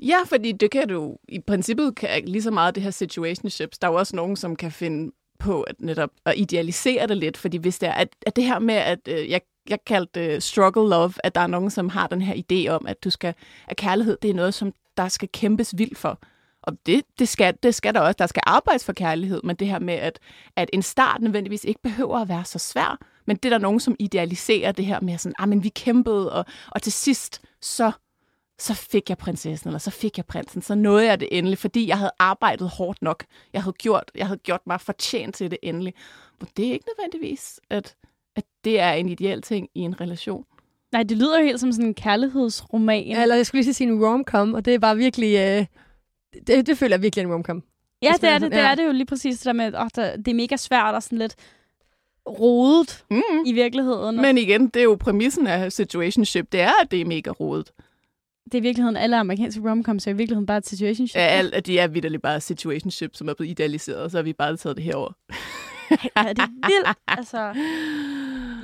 Ja, 0.00 0.18
fordi 0.26 0.52
det 0.52 0.70
kan 0.70 0.88
du, 0.88 1.16
i 1.28 1.40
princippet 1.40 1.96
kan 1.96 2.24
lige 2.24 2.42
så 2.42 2.50
meget 2.50 2.74
det 2.74 2.82
her 2.82 2.90
situationships, 2.90 3.78
der 3.78 3.88
er 3.88 3.92
jo 3.92 3.98
også 3.98 4.16
nogen, 4.16 4.36
som 4.36 4.56
kan 4.56 4.72
finde 4.72 5.12
på 5.38 5.62
at 5.62 5.74
netop 5.78 6.10
at 6.24 6.38
idealisere 6.38 7.06
det 7.06 7.16
lidt, 7.16 7.36
fordi 7.36 7.56
hvis 7.56 7.78
det 7.78 7.88
er, 7.88 7.92
at, 7.92 8.08
at 8.26 8.36
det 8.36 8.44
her 8.44 8.58
med, 8.58 8.74
at 8.74 9.08
øh, 9.08 9.30
jeg, 9.30 9.40
jeg 9.68 9.84
kaldte 9.84 10.20
det 10.20 10.42
struggle 10.42 10.88
love, 10.88 11.12
at 11.24 11.34
der 11.34 11.40
er 11.40 11.46
nogen, 11.46 11.70
som 11.70 11.88
har 11.88 12.06
den 12.06 12.22
her 12.22 12.34
idé 12.34 12.68
om, 12.70 12.86
at 12.86 13.04
du 13.04 13.10
skal, 13.10 13.34
at 13.66 13.76
kærlighed, 13.76 14.18
det 14.22 14.30
er 14.30 14.34
noget, 14.34 14.54
som 14.54 14.72
der 14.96 15.08
skal 15.08 15.28
kæmpes 15.28 15.78
vildt 15.78 15.98
for. 15.98 16.20
Og 16.68 16.76
det, 16.86 17.02
det, 17.18 17.28
skal, 17.28 17.54
det 17.62 17.74
skal 17.74 17.94
der 17.94 18.00
også. 18.00 18.16
Der 18.18 18.26
skal 18.26 18.42
arbejdes 18.46 18.84
for 18.84 18.92
kærlighed, 18.92 19.40
men 19.44 19.56
det 19.56 19.68
her 19.68 19.78
med, 19.78 19.94
at, 19.94 20.18
at 20.56 20.70
en 20.72 20.82
start 20.82 21.22
nødvendigvis 21.22 21.64
ikke 21.64 21.82
behøver 21.82 22.18
at 22.18 22.28
være 22.28 22.44
så 22.44 22.58
svær, 22.58 22.98
men 23.26 23.36
det 23.36 23.44
er 23.44 23.50
der 23.50 23.58
nogen, 23.58 23.80
som 23.80 23.96
idealiserer 23.98 24.72
det 24.72 24.86
her 24.86 25.00
med 25.00 25.18
sådan, 25.18 25.34
ah, 25.38 25.48
men 25.48 25.64
vi 25.64 25.68
kæmpede, 25.68 26.32
og, 26.32 26.44
og 26.70 26.82
til 26.82 26.92
sidst, 26.92 27.40
så 27.62 27.92
så 28.60 28.74
fik 28.74 29.08
jeg 29.08 29.18
prinsessen, 29.18 29.68
eller 29.68 29.78
så 29.78 29.90
fik 29.90 30.16
jeg 30.16 30.26
prinsen, 30.26 30.62
så 30.62 30.74
nåede 30.74 31.06
jeg 31.06 31.20
det 31.20 31.28
endelig, 31.30 31.58
fordi 31.58 31.88
jeg 31.88 31.98
havde 31.98 32.10
arbejdet 32.18 32.68
hårdt 32.68 33.02
nok. 33.02 33.24
Jeg 33.52 33.62
havde 33.62 33.76
gjort, 33.78 34.10
jeg 34.14 34.26
havde 34.26 34.38
gjort 34.38 34.60
mig 34.66 34.80
fortjent 34.80 35.34
til 35.34 35.50
det 35.50 35.58
endelig. 35.62 35.94
Men 36.40 36.48
det 36.56 36.68
er 36.68 36.72
ikke 36.72 36.84
nødvendigvis, 36.96 37.60
at, 37.70 37.96
at 38.36 38.44
det 38.64 38.80
er 38.80 38.92
en 38.92 39.08
ideel 39.08 39.42
ting 39.42 39.68
i 39.74 39.80
en 39.80 40.00
relation. 40.00 40.44
Nej, 40.92 41.02
det 41.02 41.16
lyder 41.16 41.38
jo 41.38 41.44
helt 41.44 41.60
som 41.60 41.72
sådan 41.72 41.86
en 41.86 41.94
kærlighedsroman. 41.94 43.06
Ja, 43.06 43.22
eller 43.22 43.34
jeg 43.34 43.46
skulle 43.46 43.62
lige 43.62 43.74
sige 43.74 43.88
en 43.88 44.04
rom-com, 44.04 44.54
og 44.54 44.64
det 44.64 44.74
er 44.74 44.78
bare 44.78 44.96
virkelig... 44.96 45.38
Øh, 45.38 45.66
det, 46.46 46.66
det 46.66 46.78
føler 46.78 46.96
jeg 46.96 47.02
virkelig 47.02 47.22
er 47.22 47.26
en 47.26 47.32
rom-com. 47.34 47.62
Ja, 48.02 48.12
det 48.20 48.28
er 48.28 48.38
det. 48.38 48.52
Det 48.52 48.60
er 48.60 48.74
det 48.74 48.84
jo 48.86 48.92
lige 48.92 49.06
præcis 49.06 49.38
det 49.38 49.44
der 49.44 49.52
med, 49.52 49.64
at 49.64 49.96
der, 49.96 50.16
det 50.16 50.28
er 50.28 50.34
mega 50.34 50.56
svært 50.56 50.94
og 50.94 51.02
sådan 51.02 51.18
lidt 51.18 51.34
rodet 52.28 53.04
Mm. 53.10 53.22
i 53.46 53.52
virkeligheden. 53.52 54.16
Men... 54.16 54.22
Men 54.22 54.38
igen, 54.38 54.66
det 54.68 54.80
er 54.80 54.84
jo 54.84 54.96
præmissen 55.00 55.46
af 55.46 55.72
situationship, 55.72 56.52
det 56.52 56.60
er, 56.60 56.72
at 56.82 56.90
det 56.90 57.00
er 57.00 57.04
mega 57.04 57.30
rodet. 57.30 57.70
Det 58.44 58.54
er 58.54 58.58
i 58.58 58.62
virkeligheden 58.62 58.96
alle 58.96 59.16
amerikanske 59.16 59.70
romcoms, 59.70 60.06
er 60.06 60.10
i 60.10 60.16
virkeligheden 60.16 60.46
bare 60.46 60.58
et 60.58 60.66
situationship. 60.66 61.16
Ja, 61.16 61.26
alt, 61.26 61.54
at 61.54 61.66
de 61.66 61.78
er 61.78 61.86
vidderligt 61.86 62.22
bare 62.22 62.40
situationship, 62.40 63.10
som 63.16 63.28
er 63.28 63.34
blevet 63.34 63.50
idealiseret, 63.50 63.98
og 64.02 64.10
så 64.10 64.18
har 64.18 64.22
vi 64.22 64.32
bare 64.32 64.56
taget 64.56 64.76
det 64.76 64.84
herover. 64.84 65.12
ja, 65.90 65.96
det 66.28 66.38
er 66.38 66.66
vildt. 66.66 66.98
Altså, 67.08 67.54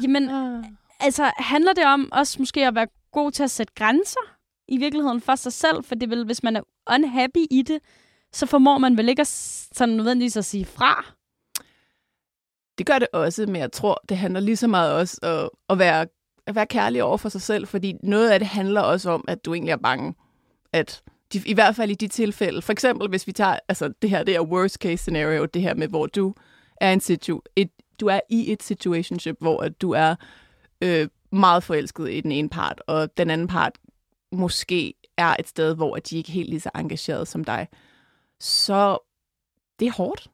jamen, 0.02 0.30
altså, 1.00 1.30
handler 1.38 1.72
det 1.72 1.84
om 1.84 2.08
også 2.12 2.36
måske 2.38 2.66
at 2.66 2.74
være 2.74 2.86
god 3.12 3.30
til 3.32 3.42
at 3.42 3.50
sætte 3.50 3.72
grænser 3.76 4.33
i 4.68 4.78
virkeligheden 4.78 5.20
for 5.20 5.34
sig 5.34 5.52
selv? 5.52 5.84
For 5.84 5.94
det 5.94 6.10
vil, 6.10 6.24
hvis 6.24 6.42
man 6.42 6.56
er 6.56 6.62
unhappy 6.90 7.46
i 7.50 7.62
det, 7.62 7.78
så 8.32 8.46
formår 8.46 8.78
man 8.78 8.96
vel 8.96 9.08
ikke 9.08 9.20
at, 9.20 9.26
sådan 9.72 9.94
nødvendigvis 9.94 10.36
at 10.36 10.44
sige 10.44 10.64
fra. 10.64 11.04
Det 12.78 12.86
gør 12.86 12.98
det 12.98 13.08
også, 13.12 13.46
men 13.46 13.56
jeg 13.56 13.72
tror, 13.72 14.02
det 14.08 14.16
handler 14.16 14.40
lige 14.40 14.56
så 14.56 14.66
meget 14.66 14.92
også 14.92 15.18
at, 15.22 15.50
at, 15.68 15.78
være, 15.78 16.06
at 16.46 16.54
være 16.54 16.66
kærlig 16.66 17.02
over 17.02 17.16
for 17.16 17.28
sig 17.28 17.42
selv, 17.42 17.66
fordi 17.66 17.94
noget 18.02 18.30
af 18.30 18.38
det 18.38 18.48
handler 18.48 18.80
også 18.80 19.10
om, 19.10 19.24
at 19.28 19.44
du 19.44 19.54
egentlig 19.54 19.72
er 19.72 19.76
bange. 19.76 20.14
At 20.72 21.02
de, 21.32 21.42
I 21.46 21.54
hvert 21.54 21.76
fald 21.76 21.90
i 21.90 21.94
de 21.94 22.08
tilfælde, 22.08 22.62
for 22.62 22.72
eksempel 22.72 23.08
hvis 23.08 23.26
vi 23.26 23.32
tager, 23.32 23.58
altså 23.68 23.92
det 24.02 24.10
her, 24.10 24.22
det 24.22 24.34
er 24.36 24.40
worst 24.40 24.74
case 24.74 24.96
scenario, 24.96 25.44
det 25.44 25.62
her 25.62 25.74
med, 25.74 25.88
hvor 25.88 26.06
du 26.06 26.34
er, 26.76 26.92
en 26.92 27.00
situ, 27.00 27.40
et, 27.56 27.70
du 28.00 28.06
er 28.06 28.20
i 28.30 28.52
et 28.52 28.62
situationship, 28.62 29.36
hvor 29.40 29.60
at 29.60 29.80
du 29.80 29.90
er 29.90 30.14
øh, 30.80 31.08
meget 31.32 31.62
forelsket 31.62 32.10
i 32.10 32.20
den 32.20 32.32
ene 32.32 32.48
part, 32.48 32.82
og 32.86 33.16
den 33.16 33.30
anden 33.30 33.46
part 33.46 33.72
måske 34.34 34.94
er 35.16 35.36
et 35.38 35.48
sted, 35.48 35.74
hvor 35.74 35.96
de 35.96 36.16
ikke 36.16 36.28
er 36.30 36.32
helt 36.34 36.48
lige 36.50 36.60
så 36.60 36.70
engageret 36.74 37.28
som 37.28 37.44
dig. 37.44 37.68
Så 38.40 38.98
det 39.80 39.86
er 39.88 39.92
hårdt 39.92 40.30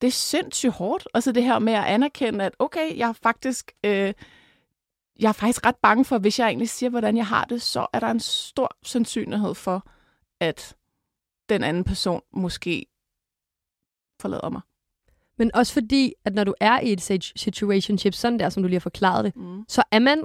det 0.00 0.06
er 0.08 0.12
sindssygt 0.12 0.72
hårdt. 0.72 1.08
Og 1.14 1.22
så 1.22 1.32
det 1.32 1.42
her 1.44 1.58
med 1.58 1.72
at 1.72 1.84
anerkende, 1.84 2.44
at 2.44 2.52
okay, 2.58 2.98
jeg 2.98 3.08
er 3.08 3.12
faktisk, 3.12 3.72
øh, 3.84 4.14
jeg 5.20 5.28
er 5.28 5.32
faktisk 5.32 5.66
ret 5.66 5.76
bange 5.76 6.04
for, 6.04 6.18
hvis 6.18 6.38
jeg 6.38 6.46
egentlig 6.48 6.68
siger, 6.68 6.90
hvordan 6.90 7.16
jeg 7.16 7.26
har 7.26 7.44
det, 7.44 7.62
så 7.62 7.86
er 7.92 8.00
der 8.00 8.06
en 8.06 8.20
stor 8.20 8.76
sandsynlighed 8.82 9.54
for, 9.54 9.86
at 10.40 10.76
den 11.48 11.62
anden 11.64 11.84
person 11.84 12.20
måske 12.32 12.86
forlader 14.20 14.48
mig. 14.50 14.60
Men 15.38 15.50
også 15.54 15.72
fordi, 15.72 16.12
at 16.24 16.34
når 16.34 16.44
du 16.44 16.54
er 16.60 16.80
i 16.80 16.92
et 16.92 17.00
sit- 17.00 17.32
situationship, 17.36 18.14
sådan 18.14 18.38
der, 18.38 18.48
som 18.48 18.62
du 18.62 18.66
lige 18.68 18.76
har 18.76 18.80
forklaret 18.80 19.24
det, 19.24 19.36
Mm. 19.36 19.64
så 19.68 19.82
er 19.90 19.98
man, 19.98 20.22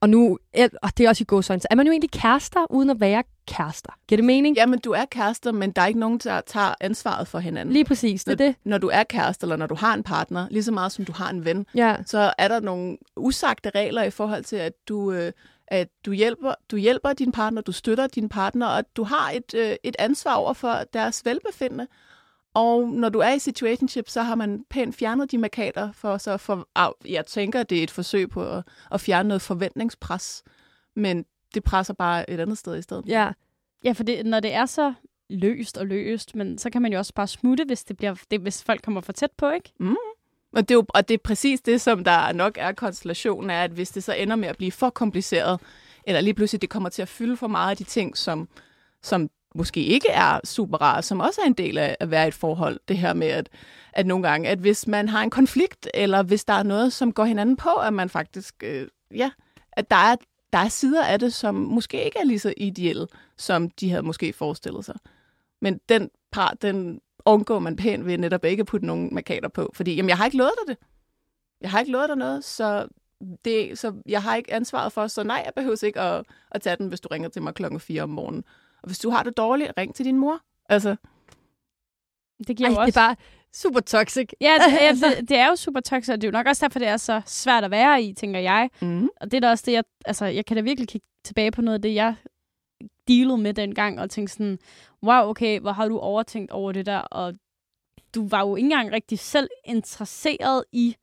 og 0.00 0.08
nu, 0.10 0.38
og 0.82 0.90
det 0.98 1.04
er 1.04 1.08
også 1.08 1.22
i 1.22 1.24
gåsøjne, 1.24 1.60
så 1.60 1.68
er 1.70 1.74
man 1.74 1.86
jo 1.86 1.92
egentlig 1.92 2.10
kærester, 2.10 2.66
uden 2.70 2.90
at 2.90 3.00
være 3.00 3.22
kærester. 3.48 3.92
Giver 4.08 4.16
det 4.16 4.24
mening? 4.24 4.56
Jamen, 4.56 4.78
du 4.78 4.90
er 4.92 5.04
kærester, 5.04 5.52
men 5.52 5.70
der 5.70 5.82
er 5.82 5.86
ikke 5.86 6.00
nogen, 6.00 6.18
der 6.18 6.40
tager 6.40 6.74
ansvaret 6.80 7.28
for 7.28 7.38
hinanden. 7.38 7.72
Lige 7.72 7.84
præcis, 7.84 8.24
det 8.24 8.32
er 8.32 8.46
det. 8.46 8.54
Når 8.64 8.78
du 8.78 8.90
er 8.92 9.02
kærester, 9.04 9.44
eller 9.44 9.56
når 9.56 9.66
du 9.66 9.74
har 9.74 9.94
en 9.94 10.02
partner, 10.02 10.46
lige 10.50 10.62
så 10.62 10.72
meget 10.72 10.92
som 10.92 11.04
du 11.04 11.12
har 11.12 11.30
en 11.30 11.44
ven, 11.44 11.66
Ja. 11.74 11.96
så 12.06 12.32
er 12.38 12.48
der 12.48 12.60
nogle 12.60 12.96
usagte 13.16 13.70
regler 13.70 14.02
i 14.02 14.10
forhold 14.10 14.44
til, 14.44 14.56
at 14.56 14.72
du, 14.88 15.12
øh, 15.12 15.32
at 15.68 15.88
du, 16.06 16.12
hjælper, 16.12 16.54
du 16.70 16.76
hjælper 16.76 17.12
din 17.12 17.32
partner, 17.32 17.62
du 17.62 17.72
støtter 17.72 18.06
din 18.06 18.28
partner, 18.28 18.66
og 18.66 18.78
at 18.78 18.84
du 18.96 19.04
har 19.04 19.30
et, 19.30 19.54
øh, 19.54 19.76
et 19.84 19.96
ansvar 19.98 20.34
over 20.34 20.52
for 20.52 20.80
deres 20.92 21.22
velbefindende. 21.24 21.86
Og 22.56 22.88
når 22.88 23.08
du 23.08 23.18
er 23.18 23.32
i 23.32 23.38
situationship, 23.38 24.08
så 24.08 24.22
har 24.22 24.34
man 24.34 24.64
pænt 24.70 24.96
fjernet 24.96 25.30
de 25.30 25.38
markader 25.38 25.92
for 25.92 26.18
så 26.18 26.36
for, 26.36 26.68
jeg 27.08 27.26
tænker, 27.26 27.62
det 27.62 27.78
er 27.78 27.82
et 27.82 27.90
forsøg 27.90 28.30
på 28.30 28.50
at, 28.50 28.64
at 28.92 29.00
fjerne 29.00 29.28
noget 29.28 29.42
forventningspres, 29.42 30.42
men 30.94 31.24
det 31.54 31.64
presser 31.64 31.94
bare 31.94 32.30
et 32.30 32.40
andet 32.40 32.58
sted 32.58 32.78
i 32.78 32.82
stedet. 32.82 33.04
Ja. 33.06 33.32
Ja, 33.84 33.92
for 33.92 34.04
det, 34.04 34.26
når 34.26 34.40
det 34.40 34.54
er 34.54 34.66
så 34.66 34.94
løst 35.30 35.78
og 35.78 35.86
løst, 35.86 36.34
men 36.34 36.58
så 36.58 36.70
kan 36.70 36.82
man 36.82 36.92
jo 36.92 36.98
også 36.98 37.14
bare 37.14 37.26
smutte, 37.26 37.64
hvis, 37.64 37.84
det 37.84 37.96
bliver, 37.96 38.14
det, 38.30 38.40
hvis 38.40 38.64
folk 38.64 38.82
kommer 38.82 39.00
for 39.00 39.12
tæt 39.12 39.32
på, 39.38 39.50
ikke? 39.50 39.72
Og 40.52 40.68
det, 40.68 40.70
er 40.70 40.74
jo, 40.74 40.84
og 40.88 41.08
det 41.08 41.14
er 41.14 41.18
præcis 41.24 41.60
det, 41.60 41.80
som 41.80 42.04
der 42.04 42.32
nok 42.32 42.58
er 42.60 42.72
konstellationen, 42.72 43.50
er, 43.50 43.62
at 43.64 43.70
hvis 43.70 43.90
det 43.90 44.04
så 44.04 44.12
ender 44.14 44.36
med 44.36 44.48
at 44.48 44.56
blive 44.56 44.72
for 44.72 44.90
kompliceret, 44.90 45.60
eller 46.04 46.20
lige 46.20 46.34
pludselig 46.34 46.62
det 46.62 46.70
kommer 46.70 46.88
til 46.88 47.02
at 47.02 47.08
fylde 47.08 47.36
for 47.36 47.46
meget 47.46 47.70
af 47.70 47.76
de 47.76 47.84
ting, 47.84 48.16
som, 48.16 48.48
som 49.02 49.30
måske 49.56 49.84
ikke 49.84 50.08
er 50.08 50.40
super 50.44 50.78
rare, 50.78 51.02
som 51.02 51.20
også 51.20 51.40
er 51.40 51.46
en 51.46 51.52
del 51.52 51.78
af 51.78 51.96
at 52.00 52.10
være 52.10 52.24
i 52.24 52.28
et 52.28 52.34
forhold. 52.34 52.80
Det 52.88 52.98
her 52.98 53.14
med, 53.14 53.26
at, 53.26 53.48
at 53.92 54.06
nogle 54.06 54.28
gange, 54.28 54.48
at 54.48 54.58
hvis 54.58 54.86
man 54.86 55.08
har 55.08 55.22
en 55.22 55.30
konflikt, 55.30 55.88
eller 55.94 56.22
hvis 56.22 56.44
der 56.44 56.54
er 56.54 56.62
noget, 56.62 56.92
som 56.92 57.12
går 57.12 57.24
hinanden 57.24 57.56
på, 57.56 57.70
at 57.70 57.92
man 57.92 58.08
faktisk, 58.08 58.54
øh, 58.64 58.88
ja, 59.14 59.30
at 59.72 59.90
der 59.90 59.96
er, 59.96 60.16
der 60.52 60.58
er 60.58 60.68
sider 60.68 61.04
af 61.04 61.18
det, 61.18 61.34
som 61.34 61.54
måske 61.54 62.04
ikke 62.04 62.18
er 62.18 62.24
lige 62.24 62.38
så 62.38 62.54
ideelle, 62.56 63.06
som 63.36 63.70
de 63.70 63.90
havde 63.90 64.02
måske 64.02 64.32
forestillet 64.32 64.84
sig. 64.84 64.96
Men 65.62 65.80
den 65.88 66.10
part, 66.32 66.62
den 66.62 67.00
undgår 67.24 67.58
man 67.58 67.76
pænt 67.76 68.06
ved 68.06 68.18
netop 68.18 68.44
ikke 68.44 68.60
at 68.60 68.66
putte 68.66 68.86
nogen 68.86 69.14
markader 69.14 69.48
på. 69.48 69.70
Fordi, 69.74 69.94
jamen, 69.94 70.08
jeg 70.08 70.16
har 70.16 70.24
ikke 70.24 70.36
lovet 70.36 70.52
dig 70.66 70.76
det. 70.76 70.86
Jeg 71.60 71.70
har 71.70 71.80
ikke 71.80 71.92
lovet 71.92 72.08
dig 72.08 72.16
noget, 72.16 72.44
så, 72.44 72.88
det, 73.44 73.78
så 73.78 73.92
jeg 74.06 74.22
har 74.22 74.36
ikke 74.36 74.52
ansvaret 74.52 74.92
for, 74.92 75.06
så 75.06 75.22
nej, 75.22 75.42
jeg 75.44 75.52
behøver 75.56 75.84
ikke 75.84 76.00
at, 76.00 76.24
at 76.50 76.62
tage 76.62 76.76
den, 76.76 76.88
hvis 76.88 77.00
du 77.00 77.08
ringer 77.08 77.28
til 77.28 77.42
mig 77.42 77.54
klokken 77.54 77.80
4 77.80 78.02
om 78.02 78.08
morgenen. 78.08 78.44
Og 78.86 78.88
hvis 78.88 78.98
du 78.98 79.10
har 79.10 79.22
det 79.22 79.36
dårligt, 79.36 79.72
ring 79.78 79.94
til 79.94 80.04
din 80.04 80.18
mor. 80.18 80.40
Altså, 80.68 80.96
Det 82.48 82.56
giver 82.56 82.68
Ej, 82.68 82.74
jo 82.74 82.80
også... 82.80 82.86
det 82.86 82.96
er 82.96 83.00
bare 83.00 83.16
super 83.52 83.80
toxic. 83.80 84.28
Ja, 84.40 84.54
det, 84.66 84.72
ja 84.72 84.92
det, 85.08 85.28
det 85.28 85.36
er 85.36 85.48
jo 85.48 85.56
super 85.56 85.80
toxic, 85.80 86.12
og 86.12 86.20
det 86.20 86.24
er 86.24 86.28
jo 86.28 86.32
nok 86.38 86.46
også 86.46 86.66
derfor, 86.66 86.78
det 86.78 86.88
er 86.88 86.96
så 86.96 87.22
svært 87.26 87.64
at 87.64 87.70
være 87.70 88.02
i, 88.02 88.12
tænker 88.14 88.40
jeg. 88.40 88.70
mm. 88.80 89.08
Og 89.20 89.30
det 89.30 89.34
er 89.34 89.40
da 89.40 89.50
også 89.50 89.64
det, 89.66 89.72
jeg... 89.72 89.84
Altså, 90.04 90.24
jeg 90.26 90.46
kan 90.46 90.56
da 90.56 90.62
virkelig 90.62 90.88
kigge 90.88 91.06
tilbage 91.24 91.50
på 91.50 91.62
noget 91.62 91.74
af 91.78 91.82
det, 91.82 91.94
jeg 91.94 92.14
dealede 93.08 93.38
med 93.38 93.54
dengang, 93.54 94.00
og 94.00 94.10
tænke 94.10 94.32
sådan, 94.32 94.58
wow, 95.02 95.28
okay, 95.28 95.60
hvor 95.60 95.72
har 95.72 95.88
du 95.88 95.98
overtænkt 95.98 96.50
over 96.50 96.72
det 96.72 96.86
der, 96.86 96.98
og 96.98 97.34
du 98.14 98.28
var 98.28 98.40
jo 98.40 98.56
ikke 98.56 98.66
engang 98.66 98.92
rigtig 98.92 99.18
selv 99.18 99.48
interesseret 99.64 100.64
i 100.72 100.96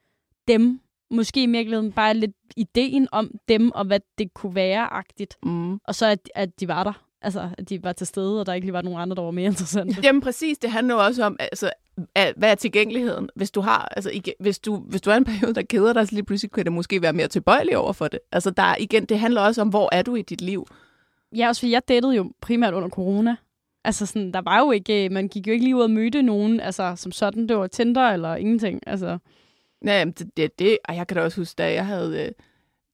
dem. 0.48 0.80
Måske 1.12 1.44
i 1.44 1.48
virkeligheden 1.48 1.92
bare 1.92 2.14
lidt 2.14 2.36
ideen 2.58 3.08
om 3.12 3.32
dem, 3.48 3.72
og 3.72 3.86
hvad 3.86 4.00
det 4.18 4.34
kunne 4.34 4.56
være-agtigt. 4.56 5.38
Mm. 5.44 5.80
Og 5.84 5.96
så 5.96 6.06
at, 6.06 6.30
at 6.36 6.60
de 6.60 6.68
var 6.68 6.84
der. 6.84 7.06
Altså, 7.24 7.50
at 7.58 7.70
de 7.70 7.84
var 7.84 7.92
til 7.94 8.08
stede, 8.08 8.40
og 8.40 8.46
der 8.46 8.54
ikke 8.54 8.66
lige 8.68 8.74
var 8.74 8.82
nogen 8.82 9.00
andre, 9.00 9.16
der 9.16 9.22
var 9.22 9.32
mere 9.32 9.46
interessante. 9.46 9.96
Jamen 10.04 10.22
præcis, 10.22 10.58
det 10.58 10.72
handler 10.72 10.94
jo 10.94 11.04
også 11.04 11.24
om, 11.24 11.38
altså, 11.40 11.72
hvad 12.38 12.52
er 12.52 12.56
tilgængeligheden? 12.56 13.30
Hvis 13.36 13.52
du 13.52 13.62
har, 13.62 13.88
altså, 13.96 14.10
igen, 14.12 14.34
hvis 14.40 14.60
du, 14.60 14.76
hvis 14.78 15.02
du 15.02 15.10
er 15.10 15.16
en 15.16 15.24
periode, 15.26 15.54
der 15.56 15.62
keder 15.62 15.94
dig, 15.94 16.08
så 16.08 16.14
lige 16.16 16.24
pludselig 16.26 16.52
kan 16.52 16.64
det 16.66 16.74
måske 16.74 17.02
være 17.02 17.14
mere 17.14 17.28
tilbøjelig 17.28 17.78
over 17.78 17.94
for 17.94 18.08
det. 18.08 18.20
Altså, 18.32 18.50
der, 18.50 18.64
er- 18.64 18.76
igen, 18.80 19.06
det 19.06 19.20
handler 19.20 19.42
også 19.42 19.62
om, 19.62 19.68
hvor 19.70 19.90
er 19.92 20.02
du 20.02 20.16
i 20.16 20.22
dit 20.22 20.42
liv? 20.42 20.68
Ja, 21.36 21.48
også 21.48 21.62
fordi 21.62 21.72
jeg 21.72 21.82
datede 21.88 22.16
jo 22.16 22.32
primært 22.42 22.74
under 22.74 22.90
corona. 22.90 23.36
Altså 23.86 24.06
sådan, 24.06 24.32
der 24.32 24.42
var 24.42 24.60
jo 24.60 24.72
ikke, 24.72 25.10
man 25.10 25.28
gik 25.28 25.48
jo 25.48 25.52
ikke 25.54 25.64
lige 25.66 25.76
ud 25.76 25.82
og 25.82 25.92
mødte 25.92 26.22
nogen, 26.22 26.60
altså 26.60 26.94
som 26.96 27.12
sådan, 27.12 27.50
det 27.50 27.58
var 27.58 27.68
Tinder 27.68 28.02
eller 28.10 28.36
ingenting. 28.36 28.80
Altså, 28.88 29.18
Ja, 29.86 30.00
jamen, 30.00 30.12
det, 30.20 30.38
det, 30.38 30.60
det, 30.60 30.78
og 30.86 30.96
jeg 30.96 31.08
kan 31.08 31.18
da 31.18 31.24
også 31.24 31.42
huske, 31.42 31.56
da 31.58 31.74
jeg 31.74 31.86
havde, 31.86 32.24
øh, 32.26 32.32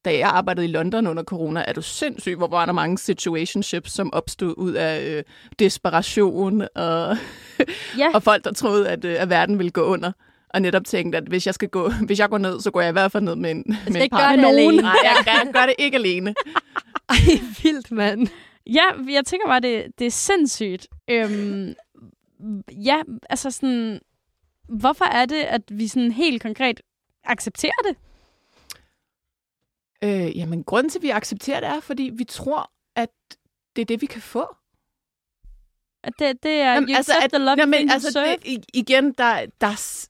da 0.04 0.18
jeg 0.18 0.28
arbejdede 0.28 0.66
i 0.66 0.70
London 0.70 1.06
under 1.06 1.22
corona, 1.22 1.64
er 1.68 1.72
du 1.72 1.82
sindssyg, 1.82 2.36
hvor 2.36 2.46
var 2.46 2.66
der 2.66 2.72
mange 2.72 2.98
situationships, 2.98 3.92
som 3.92 4.12
opstod 4.12 4.54
ud 4.56 4.72
af 4.72 5.10
øh, 5.10 5.22
desperation 5.58 6.62
og, 6.74 7.16
ja, 7.98 8.08
og 8.14 8.22
folk, 8.22 8.44
der 8.44 8.52
troede, 8.52 8.88
at, 8.88 9.04
øh, 9.04 9.22
at 9.22 9.30
verden 9.30 9.58
ville 9.58 9.70
gå 9.70 9.82
under. 9.82 10.12
Og 10.54 10.62
netop 10.62 10.84
tænkte, 10.84 11.18
at 11.18 11.24
hvis 11.24 11.46
jeg, 11.46 11.54
skal 11.54 11.68
gå, 11.68 11.90
hvis 12.06 12.18
jeg 12.18 12.28
går 12.28 12.38
ned, 12.38 12.60
så 12.60 12.70
går 12.70 12.80
jeg 12.80 12.88
i 12.88 12.92
hvert 12.92 13.12
fald 13.12 13.24
ned 13.24 13.36
med 13.36 13.50
en, 13.50 13.64
med 13.66 13.76
en 13.86 13.96
ikke 13.96 14.12
partner. 14.12 14.42
gøre 14.42 14.52
det 14.52 14.58
alene. 14.58 14.82
Nej, 14.82 14.96
jeg, 15.04 15.16
jeg 15.26 15.52
gør 15.52 15.66
det 15.66 15.74
ikke 15.78 15.96
alene. 15.96 16.34
Ej, 17.08 17.16
vildt, 17.62 17.90
mand. 17.92 18.28
ja, 18.66 18.84
jeg 19.08 19.24
tænker 19.26 19.46
bare, 19.46 19.60
det, 19.60 19.86
det 19.98 20.06
er 20.06 20.10
sindssygt. 20.10 20.86
Øhm, 21.10 21.74
ja, 22.84 23.02
altså 23.30 23.50
sådan, 23.50 24.00
hvorfor 24.68 25.04
er 25.04 25.26
det, 25.26 25.42
at 25.42 25.62
vi 25.70 25.88
sådan 25.88 26.12
helt 26.12 26.42
konkret 26.42 26.80
accepterer 27.24 27.82
det? 27.88 27.96
Øh, 30.04 30.38
jamen, 30.38 30.64
grunden 30.64 30.90
til, 30.90 30.98
at 30.98 31.02
vi 31.02 31.10
accepterer 31.10 31.60
det, 31.60 31.68
er, 31.68 31.80
fordi 31.80 32.10
vi 32.14 32.24
tror, 32.24 32.70
at 32.96 33.10
det 33.76 33.82
er 33.82 33.86
det, 33.86 34.00
vi 34.00 34.06
kan 34.06 34.22
få. 34.22 34.56
At 36.04 36.12
det, 36.18 36.42
det 36.42 36.52
er, 36.52 36.74
Jamen, 36.74 36.88
you 36.90 36.98
accept 36.98 37.24
at, 37.24 37.30
the 37.32 37.38
love 37.38 37.56
jamen, 37.58 37.90
altså, 37.90 38.18
you 38.18 38.24
deserve. 38.24 38.56
det, 38.56 38.64
igen, 38.74 39.12
der, 39.12 39.46
der, 39.60 39.66
er 39.66 40.08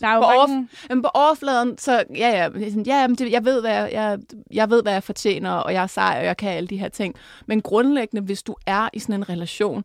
Der 0.00 0.08
er 0.08 0.14
jo 0.14 0.20
på 0.20 0.26
overf- 0.26 0.48
mange, 0.48 0.68
jamen, 0.90 1.02
på 1.02 1.08
overfladen, 1.14 1.78
så 1.78 2.04
ja, 2.14 2.28
ja, 2.28 2.68
sådan, 2.70 2.86
ja 2.86 3.00
jamen, 3.00 3.14
det, 3.16 3.30
jeg, 3.32 3.44
ved, 3.44 3.60
hvad 3.60 3.70
jeg, 3.72 3.92
jeg, 3.92 4.18
jeg 4.50 4.70
ved, 4.70 4.82
hvad 4.82 4.92
jeg 4.92 5.02
fortjener, 5.02 5.50
og 5.50 5.72
jeg 5.72 5.82
er 5.82 5.86
sej, 5.86 6.16
og 6.18 6.24
jeg 6.24 6.36
kan 6.36 6.48
alle 6.50 6.68
de 6.68 6.78
her 6.78 6.88
ting. 6.88 7.14
Men 7.46 7.62
grundlæggende, 7.62 8.22
hvis 8.22 8.42
du 8.42 8.56
er 8.66 8.88
i 8.92 8.98
sådan 8.98 9.14
en 9.14 9.28
relation, 9.28 9.84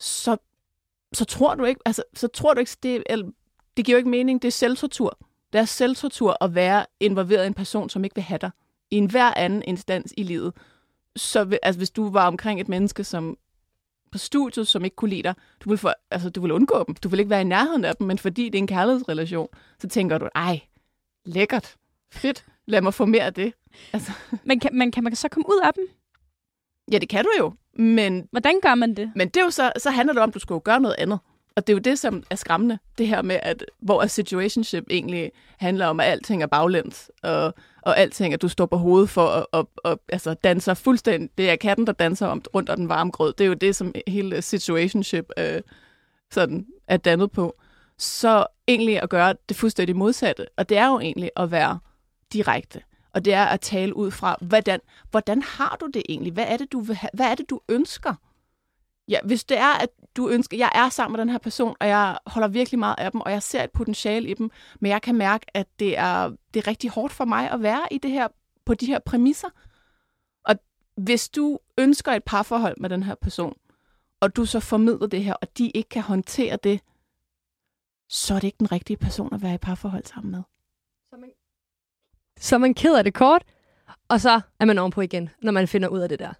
så, 0.00 0.36
så 1.12 1.24
tror 1.24 1.54
du 1.54 1.64
ikke, 1.64 1.80
altså, 1.86 2.02
så 2.14 2.28
tror 2.28 2.54
du 2.54 2.60
ikke, 2.60 2.76
det, 2.82 3.02
eller, 3.06 3.26
det 3.76 3.84
giver 3.84 3.96
jo 3.96 3.98
ikke 3.98 4.10
mening, 4.10 4.42
det 4.42 4.48
er 4.48 4.52
selvtortur. 4.52 5.18
Det 5.52 5.58
er 5.58 5.64
selvtortur 5.64 6.36
at 6.40 6.54
være 6.54 6.86
involveret 7.00 7.44
i 7.44 7.46
en 7.46 7.54
person, 7.54 7.88
som 7.88 8.04
ikke 8.04 8.14
vil 8.14 8.24
have 8.24 8.38
dig. 8.38 8.50
I 8.90 8.96
enhver 8.96 9.34
anden 9.36 9.62
instans 9.66 10.14
i 10.16 10.22
livet. 10.22 10.52
Så 11.16 11.58
altså, 11.62 11.78
hvis 11.78 11.90
du 11.90 12.10
var 12.10 12.26
omkring 12.26 12.60
et 12.60 12.68
menneske, 12.68 13.04
som 13.04 13.38
på 14.12 14.18
studiet, 14.18 14.68
som 14.68 14.84
ikke 14.84 14.96
kunne 14.96 15.10
lide 15.10 15.22
dig, 15.22 15.34
du 15.60 15.68
vil, 15.68 15.78
få, 15.78 15.88
altså, 16.10 16.30
du 16.30 16.40
vil 16.40 16.52
undgå 16.52 16.84
dem. 16.86 16.94
Du 16.94 17.08
vil 17.08 17.18
ikke 17.18 17.30
være 17.30 17.40
i 17.40 17.44
nærheden 17.44 17.84
af 17.84 17.96
dem, 17.96 18.06
men 18.06 18.18
fordi 18.18 18.44
det 18.44 18.54
er 18.54 18.62
en 18.62 18.66
kærlighedsrelation, 18.66 19.48
så 19.78 19.88
tænker 19.88 20.18
du, 20.18 20.28
ej, 20.34 20.60
lækkert, 21.24 21.76
fedt, 22.12 22.44
lad 22.66 22.82
mig 22.82 22.94
få 22.94 23.04
mere 23.04 23.24
af 23.24 23.34
det. 23.34 23.52
Altså, 23.92 24.12
men, 24.44 24.60
kan, 24.60 24.78
men 24.78 24.92
kan 24.92 25.04
man 25.04 25.16
så 25.16 25.28
komme 25.28 25.48
ud 25.48 25.60
af 25.64 25.74
dem? 25.74 25.88
ja, 26.92 26.98
det 26.98 27.08
kan 27.08 27.24
du 27.24 27.30
jo, 27.38 27.52
men, 27.82 28.28
Hvordan 28.30 28.60
gør 28.62 28.74
man 28.74 28.94
det? 28.94 29.12
men 29.16 29.28
det 29.28 29.36
er 29.36 29.44
jo 29.44 29.50
så, 29.50 29.72
så 29.78 29.90
handler 29.90 30.12
det 30.12 30.22
om, 30.22 30.30
at 30.30 30.34
du 30.34 30.38
skal 30.38 30.54
jo 30.54 30.60
gøre 30.64 30.80
noget 30.80 30.96
andet. 30.98 31.18
Og 31.58 31.66
det 31.66 31.72
er 31.72 31.74
jo 31.74 31.80
det, 31.80 31.98
som 31.98 32.22
er 32.30 32.34
skræmmende, 32.34 32.78
det 32.98 33.08
her 33.08 33.22
med, 33.22 33.38
at 33.42 33.64
hvor 33.80 34.02
er 34.02 34.06
situationship 34.06 34.84
egentlig 34.90 35.32
handler 35.56 35.86
om, 35.86 36.00
at 36.00 36.06
alting 36.06 36.42
er 36.42 36.46
baglæns, 36.46 37.10
og, 37.22 37.54
og 37.82 37.98
alting, 37.98 38.34
at 38.34 38.42
du 38.42 38.48
står 38.48 38.66
på 38.66 38.76
hovedet 38.76 39.10
for 39.10 39.26
at 39.26 39.46
og, 39.52 39.70
og, 39.76 40.00
altså, 40.08 40.34
danser 40.34 40.74
fuldstændig. 40.74 41.30
Det 41.38 41.50
er 41.50 41.56
katten, 41.56 41.86
der 41.86 41.92
danser 41.92 42.26
om, 42.26 42.42
rundt 42.54 42.70
om 42.70 42.76
den 42.76 42.88
varme 42.88 43.10
grød. 43.10 43.32
Det 43.32 43.44
er 43.44 43.48
jo 43.48 43.54
det, 43.54 43.76
som 43.76 43.94
hele 44.06 44.42
situationship 44.42 45.30
øh, 45.38 45.60
sådan 46.30 46.66
er 46.88 46.96
dannet 46.96 47.30
på. 47.30 47.54
Så 47.98 48.46
egentlig 48.68 49.02
at 49.02 49.10
gøre 49.10 49.34
det 49.48 49.56
fuldstændig 49.56 49.96
modsatte. 49.96 50.46
Og 50.56 50.68
det 50.68 50.76
er 50.76 50.86
jo 50.86 51.00
egentlig 51.00 51.30
at 51.36 51.50
være 51.50 51.78
direkte. 52.32 52.82
Og 53.14 53.24
det 53.24 53.34
er 53.34 53.44
at 53.44 53.60
tale 53.60 53.96
ud 53.96 54.10
fra, 54.10 54.36
hvordan, 54.40 54.80
hvordan 55.10 55.42
har 55.42 55.76
du 55.80 55.86
det 55.94 56.02
egentlig? 56.08 56.32
Hvad 56.32 56.46
er 56.48 56.56
det, 56.56 56.72
du 56.72 56.80
vil 56.80 56.96
have? 56.96 57.10
Hvad 57.14 57.26
er 57.26 57.34
det, 57.34 57.50
du 57.50 57.60
ønsker? 57.68 58.14
Ja, 59.08 59.18
hvis 59.24 59.44
det 59.44 59.58
er, 59.58 59.82
at 59.82 59.88
du 60.16 60.28
ønsker, 60.28 60.56
jeg 60.56 60.72
er 60.74 60.88
sammen 60.88 61.12
med 61.16 61.20
den 61.20 61.28
her 61.28 61.38
person, 61.38 61.76
og 61.80 61.88
jeg 61.88 62.18
holder 62.26 62.48
virkelig 62.48 62.78
meget 62.78 62.94
af 62.98 63.12
dem, 63.12 63.20
og 63.20 63.30
jeg 63.30 63.42
ser 63.42 63.64
et 63.64 63.70
potentiale 63.70 64.28
i 64.28 64.34
dem, 64.34 64.50
men 64.80 64.90
jeg 64.90 65.02
kan 65.02 65.14
mærke, 65.14 65.46
at 65.54 65.66
det 65.78 65.98
er, 65.98 66.28
det 66.54 66.60
er 66.60 66.66
rigtig 66.66 66.90
hårdt 66.90 67.12
for 67.12 67.24
mig 67.24 67.50
at 67.50 67.62
være 67.62 67.82
i 67.90 67.98
det 67.98 68.10
her, 68.10 68.28
på 68.64 68.74
de 68.74 68.86
her 68.86 68.98
præmisser. 68.98 69.48
Og 70.44 70.54
hvis 70.96 71.28
du 71.28 71.58
ønsker 71.78 72.12
et 72.12 72.24
parforhold 72.24 72.76
med 72.80 72.90
den 72.90 73.02
her 73.02 73.14
person, 73.14 73.56
og 74.20 74.36
du 74.36 74.44
så 74.44 74.60
formidler 74.60 75.06
det 75.06 75.24
her, 75.24 75.34
og 75.34 75.58
de 75.58 75.70
ikke 75.70 75.88
kan 75.88 76.02
håndtere 76.02 76.56
det, 76.56 76.80
så 78.08 78.34
er 78.34 78.38
det 78.38 78.46
ikke 78.46 78.58
den 78.58 78.72
rigtige 78.72 78.96
person 78.96 79.34
at 79.34 79.42
være 79.42 79.54
i 79.54 79.58
parforhold 79.58 80.04
sammen 80.04 80.30
med. 80.30 80.42
Så 82.38 82.58
man 82.58 82.74
keder 82.74 83.02
det 83.02 83.14
kort, 83.14 83.44
og 84.08 84.20
så 84.20 84.40
er 84.60 84.64
man 84.64 84.78
ovenpå 84.78 85.00
igen, 85.00 85.30
når 85.42 85.52
man 85.52 85.68
finder 85.68 85.88
ud 85.88 85.98
af 85.98 86.08
det 86.08 86.18
der. 86.18 86.32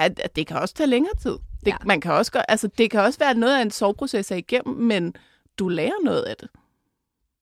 At, 0.00 0.20
at 0.24 0.36
det 0.36 0.46
kan 0.46 0.56
også 0.56 0.74
tage 0.74 0.86
længere 0.86 1.14
tid. 1.22 1.30
Det, 1.30 1.66
Ja. 1.66 1.76
man 1.84 2.00
kan 2.00 2.12
også 2.12 2.32
gøre, 2.32 2.50
altså, 2.50 2.68
det 2.78 2.90
kan 2.90 3.00
også 3.00 3.18
være 3.18 3.34
noget 3.34 3.56
af 3.58 3.62
en 3.62 3.70
soveproces 3.70 4.30
at 4.30 4.38
igennem, 4.38 4.76
men 4.76 5.14
du 5.58 5.68
lærer 5.68 6.04
noget 6.04 6.22
af 6.22 6.34
det. 6.40 6.48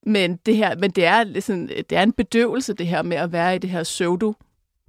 Men 0.07 0.36
det 0.36 0.57
her, 0.57 0.76
men 0.76 0.90
det 0.90 1.05
er, 1.05 1.40
sådan, 1.40 1.68
det 1.68 1.92
er 1.92 2.03
en 2.03 2.12
bedøvelse, 2.12 2.72
det 2.74 2.86
her 2.86 3.03
med 3.03 3.16
at 3.16 3.32
være 3.32 3.55
i 3.57 3.59
det 3.59 3.70
her 3.70 3.82
pseudo, 3.84 4.32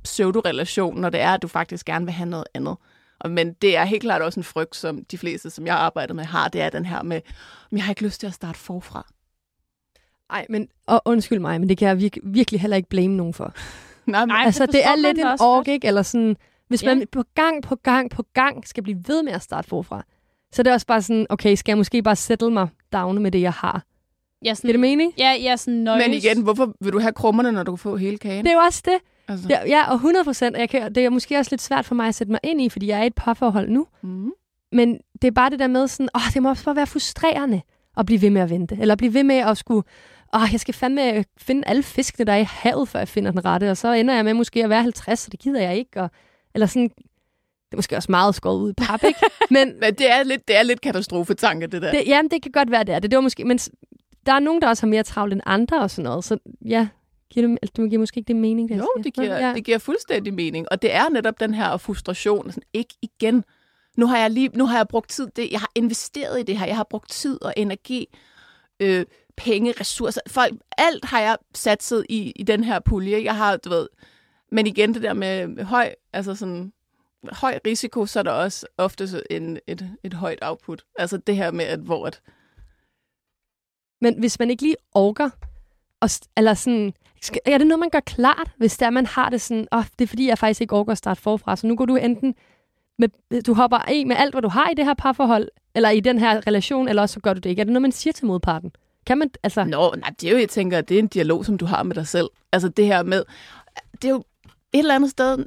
pseudo-relation, 0.03 0.99
når 1.01 1.09
det 1.09 1.19
er, 1.21 1.29
at 1.33 1.41
du 1.41 1.47
faktisk 1.47 1.85
gerne 1.85 2.05
vil 2.05 2.13
have 2.13 2.29
noget 2.29 2.45
andet. 2.53 2.75
Og, 3.19 3.31
men 3.31 3.53
det 3.53 3.77
er 3.77 3.85
helt 3.85 4.01
klart 4.01 4.21
også 4.21 4.39
en 4.39 4.43
frygt, 4.43 4.75
som 4.75 5.05
de 5.05 5.17
fleste, 5.17 5.49
som 5.49 5.65
jeg 5.67 5.75
arbejder 5.75 6.13
med, 6.13 6.23
har. 6.23 6.47
Det 6.47 6.61
er 6.61 6.69
den 6.69 6.85
her 6.85 7.03
med, 7.03 7.21
"Men 7.69 7.77
jeg 7.77 7.85
har 7.85 7.91
ikke 7.91 8.03
lyst 8.03 8.19
til 8.19 8.27
at 8.27 8.33
starte 8.33 8.59
forfra. 8.59 9.07
Ej, 10.29 10.45
men 10.49 10.67
og 10.87 11.01
undskyld 11.05 11.39
mig, 11.39 11.59
men 11.59 11.69
det 11.69 11.77
kan 11.77 11.87
jeg 11.87 11.97
virke, 11.99 12.19
virkelig 12.23 12.61
heller 12.61 12.77
ikke 12.77 12.89
blame 12.89 13.15
nogen 13.17 13.33
for. 13.33 13.53
Nej, 14.05 14.25
men, 14.25 14.31
Ej, 14.35 14.43
altså, 14.45 14.65
det 14.65 14.73
det 14.73 14.85
er 14.85 14.95
lidt 14.95 15.17
en 15.17 15.25
ork, 15.39 15.67
ikke? 15.67 15.87
Eller 15.87 16.01
sådan, 16.01 16.37
hvis 16.71 16.83
Ja. 16.83 16.95
man 16.95 17.07
på 17.11 17.23
gang 17.35 17.63
på 17.63 17.75
gang 17.75 18.09
på 18.11 18.23
gang 18.33 18.67
skal 18.67 18.83
blive 18.83 18.97
ved 19.07 19.23
med 19.23 19.31
at 19.33 19.41
starte 19.41 19.67
forfra, 19.67 20.03
så 20.53 20.61
er 20.61 20.63
det 20.63 20.73
også 20.73 20.87
bare 20.87 21.01
sådan, 21.01 21.27
okay, 21.29 21.55
skal 21.55 21.71
jeg 21.71 21.77
måske 21.77 22.03
bare 22.03 22.15
settle 22.15 22.51
mig 22.51 22.67
down 22.93 23.21
med 23.21 23.31
det, 23.31 23.41
jeg 23.41 23.53
har? 23.53 23.83
Ja, 24.45 24.53
sådan, 24.53 24.67
Giver 24.67 24.73
det 24.73 24.79
mening? 24.79 25.13
Ja, 25.17 25.31
ja, 25.41 25.55
sådan 25.55 25.79
nøjes. 25.79 26.07
men 26.07 26.13
igen, 26.13 26.41
hvorfor 26.43 26.73
vil 26.81 26.93
du 26.93 26.99
have 26.99 27.13
krummerne, 27.13 27.51
når 27.51 27.63
du 27.63 27.71
kan 27.71 27.77
få 27.77 27.95
hele 27.97 28.17
kagen? 28.17 28.45
Det 28.45 28.51
er 28.51 28.55
jo 28.55 28.59
også 28.59 28.81
det. 28.85 28.97
altså. 29.27 29.47
Ja, 29.49 29.67
ja 29.67 29.87
og 29.89 29.93
100 29.95 30.23
procent. 30.25 30.55
Det 30.71 30.97
er 30.97 31.09
måske 31.09 31.37
også 31.37 31.51
lidt 31.51 31.61
svært 31.61 31.85
for 31.85 31.95
mig 31.95 32.07
at 32.07 32.15
sætte 32.15 32.31
mig 32.31 32.39
ind 32.43 32.61
i, 32.61 32.69
fordi 32.69 32.87
jeg 32.87 32.99
er 32.99 33.03
i 33.03 33.07
et 33.07 33.15
parforhold 33.15 33.69
nu. 33.69 33.87
Mm. 34.01 34.31
Men 34.71 34.99
det 35.21 35.27
er 35.27 35.31
bare 35.31 35.49
det 35.49 35.59
der 35.59 35.67
med 35.67 35.87
sådan, 35.87 36.09
åh, 36.15 36.21
det 36.33 36.43
må 36.43 36.49
også 36.49 36.65
bare 36.65 36.75
være 36.75 36.87
frustrerende 36.87 37.61
at 37.97 38.05
blive 38.05 38.21
ved 38.21 38.29
med 38.29 38.41
at 38.41 38.49
vente. 38.49 38.77
Eller 38.81 38.95
blive 38.95 39.13
ved 39.13 39.23
med 39.23 39.35
at 39.35 39.57
skulle, 39.57 39.83
åh, 40.35 40.41
jeg 40.51 40.59
skal 40.59 40.73
fandme 40.73 41.23
finde 41.37 41.63
alle 41.67 41.83
fiskene, 41.83 42.25
der 42.25 42.33
er 42.33 42.37
i 42.37 42.47
havet, 42.49 42.87
før 42.87 42.99
jeg 42.99 43.07
finder 43.07 43.31
den 43.31 43.45
rette. 43.45 43.71
Og 43.71 43.77
så 43.77 43.93
ender 43.93 44.13
jeg 44.15 44.25
med 44.25 44.33
måske 44.33 44.63
at 44.63 44.69
være 44.69 44.81
50, 44.81 45.19
så 45.19 45.29
det 45.29 45.39
gider 45.39 45.61
jeg 45.61 45.77
ikke. 45.77 46.01
Og, 46.01 46.09
eller 46.53 46.67
sådan, 46.67 46.89
Det 46.89 47.71
er 47.71 47.75
måske 47.75 47.95
også 47.97 48.11
meget 48.11 48.35
skåret 48.35 48.59
ud 48.59 48.71
i 48.71 48.73
pap, 48.73 49.03
ikke? 49.03 49.19
Men, 49.51 49.73
Men 49.79 49.93
det 49.93 50.11
er 50.11 50.23
lidt, 50.23 50.47
det 50.47 50.57
er 50.57 50.63
lidt 50.63 50.81
katastrofetanke, 50.81 51.67
det 51.67 51.81
der. 51.81 51.91
det, 51.91 52.03
jamen, 52.07 52.31
det 52.31 52.41
kan 52.41 52.51
godt 52.51 52.71
være, 52.71 52.83
det 52.83 52.95
er 52.95 52.99
det. 52.99 53.11
det 53.11 53.17
var 53.17 53.21
måske, 53.21 53.45
men 53.45 53.57
der 54.25 54.33
er 54.33 54.39
nogen, 54.39 54.61
der 54.61 54.67
også 54.67 54.83
har 54.83 54.89
mere 54.89 55.03
travlt 55.03 55.33
end 55.33 55.41
andre 55.45 55.81
og 55.81 55.91
sådan 55.91 56.03
noget. 56.03 56.23
Så 56.23 56.37
ja, 56.65 56.87
giver 57.29 57.47
det, 57.47 57.57
altså, 57.61 57.73
det 57.75 57.89
giver 57.89 57.99
måske 57.99 58.17
ikke 58.17 58.27
det 58.27 58.35
mening, 58.35 58.69
det 58.69 58.77
Jo, 58.77 58.87
det 59.03 59.13
giver, 59.13 59.47
ja. 59.47 59.53
det 59.53 59.65
giver 59.65 59.77
fuldstændig 59.77 60.33
mening. 60.33 60.67
Og 60.71 60.81
det 60.81 60.95
er 60.95 61.09
netop 61.09 61.39
den 61.39 61.53
her 61.53 61.77
frustration. 61.77 62.51
Sådan, 62.51 62.63
ikke 62.73 62.93
igen. 63.01 63.43
Nu 63.97 64.07
har 64.07 64.17
jeg 64.17 64.31
lige, 64.31 64.49
nu 64.53 64.65
har 64.65 64.77
jeg 64.77 64.87
brugt 64.87 65.09
tid. 65.09 65.27
Det, 65.35 65.51
jeg 65.51 65.59
har 65.59 65.71
investeret 65.75 66.39
i 66.39 66.43
det 66.43 66.57
her. 66.57 66.65
Jeg 66.65 66.75
har 66.75 66.87
brugt 66.89 67.09
tid 67.09 67.43
og 67.43 67.53
energi, 67.57 68.07
øh, 68.79 69.05
penge, 69.37 69.73
ressourcer. 69.79 70.21
Folk, 70.27 70.53
alt 70.77 71.05
har 71.05 71.19
jeg 71.19 71.37
satset 71.55 72.05
i, 72.09 72.31
i 72.35 72.43
den 72.43 72.63
her 72.63 72.79
pulje. 72.79 73.23
Jeg 73.23 73.35
har, 73.35 73.57
du 73.57 73.69
ved, 73.69 73.87
men 74.51 74.67
igen 74.67 74.93
det 74.93 75.01
der 75.01 75.13
med, 75.13 75.47
med 75.47 75.63
høj, 75.63 75.93
altså 76.13 76.35
sådan, 76.35 76.73
høj 77.31 77.59
risiko, 77.65 78.05
så 78.05 78.19
er 78.19 78.23
der 78.23 78.31
også 78.31 78.65
ofte 78.77 79.23
en, 79.29 79.59
et, 79.67 79.89
et 80.03 80.13
højt 80.13 80.39
output. 80.41 80.83
Altså 80.99 81.17
det 81.17 81.35
her 81.35 81.51
med, 81.51 81.65
at 81.65 81.79
hvor 81.79 82.05
at, 82.05 82.21
Men 84.01 84.19
hvis 84.19 84.39
man 84.39 84.49
ikke 84.49 84.63
lige 84.63 84.75
orker, 84.93 85.29
og, 85.99 86.09
eller 86.37 86.53
sådan, 86.53 86.93
skal, 87.21 87.41
er 87.45 87.57
det 87.57 87.67
noget, 87.67 87.79
man 87.79 87.89
gør 87.89 87.99
klart, 87.99 88.51
hvis 88.57 88.77
det 88.77 88.85
er, 88.85 88.89
man 88.89 89.05
har 89.05 89.29
det 89.29 89.41
sådan, 89.41 89.67
åh, 89.71 89.79
oh, 89.79 89.85
det 89.99 90.05
er 90.05 90.07
fordi, 90.07 90.27
jeg 90.27 90.37
faktisk 90.37 90.61
ikke 90.61 90.75
orker 90.75 90.91
at 90.91 90.97
starte 90.97 91.21
forfra, 91.21 91.55
så 91.55 91.67
nu 91.67 91.75
går 91.75 91.85
du 91.85 91.95
enten, 91.95 92.35
med, 92.97 93.41
du 93.43 93.53
hopper 93.53 93.77
af 93.77 94.05
med 94.05 94.15
alt, 94.15 94.33
hvad 94.33 94.41
du 94.41 94.47
har 94.47 94.69
i 94.69 94.73
det 94.73 94.85
her 94.85 94.93
parforhold, 94.93 95.47
eller 95.75 95.89
i 95.89 95.99
den 95.99 96.19
her 96.19 96.47
relation, 96.47 96.87
eller 96.87 97.01
også 97.01 97.13
så 97.13 97.19
gør 97.19 97.33
du 97.33 97.39
det 97.39 97.49
ikke. 97.49 97.59
Er 97.59 97.63
det 97.63 97.73
noget, 97.73 97.81
man 97.81 97.91
siger 97.91 98.13
til 98.13 98.25
modparten? 98.25 98.71
Kan 99.05 99.17
man, 99.17 99.29
altså, 99.43 99.63
Nå, 99.63 99.93
nej, 99.97 100.09
det 100.21 100.27
er 100.27 100.31
jo, 100.31 100.37
jeg 100.37 100.49
tænker, 100.49 100.81
det 100.81 100.95
er 100.95 100.99
en 100.99 101.07
dialog, 101.07 101.45
som 101.45 101.57
du 101.57 101.65
har 101.65 101.83
med 101.83 101.95
dig 101.95 102.07
selv. 102.07 102.29
Altså 102.51 102.69
det 102.69 102.85
her 102.85 103.03
med, 103.03 103.23
det 104.01 104.05
er 104.05 104.09
jo 104.09 104.23
et 104.73 104.79
eller 104.79 104.95
andet 104.95 105.09
sted, 105.09 105.45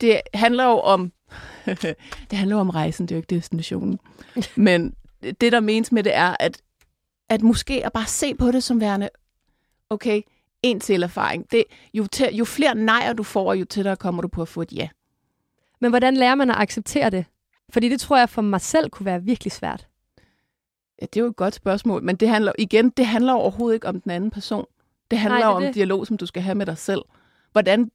det 0.00 0.20
handler 0.34 0.64
jo 0.64 0.78
om, 0.78 1.12
det 2.30 2.38
handler 2.38 2.56
jo 2.56 2.60
om 2.60 2.70
rejsen, 2.70 3.06
det 3.06 3.14
er 3.14 3.16
jo 3.16 3.22
ikke 3.22 3.34
destinationen. 3.34 3.98
Men 4.56 4.94
det, 5.22 5.52
der 5.52 5.60
menes 5.60 5.92
med 5.92 6.02
det, 6.02 6.14
er, 6.14 6.36
at, 6.40 6.62
at 7.28 7.42
måske 7.42 7.86
at 7.86 7.92
bare 7.92 8.06
se 8.06 8.34
på 8.34 8.50
det 8.50 8.62
som 8.62 8.80
værende, 8.80 9.08
okay, 9.90 10.22
en 10.62 10.80
til 10.80 11.02
erfaring. 11.02 11.50
Det, 11.50 11.64
jo, 11.94 12.06
tæ, 12.06 12.26
jo 12.32 12.44
flere 12.44 12.74
nejer 12.74 13.12
du 13.12 13.22
får, 13.22 13.54
jo 13.54 13.64
tættere 13.64 13.96
kommer 13.96 14.22
du 14.22 14.28
på 14.28 14.42
at 14.42 14.48
få 14.48 14.62
et 14.62 14.72
ja. 14.72 14.88
men 15.80 15.90
hvordan 15.90 16.16
lærer 16.16 16.34
man 16.34 16.50
at 16.50 16.56
acceptere 16.56 17.10
det? 17.10 17.24
Fordi 17.70 17.88
det 17.88 18.00
tror 18.00 18.18
jeg 18.18 18.28
for 18.28 18.42
mig 18.42 18.60
selv 18.60 18.90
kunne 18.90 19.06
være 19.06 19.22
virkelig 19.22 19.52
svært. 19.52 19.86
Ja, 21.00 21.06
det 21.06 21.20
er 21.20 21.24
jo 21.24 21.30
et 21.30 21.36
godt 21.36 21.54
spørgsmål, 21.54 22.02
men 22.02 22.16
det 22.16 22.28
handler 22.28 22.52
igen, 22.58 22.90
det 22.90 23.06
handler 23.06 23.32
overhovedet 23.32 23.74
ikke 23.74 23.88
om 23.88 24.00
den 24.00 24.10
anden 24.10 24.30
person. 24.30 24.66
Det 25.10 25.18
handler 25.18 25.38
Nej, 25.38 25.48
det 25.48 25.56
om 25.56 25.62
det. 25.62 25.74
dialog, 25.74 26.06
som 26.06 26.16
du 26.16 26.26
skal 26.26 26.42
have 26.42 26.54
med 26.54 26.66
dig 26.66 26.78
selv. 26.78 27.02
Hvordan, 27.52 27.90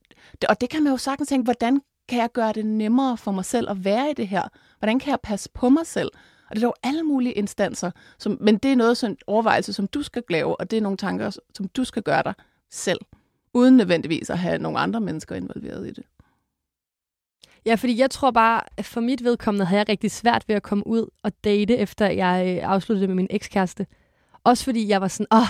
og 0.48 0.60
det 0.60 0.70
kan 0.70 0.82
man 0.82 0.92
jo 0.92 0.96
sagtens 0.96 1.28
tænke, 1.28 1.44
hvordan 1.44 1.80
kan 2.08 2.18
jeg 2.18 2.32
gøre 2.32 2.52
det 2.52 2.66
nemmere 2.66 3.16
for 3.16 3.32
mig 3.32 3.44
selv 3.44 3.70
at 3.70 3.84
være 3.84 4.10
i 4.10 4.14
det 4.14 4.28
her? 4.28 4.42
Hvordan 4.78 4.98
kan 4.98 5.10
jeg 5.10 5.18
passe 5.22 5.50
på 5.54 5.68
mig 5.68 5.86
selv? 5.86 6.10
Og 6.50 6.56
det 6.56 6.62
er 6.62 6.66
jo 6.66 6.74
alle 6.82 7.02
mulige 7.02 7.32
instanser, 7.32 7.90
som, 8.18 8.38
men 8.40 8.58
det 8.58 8.72
er 8.72 8.76
noget 8.76 8.96
sådan 8.96 9.12
en 9.12 9.18
overvejelse, 9.26 9.72
som 9.72 9.86
du 9.86 10.02
skal 10.02 10.22
lave, 10.30 10.60
og 10.60 10.70
det 10.70 10.76
er 10.76 10.80
nogle 10.80 10.96
tanker, 10.96 11.30
som 11.54 11.68
du 11.68 11.84
skal 11.84 12.02
gøre 12.02 12.22
dig 12.22 12.34
selv, 12.70 13.00
uden 13.54 13.76
nødvendigvis 13.76 14.30
at 14.30 14.38
have 14.38 14.58
nogle 14.58 14.78
andre 14.78 15.00
mennesker 15.00 15.34
involveret 15.36 15.86
i 15.86 15.90
det. 15.90 16.04
Ja, 17.66 17.74
fordi 17.74 17.98
jeg 17.98 18.10
tror 18.10 18.30
bare, 18.30 18.60
at 18.76 18.84
for 18.84 19.00
mit 19.00 19.24
vedkommende 19.24 19.66
havde 19.66 19.78
jeg 19.78 19.88
rigtig 19.88 20.10
svært 20.10 20.44
ved 20.48 20.56
at 20.56 20.62
komme 20.62 20.86
ud 20.86 21.10
og 21.22 21.32
date, 21.44 21.76
efter 21.76 22.06
jeg 22.10 22.56
øh, 22.56 22.70
afsluttede 22.70 23.06
med 23.06 23.14
min 23.14 23.26
ekskæreste. 23.30 23.86
Også 24.44 24.64
fordi 24.64 24.88
jeg 24.88 25.00
var 25.00 25.08
sådan, 25.08 25.26
åh, 25.32 25.48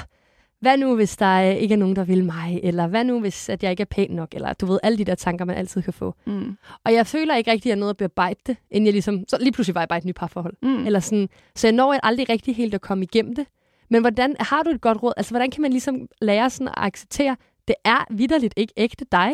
hvad 0.60 0.76
nu 0.76 0.94
hvis 0.94 1.16
der 1.16 1.50
øh, 1.50 1.54
ikke 1.54 1.72
er 1.72 1.78
nogen, 1.78 1.96
der 1.96 2.04
vil 2.04 2.24
mig? 2.24 2.60
Eller 2.62 2.86
hvad 2.86 3.04
nu 3.04 3.20
hvis 3.20 3.48
at 3.48 3.62
jeg 3.62 3.70
ikke 3.70 3.80
er 3.80 3.84
pæn 3.84 4.10
nok? 4.10 4.34
Eller 4.34 4.52
du 4.52 4.66
ved, 4.66 4.78
alle 4.82 4.98
de 4.98 5.04
der 5.04 5.14
tanker, 5.14 5.44
man 5.44 5.56
altid 5.56 5.82
kan 5.82 5.92
få. 5.92 6.14
Mm. 6.26 6.56
Og 6.84 6.92
jeg 6.92 7.06
føler 7.06 7.36
ikke 7.36 7.50
rigtig, 7.50 7.70
at 7.70 7.70
jeg 7.70 7.76
er 7.76 7.80
noget 7.80 7.90
at 7.90 7.96
bearbejde 7.96 8.40
det, 8.46 8.56
inden 8.70 8.86
jeg 8.86 8.92
ligesom, 8.92 9.24
så 9.28 9.36
lige 9.40 9.52
pludselig 9.52 9.74
var 9.74 9.80
jeg 9.80 9.88
bare 9.88 9.98
et 9.98 10.04
nyt 10.04 10.16
parforhold. 10.16 10.54
Mm. 10.62 10.86
Eller 10.86 11.00
sådan, 11.00 11.28
så 11.54 11.66
jeg 11.66 11.72
når 11.72 11.98
aldrig 12.02 12.28
rigtig 12.28 12.56
helt 12.56 12.74
at 12.74 12.80
komme 12.80 13.04
igennem 13.04 13.34
det. 13.34 13.46
Men 13.90 14.00
hvordan, 14.00 14.36
har 14.40 14.62
du 14.62 14.70
et 14.70 14.80
godt 14.80 15.02
råd? 15.02 15.12
Altså, 15.16 15.32
hvordan 15.32 15.50
kan 15.50 15.62
man 15.62 15.70
ligesom 15.70 16.08
lære 16.20 16.50
sådan 16.50 16.68
at 16.68 16.74
acceptere, 16.76 17.36
det 17.68 17.74
er 17.84 18.04
vidderligt 18.10 18.54
ikke 18.56 18.72
ægte 18.76 19.04
dig? 19.12 19.30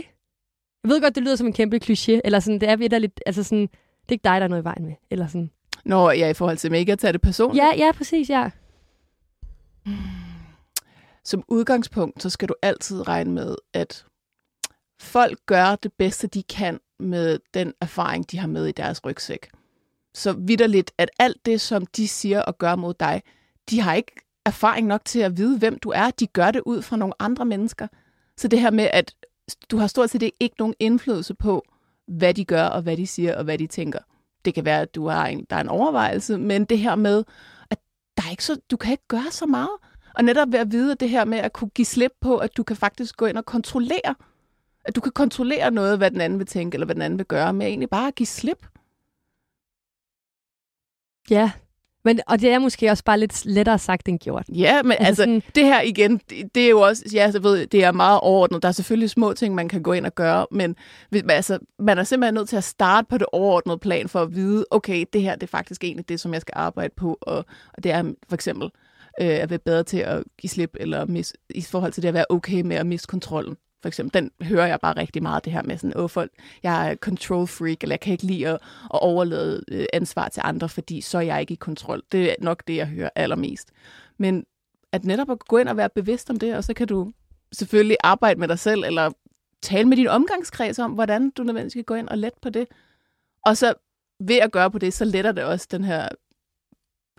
Jeg 0.85 0.91
ved 0.91 1.01
godt, 1.03 1.15
det 1.15 1.23
lyder 1.23 1.37
som 1.37 1.47
en 1.47 1.53
kæmpe 1.53 1.81
kliché, 1.85 2.21
eller 2.25 2.41
sådan, 2.41 2.61
det 2.61 2.69
er 2.69 2.77
vidderligt, 2.77 3.21
altså 3.27 3.43
sådan, 3.43 3.63
det 3.63 4.09
er 4.09 4.13
ikke 4.13 4.25
dig, 4.25 4.41
der 4.41 4.45
er 4.45 4.49
noget 4.49 4.63
i 4.63 4.65
vejen 4.65 4.85
med. 4.85 4.95
Eller 5.11 5.27
sådan. 5.27 5.51
Jeg 6.11 6.21
er 6.21 6.29
i 6.29 6.35
forhold 6.35 6.57
til 6.57 6.71
mig 6.71 6.81
ikke 6.81 6.93
at 6.93 6.99
tage 6.99 7.13
det 7.13 7.21
personligt. 7.21 7.65
Ja, 7.65 7.87
ja, 7.87 7.93
præcis, 7.93 8.31
ja 8.31 8.51
som 11.25 11.45
udgangspunkt, 11.49 12.23
så 12.23 12.31
skal 12.31 12.49
du 12.49 12.55
altid 12.63 13.09
regne 13.09 13.33
med, 13.33 13.57
at 13.73 14.07
folk 15.01 15.39
gør 15.47 15.77
det 15.77 15.93
bedste, 15.93 16.27
de 16.27 16.43
kan 16.43 16.81
med 16.99 17.39
den 17.55 17.73
erfaring, 17.81 18.31
de 18.31 18.39
har 18.39 18.49
med 18.49 18.67
i 18.67 18.73
deres 18.73 19.05
rygsæk. 19.05 19.51
Så 20.15 20.33
vidderligt, 20.33 20.93
at 20.99 21.11
alt 21.19 21.47
det, 21.47 21.61
som 21.61 21.87
de 21.87 22.09
siger 22.09 22.43
og 22.43 22.59
gør 22.59 22.77
mod 22.77 22.95
dig, 22.95 23.23
de 23.71 23.81
har 23.81 23.95
ikke 23.95 24.13
erfaring 24.47 24.87
nok 24.87 25.05
til 25.05 25.21
at 25.21 25.37
vide, 25.37 25.59
hvem 25.59 25.79
du 25.79 25.91
er. 25.91 26.11
De 26.11 26.27
gør 26.27 26.51
det 26.51 26.63
ud 26.67 26.83
fra 26.83 26.97
nogle 26.97 27.15
andre 27.19 27.45
mennesker. 27.45 27.89
Så 28.37 28.49
det 28.49 28.61
her 28.61 28.71
med, 28.71 28.89
at 28.93 29.15
du 29.71 29.77
har 29.77 29.87
stort 29.87 30.11
set 30.11 30.31
ikke 30.41 30.57
nogen 30.59 30.75
indflydelse 30.79 31.35
på, 31.35 31.65
hvad 32.07 32.35
de 32.35 32.45
gør, 32.45 32.65
og 32.65 32.83
hvad 32.83 32.97
de 32.97 33.07
siger, 33.07 33.37
og 33.37 33.45
hvad 33.45 33.59
de 33.59 33.67
tænker. 33.67 33.99
Det 34.45 34.55
kan 34.55 34.65
være, 34.65 34.81
at 34.81 34.95
du 34.95 35.09
har 35.09 35.27
en, 35.27 35.47
der 35.51 35.57
er 35.57 35.61
en 35.61 35.69
overvejelse, 35.69 36.39
men 36.39 36.65
det 36.65 36.79
her 36.79 36.95
med, 36.95 37.25
at 37.71 37.79
der 38.17 38.23
er 38.27 38.31
ikke 38.31 38.45
så, 38.45 38.61
du 38.71 38.77
kan 38.77 38.93
ikke 38.93 39.09
gøre 39.09 39.31
så 39.31 39.47
meget. 39.47 39.71
Og 40.15 40.25
netop 40.25 40.53
ved 40.53 40.59
at 40.59 40.73
vide 40.73 40.95
det 40.95 41.11
her 41.11 41.25
med 41.25 41.39
at 41.39 41.53
kunne 41.53 41.71
give 41.71 41.87
slip 41.87 42.13
på, 42.21 42.37
at 42.37 42.57
du 42.57 42.63
kan 42.63 42.77
faktisk 42.77 43.17
gå 43.17 43.27
ind 43.27 43.39
og 43.39 43.45
kontrollere, 43.47 44.15
at 44.85 44.97
du 44.97 45.01
kan 45.01 45.13
kontrollere 45.13 45.71
noget, 45.71 45.99
hvad 45.99 46.11
den 46.11 46.21
anden 46.21 46.39
vil 46.39 46.47
tænke, 46.47 46.75
eller 46.75 46.85
hvad 46.87 46.95
den 46.95 47.03
anden 47.03 47.19
vil 47.19 47.27
gøre, 47.27 47.53
med 47.53 47.67
egentlig 47.67 47.91
bare 47.91 48.09
at 48.09 48.15
give 48.15 48.27
slip. 48.27 48.67
Ja. 51.31 51.51
Men, 52.07 52.21
og 52.27 52.41
det 52.41 52.51
er 52.51 52.59
måske 52.59 52.91
også 52.91 53.05
bare 53.05 53.19
lidt 53.19 53.45
lettere 53.47 53.79
sagt 53.79 54.09
end 54.09 54.19
gjort. 54.19 54.47
Ja, 54.49 54.83
men 54.83 54.93
altså, 54.93 55.07
altså 55.07 55.23
sådan- 55.23 55.43
det 55.55 55.65
her 55.65 55.81
igen, 55.81 56.21
det, 56.31 56.55
det 56.55 56.65
er 56.65 56.69
jo 56.71 56.81
også, 56.81 57.05
ja, 57.15 57.31
jeg 57.35 57.43
ved, 57.43 57.67
det 57.67 57.85
er 57.85 57.93
meget 57.93 58.21
overordnet. 58.21 58.63
Der 58.63 58.69
er 58.69 58.73
selvfølgelig 58.73 59.11
små 59.11 59.33
ting, 59.33 59.55
man 59.55 59.69
kan 59.69 59.83
gå 59.83 59.93
ind 59.93 60.07
og 60.07 60.15
gøre, 60.15 60.47
men 60.51 60.77
men 61.11 61.31
altså, 61.31 61.59
man 61.79 61.99
er 61.99 62.05
simpelthen 62.05 62.35
nødt 62.35 62.49
til 62.49 62.57
at 62.57 62.65
starte 62.65 63.07
på 63.11 63.19
det 63.19 63.27
overordnede 63.33 63.79
plan 63.79 64.09
for 64.09 64.23
at 64.23 64.35
vide, 64.35 64.67
okay, 64.71 65.05
det 65.13 65.23
her 65.23 65.35
det 65.35 65.43
er 65.43 65.47
faktisk 65.51 65.85
egentlig 65.85 66.09
det, 66.09 66.21
som 66.21 66.33
jeg 66.33 66.41
skal 66.41 66.53
arbejde 66.57 66.95
på, 66.97 67.19
og, 67.21 67.37
og 67.75 67.83
det 67.85 67.93
er 67.93 68.03
for 68.29 68.35
eksempel 68.35 68.71
øh, 69.21 69.43
at 69.43 69.51
være 69.51 69.59
bedre 69.59 69.83
til 69.83 69.99
at 69.99 70.25
give 70.39 70.51
slip, 70.51 70.77
eller 70.81 71.07
mis, 71.07 71.35
i 71.51 71.63
forhold 71.63 71.93
til 71.93 72.03
det 72.03 72.09
at 72.09 72.15
være 72.15 72.27
okay 72.29 72.61
med 72.61 72.77
at 72.77 72.87
miste 72.87 73.07
kontrollen. 73.07 73.57
For 73.83 73.89
eksempel, 73.89 74.23
den 74.23 74.31
hører 74.47 74.67
jeg 74.67 74.81
bare 74.81 74.97
rigtig 74.97 75.23
meget, 75.23 75.45
det 75.45 75.53
her 75.53 75.63
med 75.63 75.77
sådan, 75.77 75.97
åh, 75.97 76.11
folk, 76.11 76.33
jeg 76.63 76.91
er 76.91 76.95
control 76.95 77.47
freak, 77.47 77.83
eller 77.83 77.93
jeg 77.93 78.01
kan 78.01 78.13
ikke 78.13 78.25
lide 78.25 78.49
at, 78.49 78.55
at 78.55 79.03
overlade 79.03 79.65
øh, 79.69 79.87
ansvar 79.93 80.29
til 80.29 80.43
andre, 80.45 80.69
fordi 80.69 81.01
så 81.01 81.19
er 81.19 81.23
jeg 81.23 81.41
ikke 81.41 81.53
i 81.53 81.57
kontrol. 81.57 82.03
Det 82.13 82.31
er 82.31 82.35
nok 82.39 82.63
det, 82.67 82.77
jeg 82.77 82.87
hører 82.87 83.11
allermest. 83.15 83.71
Men 84.19 84.45
at 84.93 85.05
netop 85.05 85.31
at 85.31 85.39
gå 85.39 85.59
ind 85.59 85.69
og 85.69 85.77
være 85.77 85.89
bevidst 85.95 86.31
om 86.31 86.39
det, 86.39 86.57
og 86.57 86.65
så 86.65 86.75
kan 86.75 86.89
du 86.89 87.13
selvfølgelig 87.53 87.97
arbejde 88.05 88.41
med 88.41 88.49
dig 88.49 88.59
selv, 88.59 88.85
eller 88.85 89.11
tale 89.63 89.89
med 89.89 89.97
din 89.97 90.09
omgangskreds 90.09 90.79
om, 90.79 90.93
hvordan 90.93 91.31
du 91.31 91.43
nødvendigvis 91.43 91.73
skal 91.73 91.85
gå 91.85 91.95
ind 91.95 92.09
og 92.09 92.19
let 92.19 92.35
på 92.43 92.51
det. 92.51 92.67
Og 93.47 93.57
så 93.57 93.75
ved 94.21 94.37
at 94.37 94.53
gøre 94.53 94.71
på 94.71 94.79
det, 94.79 94.93
så 94.93 95.05
letter 95.05 95.33
det 95.33 95.45
også 95.45 95.69
den 95.71 95.85
her 95.85 96.09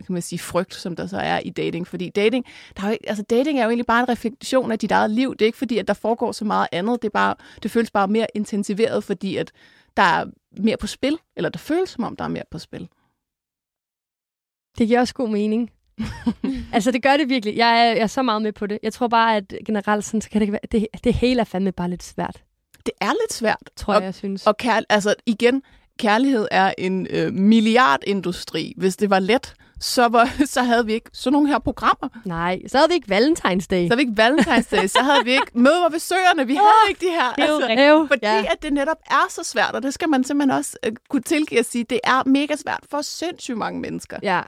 kan 0.05 0.13
man 0.13 0.21
sige, 0.21 0.39
frygt, 0.39 0.73
som 0.75 0.95
der 0.95 1.07
så 1.07 1.17
er 1.17 1.39
i 1.39 1.49
dating. 1.49 1.87
Fordi 1.87 2.09
dating, 2.09 2.45
der 2.77 2.83
er 2.83 2.87
jo 2.87 2.91
ikke, 2.91 3.09
altså 3.09 3.23
dating 3.23 3.59
er 3.59 3.63
jo 3.63 3.69
egentlig 3.69 3.85
bare 3.85 3.99
en 3.99 4.09
refleksion 4.09 4.71
af 4.71 4.79
dit 4.79 4.91
eget 4.91 5.11
liv. 5.11 5.31
Det 5.33 5.41
er 5.41 5.45
ikke 5.45 5.57
fordi, 5.57 5.77
at 5.77 5.87
der 5.87 5.93
foregår 5.93 6.31
så 6.31 6.45
meget 6.45 6.67
andet. 6.71 7.01
Det, 7.01 7.07
er 7.07 7.11
bare, 7.11 7.35
det 7.63 7.71
føles 7.71 7.91
bare 7.91 8.07
mere 8.07 8.27
intensiveret, 8.35 9.03
fordi 9.03 9.37
at 9.37 9.51
der 9.97 10.03
er 10.03 10.25
mere 10.57 10.77
på 10.77 10.87
spil. 10.87 11.17
Eller 11.35 11.49
det 11.49 11.61
føles 11.61 11.89
som 11.89 12.03
om, 12.03 12.15
der 12.15 12.23
er 12.23 12.27
mere 12.27 12.43
på 12.51 12.59
spil. 12.59 12.87
Det 14.77 14.87
giver 14.87 14.99
også 14.99 15.13
god 15.13 15.29
mening. 15.29 15.71
altså, 16.73 16.91
det 16.91 17.03
gør 17.03 17.17
det 17.17 17.29
virkelig. 17.29 17.57
Jeg 17.57 17.69
er, 17.87 17.91
jeg 17.91 17.97
er 18.01 18.07
så 18.07 18.21
meget 18.23 18.41
med 18.41 18.51
på 18.53 18.67
det. 18.67 18.79
Jeg 18.83 18.93
tror 18.93 19.07
bare, 19.07 19.35
at 19.37 19.53
generelt 19.65 20.05
sådan, 20.05 20.21
så 20.21 20.29
kan 20.29 20.41
det, 20.41 20.51
være, 20.51 20.61
det, 20.71 20.87
det 21.03 21.13
hele 21.13 21.39
er 21.41 21.43
fandme 21.45 21.71
bare 21.71 21.89
lidt 21.89 22.03
svært, 22.03 22.43
Det 22.85 22.93
er 23.01 23.11
lidt 23.23 23.33
svært. 23.33 23.69
tror 23.75 23.93
Og- 23.93 24.01
jeg, 24.01 24.05
jeg 24.05 24.15
synes. 24.15 24.47
Og 24.47 24.57
kær, 24.57 24.79
altså 24.89 25.15
igen, 25.25 25.63
kærlighed 25.99 26.47
er 26.51 26.73
en 26.77 27.07
øh, 27.09 27.33
milliardindustri. 27.33 28.73
Hvis 28.77 28.97
det 28.97 29.09
var 29.09 29.19
let, 29.19 29.53
så, 29.79 30.07
var, 30.07 30.29
så 30.55 30.61
havde 30.63 30.85
vi 30.85 30.93
ikke 30.93 31.09
sådan 31.13 31.33
nogle 31.33 31.47
her 31.47 31.59
programmer. 31.59 32.09
Nej, 32.25 32.61
så 32.67 32.77
havde 32.77 32.89
vi 32.89 32.95
ikke 32.95 33.15
Valentine's 33.15 33.67
Day. 33.69 33.87
Så 33.87 33.95
havde 33.95 33.95
vi 33.95 34.01
ikke 34.01 34.23
Valentine's 34.23 34.87
så 34.87 34.99
havde 35.01 35.23
vi 35.25 35.31
ikke 35.31 35.51
møder 35.67 35.89
ved 35.89 35.99
søerne. 35.99 36.47
Vi 36.47 36.55
havde 36.55 36.89
ikke 36.89 37.05
de 37.05 37.11
her. 37.11 37.33
Det 37.33 37.43
er 37.43 37.51
jo 37.51 37.57
rigtigt. 37.59 37.79
Øv, 37.79 38.07
Fordi 38.07 38.25
ja. 38.25 38.45
at 38.51 38.61
det 38.61 38.73
netop 38.73 38.97
er 39.05 39.25
så 39.29 39.43
svært, 39.43 39.75
og 39.75 39.83
det 39.83 39.93
skal 39.93 40.09
man 40.09 40.23
simpelthen 40.23 40.57
også 40.57 40.77
øh, 40.85 40.91
kunne 41.09 41.21
tilgive 41.21 41.59
at 41.59 41.65
sige, 41.65 41.83
det 41.83 41.99
er 42.03 42.23
mega 42.29 42.55
svært 42.55 42.83
for 42.89 43.01
sindssygt 43.01 43.57
mange 43.57 43.79
mennesker. 43.79 44.19
ja. 44.23 44.41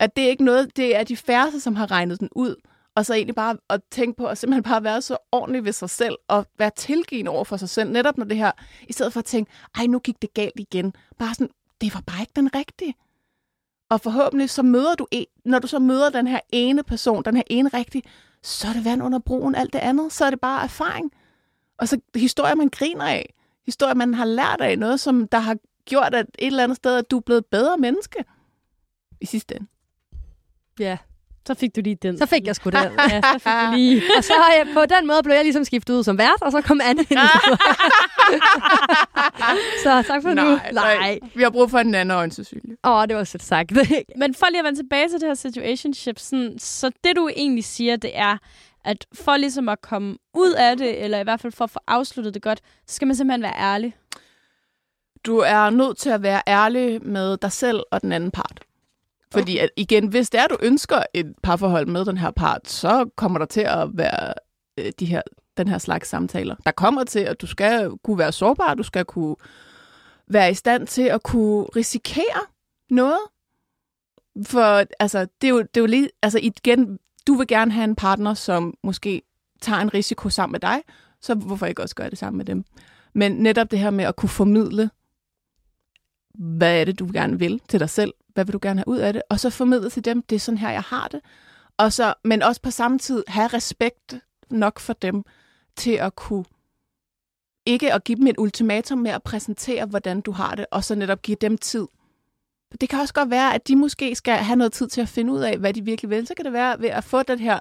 At 0.00 0.16
det 0.16 0.24
er 0.24 0.28
ikke 0.28 0.44
noget, 0.44 0.76
det 0.76 0.96
er 0.96 1.04
de 1.04 1.16
færreste, 1.16 1.60
som 1.60 1.76
har 1.76 1.90
regnet 1.90 2.20
den 2.20 2.28
ud. 2.36 2.54
Og 2.96 3.06
så 3.06 3.14
egentlig 3.14 3.34
bare 3.34 3.56
at 3.70 3.80
tænke 3.90 4.16
på 4.16 4.26
at 4.26 4.38
simpelthen 4.38 4.62
bare 4.62 4.84
være 4.84 5.02
så 5.02 5.16
ordentlig 5.32 5.64
ved 5.64 5.72
sig 5.72 5.90
selv, 5.90 6.16
og 6.28 6.46
være 6.58 6.70
tilgivende 6.76 7.30
over 7.30 7.44
for 7.44 7.56
sig 7.56 7.68
selv. 7.68 7.90
Netop 7.90 8.18
når 8.18 8.24
det 8.24 8.36
her, 8.36 8.52
i 8.88 8.92
stedet 8.92 9.12
for 9.12 9.20
at 9.20 9.24
tænke, 9.24 9.50
ej, 9.78 9.86
nu 9.86 9.98
gik 9.98 10.22
det 10.22 10.34
galt 10.34 10.52
igen. 10.56 10.92
Bare 11.18 11.34
sådan, 11.34 11.50
det 11.80 11.94
var 11.94 12.02
bare 12.06 12.20
ikke 12.20 12.32
den 12.36 12.54
rigtige. 12.54 12.94
Og 13.88 14.00
forhåbentlig 14.00 14.50
så 14.50 14.62
møder 14.62 14.94
du, 14.94 15.06
en, 15.10 15.26
når 15.44 15.58
du 15.58 15.66
så 15.66 15.78
møder 15.78 16.10
den 16.10 16.26
her 16.26 16.40
ene 16.52 16.82
person, 16.82 17.24
den 17.24 17.36
her 17.36 17.42
ene 17.46 17.70
rigtige, 17.74 18.02
så 18.42 18.68
er 18.68 18.72
det 18.72 18.84
vand 18.84 19.02
under 19.02 19.18
broen, 19.18 19.54
alt 19.54 19.72
det 19.72 19.78
andet. 19.78 20.12
Så 20.12 20.24
er 20.24 20.30
det 20.30 20.40
bare 20.40 20.64
erfaring. 20.64 21.12
Og 21.78 21.88
så 21.88 21.98
historier, 22.14 22.54
man 22.54 22.68
griner 22.68 23.04
af. 23.04 23.34
Historier, 23.66 23.94
man 23.94 24.14
har 24.14 24.24
lært 24.24 24.60
af. 24.60 24.78
Noget, 24.78 25.00
som 25.00 25.28
der 25.28 25.38
har 25.38 25.56
gjort 25.84 26.14
at 26.14 26.26
et 26.38 26.46
eller 26.46 26.64
andet 26.64 26.76
sted, 26.76 26.96
at 26.96 27.10
du 27.10 27.16
er 27.16 27.20
blevet 27.20 27.38
et 27.38 27.46
bedre 27.46 27.76
menneske 27.78 28.24
i 29.20 29.26
sidste 29.26 29.54
ende. 29.56 29.66
Ja, 30.78 30.98
Så 31.46 31.54
fik 31.54 31.76
du 31.76 31.80
lige 31.80 31.96
den. 32.02 32.18
så 32.18 32.26
fik 32.26 32.46
jeg 32.46 32.56
sgu 32.56 32.70
det. 32.70 32.76
Ja, 33.10 33.20
så 33.22 33.38
fik 33.38 33.52
du 33.70 33.76
lige... 33.76 34.02
og 34.18 34.24
så 34.24 34.34
øh, 34.60 34.74
på 34.74 34.86
den 34.86 35.06
måde 35.06 35.22
blev 35.22 35.34
jeg 35.34 35.44
ligesom 35.44 35.64
skiftet 35.64 35.94
ud 35.94 36.04
som 36.04 36.18
vært, 36.18 36.42
og 36.42 36.52
så 36.52 36.60
kom 36.60 36.80
Anne 36.84 37.02
ind. 37.10 37.18
så 39.84 40.02
tak 40.06 40.22
for 40.22 40.34
nu. 40.34 40.58
Nej. 40.72 41.18
Vi 41.34 41.42
har 41.42 41.50
brug 41.50 41.70
for 41.70 41.78
en 41.78 41.94
anden 41.94 42.16
øjensynlig. 42.16 42.65
Åh, 42.86 42.92
oh, 42.92 43.08
det 43.08 43.16
var 43.16 43.24
sødt 43.24 43.42
sagt. 43.42 43.72
Men 44.20 44.34
for 44.34 44.46
lige 44.50 44.58
at 44.58 44.64
vende 44.64 44.78
tilbage 44.78 45.08
til 45.08 45.20
det 45.20 45.28
her 45.28 45.34
situationship, 45.34 46.18
sådan, 46.18 46.58
så 46.58 46.90
det 47.04 47.16
du 47.16 47.28
egentlig 47.36 47.64
siger, 47.64 47.96
det 47.96 48.10
er, 48.14 48.38
at 48.84 49.06
for 49.14 49.36
ligesom 49.36 49.68
at 49.68 49.80
komme 49.80 50.16
ud 50.34 50.52
af 50.52 50.76
det, 50.76 51.04
eller 51.04 51.20
i 51.20 51.22
hvert 51.22 51.40
fald 51.40 51.52
for 51.52 51.64
at 51.64 51.70
få 51.70 51.78
afsluttet 51.86 52.34
det 52.34 52.42
godt, 52.42 52.60
så 52.86 52.94
skal 52.94 53.06
man 53.06 53.16
simpelthen 53.16 53.42
være 53.42 53.58
ærlig. 53.58 53.96
Du 55.26 55.38
er 55.38 55.70
nødt 55.70 55.98
til 55.98 56.10
at 56.10 56.22
være 56.22 56.42
ærlig 56.46 57.06
med 57.06 57.36
dig 57.36 57.52
selv 57.52 57.82
og 57.90 58.02
den 58.02 58.12
anden 58.12 58.30
part. 58.30 58.60
Fordi 59.32 59.58
at, 59.58 59.70
igen, 59.76 60.08
hvis 60.08 60.30
det 60.30 60.40
er, 60.40 60.46
du 60.46 60.56
ønsker 60.62 61.02
et 61.14 61.34
parforhold 61.42 61.86
med 61.86 62.04
den 62.04 62.18
her 62.18 62.30
part, 62.30 62.68
så 62.68 63.10
kommer 63.16 63.38
der 63.38 63.46
til 63.46 63.60
at 63.60 63.88
være 63.92 64.34
øh, 64.78 64.92
de 65.00 65.06
her, 65.06 65.22
den 65.56 65.68
her 65.68 65.78
slags 65.78 66.08
samtaler. 66.08 66.56
Der 66.64 66.70
kommer 66.70 67.04
til, 67.04 67.20
at 67.20 67.40
du 67.40 67.46
skal 67.46 67.90
kunne 68.04 68.18
være 68.18 68.32
sårbar, 68.32 68.74
du 68.74 68.82
skal 68.82 69.04
kunne 69.04 69.36
være 70.28 70.50
i 70.50 70.54
stand 70.54 70.86
til 70.86 71.02
at 71.02 71.22
kunne 71.22 71.64
risikere 71.64 72.40
noget. 72.90 73.18
For 74.46 74.84
altså, 75.00 75.26
det 75.40 75.46
er 75.46 75.50
jo, 75.50 75.58
det 75.58 75.76
er 75.76 75.80
jo 75.80 75.86
lige, 75.86 76.10
altså 76.22 76.38
igen, 76.42 76.98
du 77.26 77.34
vil 77.34 77.46
gerne 77.46 77.72
have 77.72 77.84
en 77.84 77.96
partner, 77.96 78.34
som 78.34 78.74
måske 78.82 79.22
tager 79.60 79.80
en 79.80 79.94
risiko 79.94 80.28
sammen 80.28 80.52
med 80.52 80.60
dig, 80.60 80.82
så 81.20 81.34
hvorfor 81.34 81.66
ikke 81.66 81.82
også 81.82 81.94
gøre 81.94 82.10
det 82.10 82.18
sammen 82.18 82.36
med 82.38 82.44
dem? 82.44 82.64
Men 83.14 83.32
netop 83.32 83.70
det 83.70 83.78
her 83.78 83.90
med 83.90 84.04
at 84.04 84.16
kunne 84.16 84.28
formidle, 84.28 84.90
hvad 86.34 86.80
er 86.80 86.84
det, 86.84 86.98
du 86.98 87.10
gerne 87.12 87.38
vil 87.38 87.60
til 87.68 87.80
dig 87.80 87.90
selv? 87.90 88.14
Hvad 88.28 88.44
vil 88.44 88.52
du 88.52 88.58
gerne 88.62 88.80
have 88.80 88.88
ud 88.88 88.98
af 88.98 89.12
det? 89.12 89.22
Og 89.30 89.40
så 89.40 89.50
formidle 89.50 89.90
til 89.90 90.04
dem, 90.04 90.22
det 90.22 90.36
er 90.36 90.40
sådan 90.40 90.58
her, 90.58 90.70
jeg 90.70 90.82
har 90.82 91.08
det. 91.08 91.20
Og 91.76 91.92
så, 91.92 92.14
men 92.24 92.42
også 92.42 92.62
på 92.62 92.70
samme 92.70 92.98
tid 92.98 93.24
have 93.28 93.46
respekt 93.46 94.14
nok 94.50 94.80
for 94.80 94.92
dem 94.92 95.24
til 95.76 95.90
at 95.90 96.16
kunne 96.16 96.44
ikke 97.66 97.92
at 97.92 98.04
give 98.04 98.18
dem 98.18 98.26
et 98.26 98.38
ultimatum 98.38 98.98
med 98.98 99.10
at 99.10 99.22
præsentere, 99.22 99.86
hvordan 99.86 100.20
du 100.20 100.32
har 100.32 100.54
det, 100.54 100.66
og 100.70 100.84
så 100.84 100.94
netop 100.94 101.22
give 101.22 101.36
dem 101.40 101.58
tid. 101.58 101.86
Det 102.80 102.88
kan 102.88 103.00
også 103.00 103.14
godt 103.14 103.30
være, 103.30 103.54
at 103.54 103.68
de 103.68 103.76
måske 103.76 104.14
skal 104.14 104.34
have 104.36 104.56
noget 104.56 104.72
tid 104.72 104.88
til 104.88 105.00
at 105.00 105.08
finde 105.08 105.32
ud 105.32 105.40
af, 105.40 105.58
hvad 105.58 105.72
de 105.74 105.84
virkelig 105.84 106.10
vil. 106.10 106.26
Så 106.26 106.34
kan 106.34 106.44
det 106.44 106.52
være 106.52 106.80
ved 106.80 106.88
at 106.88 107.04
få 107.04 107.22
den 107.22 107.38
her, 107.38 107.58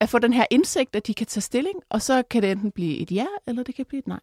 at 0.00 0.08
få 0.08 0.18
den 0.18 0.32
her 0.32 0.44
indsigt, 0.50 0.96
at 0.96 1.06
de 1.06 1.14
kan 1.14 1.26
tage 1.26 1.40
stilling, 1.42 1.76
og 1.88 2.02
så 2.02 2.22
kan 2.30 2.42
det 2.42 2.50
enten 2.50 2.70
blive 2.70 2.98
et 2.98 3.10
ja, 3.12 3.26
eller 3.46 3.62
det 3.62 3.74
kan 3.74 3.84
blive 3.84 3.98
et 3.98 4.06
nej. 4.06 4.20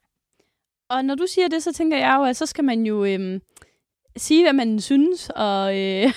Og 0.89 1.05
når 1.05 1.15
du 1.15 1.25
siger 1.27 1.47
det, 1.47 1.63
så 1.63 1.73
tænker 1.73 1.97
jeg 1.97 2.15
jo, 2.19 2.23
at 2.23 2.35
så 2.37 2.45
skal 2.45 2.63
man 2.63 2.85
jo 2.85 3.05
øhm, 3.05 3.41
sige, 4.17 4.43
hvad 4.43 4.53
man 4.53 4.81
synes, 4.81 5.29
og 5.35 5.79
øh, 5.79 6.13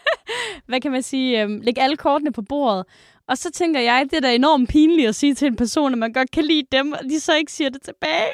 hvad 0.68 0.80
kan 0.80 0.92
man 0.92 1.02
sige, 1.02 1.42
øhm, 1.42 1.60
lægge 1.60 1.82
alle 1.82 1.96
kortene 1.96 2.32
på 2.32 2.42
bordet. 2.42 2.84
Og 3.28 3.38
så 3.38 3.50
tænker 3.50 3.80
jeg, 3.80 4.04
det 4.10 4.16
er 4.16 4.20
da 4.20 4.34
enormt 4.34 4.68
pinligt 4.68 5.08
at 5.08 5.14
sige 5.14 5.34
til 5.34 5.46
en 5.46 5.56
person, 5.56 5.92
at 5.92 5.98
man 5.98 6.12
godt 6.12 6.30
kan 6.30 6.44
lide 6.44 6.66
dem, 6.72 6.92
og 6.92 6.98
de 7.10 7.20
så 7.20 7.34
ikke 7.34 7.52
siger 7.52 7.70
det 7.70 7.82
tilbage. 7.82 8.32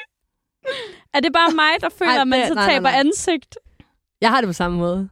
Er 1.14 1.20
det 1.20 1.32
bare 1.32 1.50
mig, 1.54 1.80
der 1.80 1.88
føler, 1.88 2.12
Ej, 2.12 2.20
at 2.20 2.28
man 2.28 2.40
det- 2.40 2.48
så 2.48 2.54
nej, 2.54 2.66
nej, 2.66 2.74
taber 2.74 2.90
nej. 2.90 2.98
ansigt? 3.00 3.56
Jeg 4.24 4.30
har 4.30 4.40
det 4.40 4.48
på 4.48 4.52
samme 4.52 4.78
måde. 4.78 5.08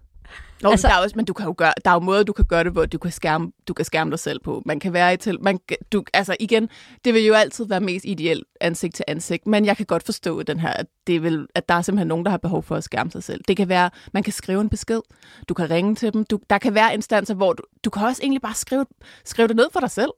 Nå, 0.63 0.71
Altså- 0.71 0.89
der 0.89 0.95
er 0.95 0.99
også, 0.99 1.17
men 1.17 1.25
du 1.25 1.33
kan 1.33 1.47
jo 1.47 1.55
gøre, 1.59 1.73
der 1.85 1.91
er 1.91 1.95
jo 1.95 2.01
måder, 2.01 2.23
du 2.23 2.33
kan 2.33 2.45
gøre 2.45 2.65
det, 2.65 2.73
hvor 2.73 2.87
du 2.87 2.99
kan 2.99 3.13
skærme, 3.13 3.53
du 3.69 3.75
kan 3.75 3.85
skærme 3.85 4.11
dig 4.11 4.19
selv 4.19 4.41
på. 4.41 4.63
Man 4.67 4.81
kan 4.81 4.93
være 4.93 5.15
i 5.15 5.17
til, 5.17 5.43
man, 5.43 5.59
du, 5.93 6.05
altså 6.15 6.37
igen, 6.41 6.69
det 7.05 7.15
vil 7.15 7.25
jo 7.25 7.35
altid 7.35 7.65
være 7.67 7.81
mest 7.81 8.05
ideelt 8.05 8.45
ansigt 8.61 8.95
til 8.95 9.05
ansigt, 9.09 9.47
men 9.47 9.65
jeg 9.65 9.77
kan 9.77 9.87
godt 9.87 10.03
forstå 10.03 10.43
den 10.43 10.61
her, 10.61 10.69
at, 10.69 10.87
det 11.07 11.23
vil, 11.23 11.47
at 11.55 11.69
der 11.69 11.75
er 11.75 11.83
simpelthen 11.83 12.09
nogen, 12.09 12.25
der 12.25 12.31
har 12.31 12.39
behov 12.39 12.63
for 12.63 12.77
at 12.77 12.85
skærme 12.85 13.11
sig 13.11 13.23
selv. 13.23 13.41
Det 13.49 13.57
kan 13.57 13.69
være, 13.69 13.91
man 14.13 14.23
kan 14.23 14.33
skrive 14.33 14.61
en 14.61 14.69
besked, 14.69 15.01
du 15.49 15.55
kan 15.55 15.71
ringe 15.71 15.95
til 15.95 16.13
dem, 16.13 16.25
du, 16.25 16.39
der 16.51 16.59
kan 16.59 16.75
være 16.75 16.95
instanser, 16.95 17.35
hvor 17.35 17.53
du, 17.53 17.63
du 17.85 17.91
kan 17.91 18.07
også 18.07 18.23
egentlig 18.23 18.43
bare 18.43 18.55
skrive, 18.55 18.87
skrive 19.25 19.49
det 19.49 19.57
ned 19.57 19.67
for 19.73 19.81
dig 19.81 19.91
selv. 19.91 20.11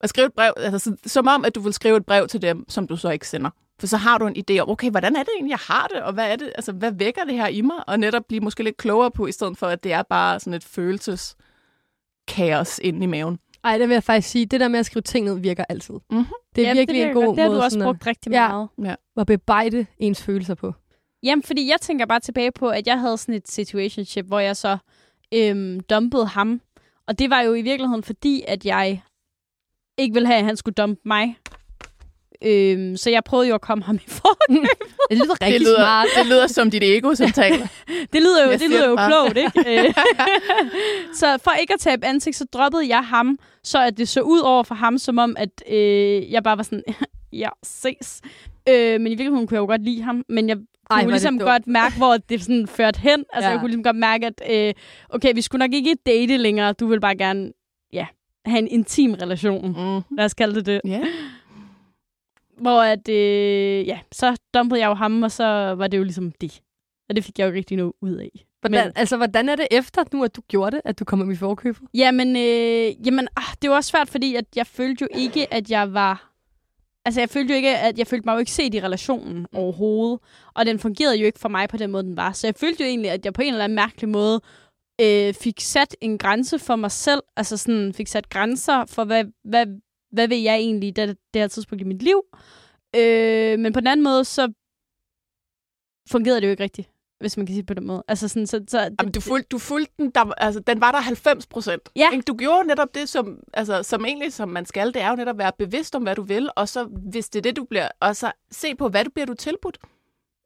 Og 0.00 0.08
skrive 0.08 0.26
et 0.26 0.32
brev, 0.36 0.52
altså, 0.56 0.78
så, 0.78 0.96
som 1.06 1.28
om, 1.28 1.44
at 1.44 1.54
du 1.54 1.60
vil 1.60 1.72
skrive 1.72 1.96
et 1.96 2.06
brev 2.06 2.28
til 2.28 2.42
dem, 2.42 2.64
som 2.68 2.86
du 2.86 2.96
så 2.96 3.10
ikke 3.10 3.28
sender. 3.28 3.50
For 3.80 3.86
så 3.86 3.96
har 3.96 4.18
du 4.18 4.26
en 4.26 4.36
idé 4.36 4.58
om, 4.58 4.68
okay, 4.70 4.90
hvordan 4.90 5.16
er 5.16 5.20
det 5.22 5.28
egentlig, 5.34 5.50
jeg 5.50 5.58
har 5.58 5.86
det, 5.86 6.02
og 6.02 6.12
hvad 6.12 6.32
er 6.32 6.36
det, 6.36 6.52
altså, 6.54 6.72
hvad 6.72 6.92
vækker 6.92 7.24
det 7.24 7.34
her 7.34 7.46
i 7.46 7.60
mig? 7.60 7.88
Og 7.88 7.98
netop 8.00 8.22
blive 8.28 8.40
måske 8.40 8.62
lidt 8.62 8.76
klogere 8.76 9.10
på, 9.10 9.26
i 9.26 9.32
stedet 9.32 9.58
for, 9.58 9.66
at 9.66 9.84
det 9.84 9.92
er 9.92 10.02
bare 10.02 10.40
sådan 10.40 10.54
et 10.54 10.64
følelses 10.64 11.36
kaos 12.28 12.80
ind 12.82 13.02
i 13.02 13.06
maven. 13.06 13.38
Ej, 13.64 13.78
det 13.78 13.88
vil 13.88 13.94
jeg 13.94 14.02
faktisk 14.04 14.28
sige. 14.28 14.46
Det 14.46 14.60
der 14.60 14.68
med 14.68 14.78
at 14.78 14.86
skrive 14.86 15.02
ting 15.02 15.26
ned 15.26 15.38
virker 15.38 15.64
altid. 15.68 15.94
Mhm. 16.10 16.24
Det 16.56 16.64
er 16.64 16.68
Ja, 16.68 16.74
virkelig 16.74 17.00
det 17.02 17.08
en 17.08 17.14
god 17.14 17.24
godt. 17.26 17.36
Det 17.36 17.42
har 17.42 17.48
måde 17.50 17.58
du 17.60 17.64
også 17.64 17.80
brugt 17.82 18.06
rigtig 18.06 18.32
Ja. 18.32 18.48
meget. 18.48 18.68
at, 18.92 18.96
at 19.16 19.26
bearbejde 19.26 19.86
ens 19.98 20.22
følelser 20.22 20.54
på. 20.54 20.72
Jamen, 21.22 21.42
fordi 21.42 21.68
jeg 21.70 21.80
tænker 21.80 22.06
bare 22.06 22.20
tilbage 22.20 22.52
på, 22.52 22.68
at 22.68 22.86
jeg 22.86 23.00
havde 23.00 23.16
sådan 23.18 23.34
et 23.34 23.48
situationship, 23.48 24.26
hvor 24.26 24.38
jeg 24.38 24.56
så 24.56 24.76
øhm, 25.34 25.80
dumpede 25.80 26.26
ham. 26.26 26.60
Og 27.06 27.18
det 27.18 27.30
var 27.30 27.40
jo 27.40 27.54
i 27.54 27.62
virkeligheden 27.62 28.02
fordi, 28.02 28.42
at 28.48 28.64
jeg 28.66 29.02
ikke 29.98 30.14
ville 30.14 30.26
have, 30.26 30.38
at 30.38 30.44
han 30.44 30.56
skulle 30.56 30.74
dumpe 30.74 31.00
mig. 31.04 31.36
Øhm, 32.42 32.96
så 32.96 33.10
jeg 33.10 33.24
prøvede 33.24 33.48
jo 33.48 33.54
at 33.54 33.60
komme 33.60 33.84
ham 33.84 33.96
i 33.96 34.08
for. 34.08 34.38
Det 35.10 35.18
lyder 35.18 35.32
rigtig 35.32 35.52
Det 35.52 35.60
lyder, 35.60 35.76
smart. 35.76 36.06
det 36.18 36.26
lyder 36.26 36.46
som 36.46 36.70
dit 36.70 36.82
ego, 36.82 37.14
som 37.14 37.30
taler. 37.30 37.66
Det 38.12 38.22
lyder 38.22 38.44
jo, 38.44 38.50
Jeg 38.50 38.60
det 38.60 38.70
lyder 38.70 38.88
jo 38.88 38.96
klogt, 38.96 39.36
ikke? 39.36 39.84
Øh, 39.86 39.94
så 41.14 41.38
for 41.44 41.50
ikke 41.60 41.74
at 41.74 41.80
tabe 41.80 42.06
ansigt, 42.06 42.36
så 42.36 42.44
droppede 42.52 42.88
jeg 42.88 43.04
ham, 43.04 43.38
så 43.64 43.78
at 43.82 43.98
det 43.98 44.08
så 44.08 44.20
ud 44.20 44.38
over 44.40 44.62
for 44.62 44.74
ham, 44.74 44.98
som 44.98 45.18
om, 45.18 45.36
at 45.38 45.62
øh, 45.70 46.32
jeg 46.32 46.42
bare 46.42 46.56
var 46.56 46.62
sådan, 46.62 46.82
ja, 47.32 47.48
ses. 47.62 48.20
Øh, 48.68 49.00
men 49.00 49.06
i 49.06 49.10
virkeligheden 49.10 49.46
kunne 49.46 49.54
jeg 49.56 49.60
jo 49.60 49.66
godt 49.66 49.84
lide 49.84 50.02
ham, 50.02 50.24
men 50.28 50.48
jeg 50.48 50.56
kunne 50.90 51.00
Ej, 51.02 51.06
ligesom 51.06 51.38
godt 51.38 51.66
mærke, 51.66 51.96
hvor 51.96 52.16
det 52.16 52.42
sådan 52.42 52.66
førte 52.66 53.00
hen. 53.00 53.24
Altså, 53.32 53.48
Ja. 53.48 53.52
jeg 53.52 53.60
kunne 53.60 53.68
ligesom 53.68 53.82
godt 53.84 53.96
mærke, 53.96 54.26
at 54.26 54.42
øh, 54.50 54.74
okay, 55.08 55.34
vi 55.34 55.40
skulle 55.40 55.60
nok 55.66 55.72
ikke 55.74 55.96
date 56.06 56.36
længere. 56.36 56.72
Du 56.72 56.86
vil 56.86 57.00
bare 57.00 57.16
gerne, 57.16 57.52
ja, 57.92 58.06
have 58.46 58.58
en 58.58 58.68
intim 58.68 59.14
relation. 59.14 59.68
Mm. 59.68 60.16
Lad 60.16 60.24
os 60.24 60.34
kalde 60.34 60.54
det 60.54 60.66
det. 60.66 60.80
Ja. 60.84 61.00
Hvor 62.60 62.80
at, 62.82 63.08
øh, 63.08 63.86
ja, 63.86 63.98
så 64.12 64.36
dumpede 64.54 64.80
jeg 64.80 64.86
jo 64.88 64.94
ham, 64.94 65.22
og 65.22 65.32
så 65.32 65.74
var 65.78 65.86
det 65.86 65.98
jo 65.98 66.02
ligesom 66.02 66.32
det. 66.40 66.62
Og 67.08 67.16
det 67.16 67.24
fik 67.24 67.38
jeg 67.38 67.46
jo 67.48 67.52
rigtig 67.52 67.76
noget 67.76 67.92
ud 68.00 68.14
af. 68.14 68.44
Hvordan, 68.60 68.86
Men- 68.86 68.92
altså, 68.96 69.16
hvordan 69.16 69.48
er 69.48 69.56
det 69.56 69.66
efter 69.70 70.04
nu, 70.12 70.24
at 70.24 70.36
du 70.36 70.40
gjorde 70.48 70.76
det, 70.76 70.82
at 70.84 70.98
du 70.98 71.04
kom 71.04 71.30
i 71.30 71.36
forkøbet? 71.36 71.82
Jamen, 71.94 72.36
øh, 72.36 73.06
jamen 73.06 73.28
ah, 73.36 73.54
det 73.62 73.70
var 73.70 73.76
også 73.76 73.90
svært, 73.90 74.08
fordi 74.08 74.34
at 74.34 74.44
jeg 74.56 74.66
følte 74.66 75.02
jo 75.02 75.08
ikke, 75.20 75.54
at 75.54 75.70
jeg 75.70 75.94
var... 75.94 76.30
Altså, 77.04 77.20
jeg 77.20 77.30
følte 77.30 77.52
jo 77.52 77.56
ikke, 77.56 77.78
at 77.78 77.98
jeg 77.98 78.06
følte 78.06 78.24
mig 78.24 78.34
jo 78.34 78.38
ikke 78.38 78.52
set 78.52 78.74
i 78.74 78.80
relationen 78.80 79.46
overhovedet. 79.52 80.18
Og 80.54 80.66
den 80.66 80.78
fungerede 80.78 81.16
jo 81.16 81.26
ikke 81.26 81.38
for 81.38 81.48
mig 81.48 81.68
på 81.68 81.76
den 81.76 81.90
måde, 81.90 82.02
den 82.02 82.16
var. 82.16 82.32
Så 82.32 82.46
jeg 82.46 82.54
følte 82.54 82.82
jo 82.82 82.88
egentlig, 82.88 83.10
at 83.10 83.24
jeg 83.24 83.32
på 83.32 83.42
en 83.42 83.52
eller 83.52 83.64
anden 83.64 83.76
mærkelig 83.76 84.08
måde 84.08 84.40
øh, 85.00 85.34
fik 85.34 85.60
sat 85.60 85.96
en 86.00 86.18
grænse 86.18 86.58
for 86.58 86.76
mig 86.76 86.90
selv. 86.90 87.22
Altså 87.36 87.56
sådan, 87.56 87.92
fik 87.94 88.08
sat 88.08 88.28
grænser 88.28 88.84
for, 88.86 89.04
hvad, 89.04 89.24
hvad, 89.44 89.66
hvad 90.14 90.28
vil 90.28 90.42
jeg 90.42 90.56
egentlig 90.56 90.96
det, 90.96 91.08
det 91.34 91.42
her 91.42 91.48
tidspunkt 91.48 91.82
i 91.82 91.84
mit 91.84 92.02
liv. 92.02 92.22
Øh, 92.96 93.58
men 93.58 93.72
på 93.72 93.80
den 93.80 93.86
anden 93.86 94.04
måde, 94.04 94.24
så 94.24 94.52
fungerede 96.10 96.40
det 96.40 96.46
jo 96.46 96.50
ikke 96.50 96.62
rigtigt, 96.62 96.90
hvis 97.20 97.36
man 97.36 97.46
kan 97.46 97.52
sige 97.52 97.62
det 97.62 97.66
på 97.66 97.74
den 97.74 97.86
måde. 97.86 98.02
Altså 98.08 98.28
sådan, 98.28 98.46
så, 98.46 98.64
så 98.68 98.78
Jamen, 98.78 99.12
du 99.12 99.20
fulgte, 99.20 99.48
du 99.48 99.58
fulgte 99.58 99.92
den, 99.98 100.10
der, 100.10 100.32
altså, 100.32 100.60
den 100.60 100.80
var 100.80 100.92
der 100.92 100.98
90 100.98 101.46
procent. 101.46 101.88
Ja. 101.96 102.20
Du 102.26 102.36
gjorde 102.36 102.66
netop 102.66 102.94
det, 102.94 103.08
som, 103.08 103.38
altså, 103.52 103.82
som 103.82 104.04
egentlig 104.04 104.32
som 104.32 104.48
man 104.48 104.66
skal. 104.66 104.94
Det 104.94 105.02
er 105.02 105.08
jo 105.10 105.16
netop 105.16 105.34
at 105.34 105.38
være 105.38 105.52
bevidst 105.58 105.94
om, 105.94 106.02
hvad 106.02 106.16
du 106.16 106.22
vil, 106.22 106.50
og 106.56 106.68
så, 106.68 106.84
hvis 106.84 107.28
det 107.28 107.38
er 107.38 107.42
det, 107.42 107.56
du 107.56 107.64
bliver, 107.64 107.88
og 108.00 108.16
så 108.16 108.32
se 108.50 108.74
på, 108.74 108.88
hvad 108.88 109.04
du 109.04 109.10
bliver 109.10 109.26
du 109.26 109.34
tilbudt. 109.34 109.78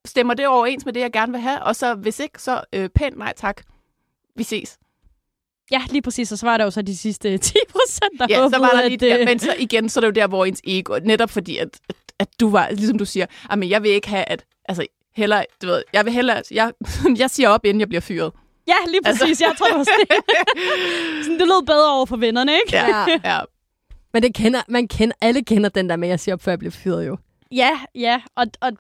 Stemmer 0.07 0.35
det 0.35 0.47
overens 0.47 0.85
med 0.85 0.93
det, 0.93 1.01
jeg 1.01 1.13
gerne 1.13 1.33
vil 1.33 1.41
have? 1.41 1.63
Og 1.63 1.77
så, 1.77 1.95
hvis 1.95 2.21
ikke, 2.21 2.43
så 2.43 2.65
øh, 2.73 2.89
pænt 2.89 3.19
nej 3.19 3.33
tak. 3.37 3.63
Vi 4.37 4.43
ses. 4.43 4.79
Ja, 5.71 5.83
lige 5.91 6.03
præcis. 6.03 6.33
Og 6.33 6.39
så 6.39 6.47
var 6.47 6.57
der 6.57 6.65
jo 6.65 6.71
så 6.71 6.83
de 6.83 6.97
sidste 6.97 7.39
10 7.39 7.55
procent, 7.69 8.19
der 8.19 8.27
Ja, 8.29 8.37
håbede, 8.37 8.55
så 8.55 8.59
var 8.61 8.71
der 8.71 8.89
lige 8.89 8.95
at, 8.95 9.01
der, 9.01 9.21
øh, 9.21 9.25
men 9.27 9.39
så 9.39 9.55
igen, 9.59 9.89
så 9.89 10.01
er 10.01 10.01
det 10.01 10.07
jo 10.07 10.21
der, 10.21 10.27
hvor 10.27 10.45
ens 10.45 10.61
ego, 10.65 10.99
netop 11.05 11.31
fordi, 11.31 11.57
at, 11.57 11.69
at, 12.19 12.29
du 12.41 12.51
var, 12.51 12.71
ligesom 12.71 12.99
du 12.99 13.05
siger, 13.05 13.27
men 13.57 13.71
jeg 13.71 13.83
vil 13.83 13.91
ikke 13.91 14.09
have, 14.09 14.25
at, 14.25 14.45
altså, 14.69 14.87
heller, 15.17 15.45
du 15.63 15.67
ved, 15.67 15.83
jeg 15.93 16.05
vil 16.05 16.13
hellere, 16.13 16.43
jeg, 16.51 16.73
jeg 17.19 17.31
siger 17.31 17.49
op, 17.49 17.65
inden 17.65 17.81
jeg 17.81 17.89
bliver 17.89 18.01
fyret. 18.01 18.33
Ja, 18.69 18.75
lige 18.87 19.01
Altså- 19.05 19.25
præcis. 19.25 19.41
Jeg 19.41 19.55
tror 19.59 19.79
også 19.79 19.91
det. 20.01 20.17
Sådan, 21.25 21.39
det 21.39 21.47
lød 21.47 21.67
bedre 21.67 21.93
over 21.95 22.07
for 22.07 22.17
vennerne, 22.17 22.53
ikke? 22.53 22.77
Ja, 22.77 23.07
ja. 23.25 23.41
Men 24.13 24.23
det 24.23 24.35
kender, 24.35 24.61
man 24.69 24.89
kender, 24.89 25.17
alle 25.21 25.43
kender 25.45 25.69
den 25.71 25.89
der 25.91 25.97
med, 25.97 26.09
at 26.09 26.11
jeg 26.11 26.21
siger 26.21 26.35
op, 26.35 26.43
før 26.43 26.53
jeg 26.53 26.59
bliver 26.59 26.73
fyret 26.73 27.07
jo. 27.07 27.17
Ja, 27.53 27.71
ja. 27.95 28.21
Og, 28.37 28.47
og, 28.61 28.73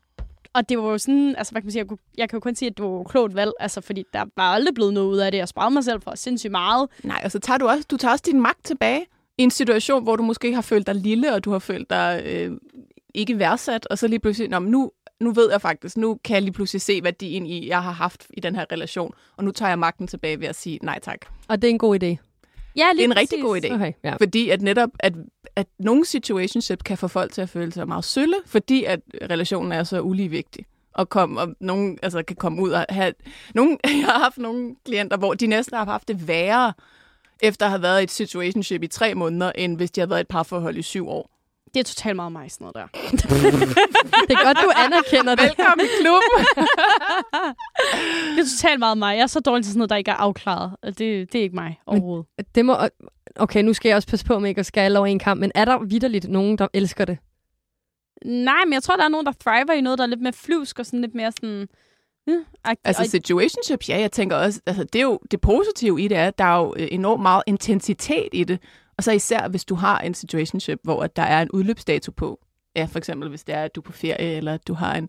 og 0.54 0.68
det 0.68 0.78
var 0.78 0.90
jo 0.90 0.98
sådan, 0.98 1.34
altså 1.38 1.52
hvad 1.52 1.62
kan 1.62 1.66
man 1.66 1.72
sige, 1.72 1.80
jeg, 1.80 1.88
kunne, 1.88 1.98
jeg 2.18 2.28
kan 2.28 2.36
jo 2.36 2.40
kun 2.40 2.54
sige, 2.54 2.70
at 2.70 2.76
det 2.78 2.84
var 2.84 3.00
et 3.00 3.08
klogt 3.08 3.34
valg, 3.34 3.52
altså 3.60 3.80
fordi 3.80 4.04
der 4.12 4.24
var 4.36 4.42
aldrig 4.52 4.74
blevet 4.74 4.94
noget 4.94 5.08
ud 5.08 5.18
af 5.18 5.32
det. 5.32 5.38
Jeg 5.38 5.48
sparede 5.48 5.74
mig 5.74 5.84
selv 5.84 6.02
for 6.02 6.12
sindssygt 6.14 6.50
meget. 6.50 6.88
Nej, 7.04 7.20
og 7.24 7.30
så 7.30 7.38
tager 7.38 7.58
du 7.58 7.66
også, 7.68 7.84
du 7.90 7.96
tager 7.96 8.12
også 8.12 8.24
din 8.26 8.40
magt 8.40 8.64
tilbage 8.64 9.06
i 9.38 9.42
en 9.42 9.50
situation, 9.50 10.02
hvor 10.02 10.16
du 10.16 10.22
måske 10.22 10.54
har 10.54 10.62
følt 10.62 10.86
dig 10.86 10.94
lille, 10.94 11.34
og 11.34 11.44
du 11.44 11.50
har 11.50 11.58
følt 11.58 11.90
dig 11.90 12.22
øh, 12.26 12.52
ikke 13.14 13.38
værdsat, 13.38 13.86
og 13.86 13.98
så 13.98 14.08
lige 14.08 14.18
pludselig, 14.18 14.48
Nå, 14.50 14.58
men 14.58 14.70
nu, 14.70 14.90
nu 15.20 15.30
ved 15.32 15.50
jeg 15.50 15.60
faktisk, 15.60 15.96
nu 15.96 16.18
kan 16.24 16.34
jeg 16.34 16.42
lige 16.42 16.52
pludselig 16.52 16.80
se 16.82 17.00
værdien 17.02 17.46
i, 17.46 17.68
jeg 17.68 17.82
har 17.82 17.92
haft 17.92 18.26
i 18.36 18.40
den 18.40 18.56
her 18.56 18.64
relation, 18.72 19.14
og 19.36 19.44
nu 19.44 19.50
tager 19.50 19.68
jeg 19.68 19.78
magten 19.78 20.06
tilbage 20.06 20.40
ved 20.40 20.48
at 20.48 20.56
sige 20.56 20.78
nej 20.82 20.98
tak. 21.02 21.18
Og 21.48 21.62
det 21.62 21.68
er 21.68 21.72
en 21.72 21.78
god 21.78 22.02
idé. 22.02 22.06
Ja, 22.76 22.82
Det 22.82 22.90
er 22.90 22.94
lige 22.94 23.04
en 23.04 23.16
rigtig 23.16 23.38
præcis. 23.42 23.44
god 23.44 23.70
idé. 23.70 23.74
Okay, 23.74 23.92
ja. 24.04 24.14
Fordi 24.20 24.48
at 24.50 24.62
netop, 24.62 24.90
at, 25.00 25.12
at 25.58 25.66
nogle 25.78 26.04
situationship 26.04 26.84
kan 26.84 26.98
få 26.98 27.08
folk 27.08 27.32
til 27.32 27.40
at 27.42 27.48
føle 27.48 27.72
sig 27.72 27.88
meget 27.88 28.04
sølle, 28.04 28.34
fordi 28.46 28.84
at 28.84 29.00
relationen 29.30 29.72
er 29.72 29.84
så 29.84 30.00
ulige 30.00 30.28
vigtig. 30.28 30.66
og, 30.94 31.08
kom, 31.08 31.36
og 31.36 31.48
nogen 31.60 31.98
altså, 32.02 32.22
kan 32.22 32.36
komme 32.36 32.62
ud 32.62 32.70
og 32.70 32.86
have... 32.88 33.12
Nogen, 33.54 33.78
jeg 33.84 34.04
har 34.04 34.18
haft 34.18 34.38
nogle 34.38 34.76
klienter, 34.84 35.16
hvor 35.16 35.34
de 35.34 35.46
næsten 35.46 35.76
har 35.76 35.84
haft 35.84 36.08
det 36.08 36.28
værre, 36.28 36.72
efter 37.42 37.66
at 37.66 37.70
have 37.70 37.82
været 37.82 38.00
i 38.00 38.02
et 38.02 38.10
situationship 38.10 38.82
i 38.82 38.86
tre 38.86 39.14
måneder, 39.14 39.52
end 39.52 39.76
hvis 39.76 39.90
de 39.90 40.00
havde 40.00 40.10
været 40.10 40.20
i 40.20 40.20
et 40.20 40.28
parforhold 40.28 40.76
i 40.76 40.82
syv 40.82 41.08
år. 41.08 41.30
Det 41.74 41.80
er 41.80 41.84
totalt 41.84 42.16
meget 42.16 42.32
mig, 42.32 42.50
sådan 42.50 42.64
noget 42.64 42.74
der. 42.74 43.00
Det 44.28 44.36
er 44.36 44.44
godt, 44.44 44.58
du 44.62 44.70
anerkender 44.76 45.34
det. 45.34 45.44
Velkommen 45.44 45.86
i 45.86 45.88
klubben! 46.00 46.44
Det 48.36 48.44
er 48.44 48.48
totalt 48.56 48.78
meget 48.78 48.98
mig. 48.98 49.16
Jeg 49.16 49.22
er 49.22 49.26
så 49.26 49.40
dårlig 49.40 49.64
til 49.64 49.72
sådan 49.72 49.78
noget, 49.78 49.90
der 49.90 49.96
ikke 49.96 50.10
er 50.10 50.14
afklaret. 50.14 50.76
Og 50.82 50.98
Det, 50.98 51.32
det 51.32 51.38
er 51.38 51.42
ikke 51.42 51.54
mig 51.54 51.80
overhovedet. 51.86 52.26
det 52.54 52.64
må, 52.64 52.76
okay, 53.38 53.62
nu 53.62 53.72
skal 53.72 53.88
jeg 53.88 53.96
også 53.96 54.08
passe 54.08 54.26
på 54.26 54.38
med 54.38 54.48
ikke 54.48 54.58
at 54.58 54.66
skære 54.66 54.96
over 54.98 55.06
en 55.06 55.18
kamp, 55.18 55.40
men 55.40 55.52
er 55.54 55.64
der 55.64 55.78
vidderligt 55.78 56.28
nogen, 56.28 56.58
der 56.58 56.68
elsker 56.72 57.04
det? 57.04 57.18
Nej, 58.24 58.64
men 58.64 58.72
jeg 58.72 58.82
tror, 58.82 58.96
der 58.96 59.04
er 59.04 59.08
nogen, 59.08 59.26
der 59.26 59.32
thriver 59.40 59.72
i 59.72 59.80
noget, 59.80 59.98
der 59.98 60.04
er 60.04 60.08
lidt 60.08 60.20
mere 60.20 60.32
flyvsk 60.32 60.78
og 60.78 60.86
sådan 60.86 61.00
lidt 61.00 61.14
mere 61.14 61.32
sådan... 61.32 61.68
Hmm, 62.26 62.44
Altså 62.84 63.04
situationships, 63.04 63.88
ja, 63.88 64.00
jeg 64.00 64.12
tænker 64.12 64.36
også, 64.36 64.60
altså 64.66 64.84
det 64.84 64.98
er 64.98 65.02
jo 65.02 65.20
det 65.30 65.40
positive 65.40 66.02
i 66.02 66.08
det 66.08 66.16
er, 66.16 66.26
at 66.26 66.38
der 66.38 66.44
er 66.44 66.58
jo 66.58 66.74
øh, 66.76 66.88
enormt 66.90 67.22
meget 67.22 67.42
intensitet 67.46 68.28
i 68.32 68.44
det. 68.44 68.58
Og 68.96 69.04
så 69.04 69.12
især, 69.12 69.48
hvis 69.48 69.64
du 69.64 69.74
har 69.74 69.98
en 69.98 70.14
situationship, 70.14 70.78
hvor 70.82 71.02
at 71.02 71.16
der 71.16 71.22
er 71.22 71.42
en 71.42 71.50
udløbsdato 71.50 72.10
på. 72.10 72.40
Ja, 72.76 72.84
for 72.84 72.98
eksempel, 72.98 73.28
hvis 73.28 73.44
det 73.44 73.54
er, 73.54 73.62
at 73.62 73.74
du 73.74 73.80
er 73.80 73.82
på 73.82 73.92
ferie, 73.92 74.36
eller 74.36 74.54
at 74.54 74.68
du 74.68 74.74
har 74.74 74.94
en, 74.94 75.08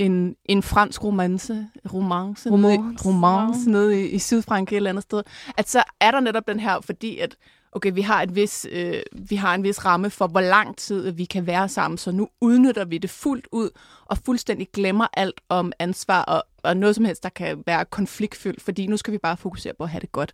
en, 0.00 0.36
en 0.44 0.62
fransk 0.62 1.04
romance, 1.04 1.66
romance, 1.92 2.50
nede, 2.50 2.74
i- 2.74 2.76
Romance. 2.78 3.08
romance 3.08 3.70
nede 3.70 4.02
i, 4.02 4.08
i 4.10 4.18
Sydfrankrig 4.18 4.76
eller 4.76 4.90
et 4.90 4.92
andet 4.92 5.02
sted. 5.02 5.22
At 5.56 5.68
så 5.70 5.82
er 6.00 6.10
der 6.10 6.20
netop 6.20 6.48
den 6.48 6.60
her, 6.60 6.80
fordi 6.80 7.18
at 7.18 7.36
okay, 7.72 7.92
vi 7.94 8.00
har, 8.00 8.22
et 8.22 8.34
vis, 8.34 8.66
øh, 8.72 9.02
vi 9.12 9.36
har 9.36 9.54
en 9.54 9.62
vis 9.62 9.84
ramme 9.84 10.10
for, 10.10 10.26
hvor 10.26 10.40
lang 10.40 10.76
tid 10.76 11.10
vi 11.10 11.24
kan 11.24 11.46
være 11.46 11.68
sammen, 11.68 11.98
så 11.98 12.12
nu 12.12 12.28
udnytter 12.40 12.84
vi 12.84 12.98
det 12.98 13.10
fuldt 13.10 13.48
ud 13.52 13.70
og 14.06 14.18
fuldstændig 14.18 14.68
glemmer 14.72 15.06
alt 15.14 15.40
om 15.48 15.72
ansvar 15.78 16.22
og, 16.22 16.42
og 16.62 16.76
noget 16.76 16.94
som 16.96 17.04
helst, 17.04 17.22
der 17.22 17.28
kan 17.28 17.62
være 17.66 17.84
konfliktfyldt, 17.84 18.62
fordi 18.62 18.86
nu 18.86 18.96
skal 18.96 19.12
vi 19.12 19.18
bare 19.18 19.36
fokusere 19.36 19.72
på 19.78 19.84
at 19.84 19.90
have 19.90 20.00
det 20.00 20.12
godt. 20.12 20.32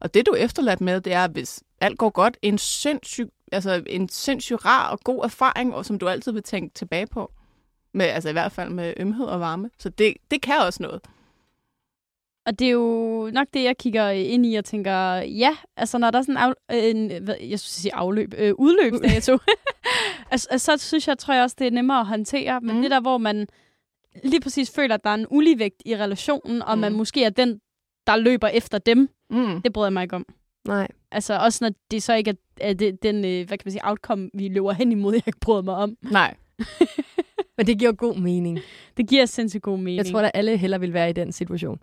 Og 0.00 0.14
det, 0.14 0.26
du 0.26 0.30
er 0.30 0.36
efterladt 0.36 0.80
med, 0.80 1.00
det 1.00 1.12
er, 1.12 1.28
hvis 1.28 1.62
alt 1.80 1.98
går 1.98 2.10
godt, 2.10 2.36
en 2.42 2.58
sindssyg, 2.58 3.28
altså 3.52 3.82
en 3.86 4.08
sindssyg 4.08 4.64
rar 4.64 4.88
og 4.90 5.00
god 5.04 5.24
erfaring, 5.24 5.74
og 5.74 5.86
som 5.86 5.98
du 5.98 6.08
altid 6.08 6.32
vil 6.32 6.42
tænke 6.42 6.74
tilbage 6.74 7.06
på. 7.06 7.32
Med, 7.94 8.06
altså 8.06 8.28
i 8.28 8.32
hvert 8.32 8.52
fald 8.52 8.70
med 8.70 8.94
ømhed 8.96 9.26
og 9.26 9.40
varme. 9.40 9.70
Så 9.78 9.88
det, 9.88 10.14
det 10.30 10.42
kan 10.42 10.54
også 10.66 10.82
noget. 10.82 11.00
Og 12.46 12.58
det 12.58 12.66
er 12.66 12.70
jo 12.70 13.30
nok 13.32 13.46
det, 13.54 13.64
jeg 13.64 13.76
kigger 13.78 14.08
ind 14.10 14.46
i 14.46 14.54
og 14.54 14.64
tænker, 14.64 14.92
ja, 15.16 15.56
altså 15.76 15.98
når 15.98 16.10
der 16.10 16.18
er 16.18 16.22
sådan 16.22 16.36
en, 16.48 16.54
af, 16.68 16.78
en 16.90 17.22
hvad- 17.24 17.34
jeg 17.40 17.58
skulle 17.60 17.70
sige 17.72 17.94
afløb, 17.94 18.34
øh, 18.38 18.54
udløbsdato, 18.58 19.38
altså, 20.30 20.48
altså, 20.50 20.76
så 20.76 20.88
synes 20.88 21.08
jeg, 21.08 21.18
tror 21.18 21.34
jeg 21.34 21.42
også, 21.42 21.56
det 21.58 21.66
er 21.66 21.70
nemmere 21.70 22.00
at 22.00 22.06
håndtere. 22.06 22.60
Men 22.60 22.76
Mm. 22.76 22.82
det 22.82 22.90
der, 22.90 23.00
hvor 23.00 23.18
man 23.18 23.46
lige 24.24 24.40
præcis 24.40 24.70
føler, 24.70 24.94
at 24.94 25.04
der 25.04 25.10
er 25.10 25.14
en 25.14 25.26
uligevægt 25.30 25.82
i 25.86 25.96
relationen, 25.96 26.62
og 26.62 26.74
mm. 26.76 26.80
man 26.80 26.92
Mm. 26.92 26.98
måske 26.98 27.24
er 27.24 27.30
den, 27.30 27.60
der 28.06 28.16
løber 28.16 28.48
efter 28.48 28.78
dem, 28.78 29.08
Mm. 29.30 29.62
det 29.62 29.72
bryder 29.72 29.86
jeg 29.86 29.92
mig 29.92 30.02
ikke 30.02 30.16
om. 30.16 30.26
Nej. 30.68 30.88
Altså 31.12 31.38
også 31.38 31.64
når 31.64 31.70
det 31.90 32.02
så 32.02 32.14
ikke 32.14 32.30
er, 32.30 32.34
er 32.60 32.72
det, 32.72 33.02
den, 33.02 33.16
øh, 33.24 33.46
hvad 33.46 33.58
kan 33.58 33.62
man 33.64 33.72
sige, 33.72 33.88
outcome, 33.88 34.30
vi 34.34 34.48
løber 34.48 34.72
hen 34.72 34.92
imod, 34.92 35.14
jeg 35.14 35.22
ikke 35.26 35.40
bryder 35.40 35.62
mig 35.62 35.74
om. 35.74 35.96
Nej. 36.02 36.34
Men 37.58 37.66
det 37.66 37.78
giver 37.78 37.92
god 37.92 38.16
mening. 38.16 38.58
Det 38.96 39.08
giver 39.08 39.26
sindssygt 39.26 39.62
god 39.62 39.78
mening. 39.78 39.96
Jeg 39.96 40.06
tror, 40.06 40.20
at 40.20 40.30
alle 40.34 40.56
heller 40.56 40.78
vil 40.78 40.92
være 40.92 41.10
i 41.10 41.12
den 41.12 41.32
situation. 41.32 41.78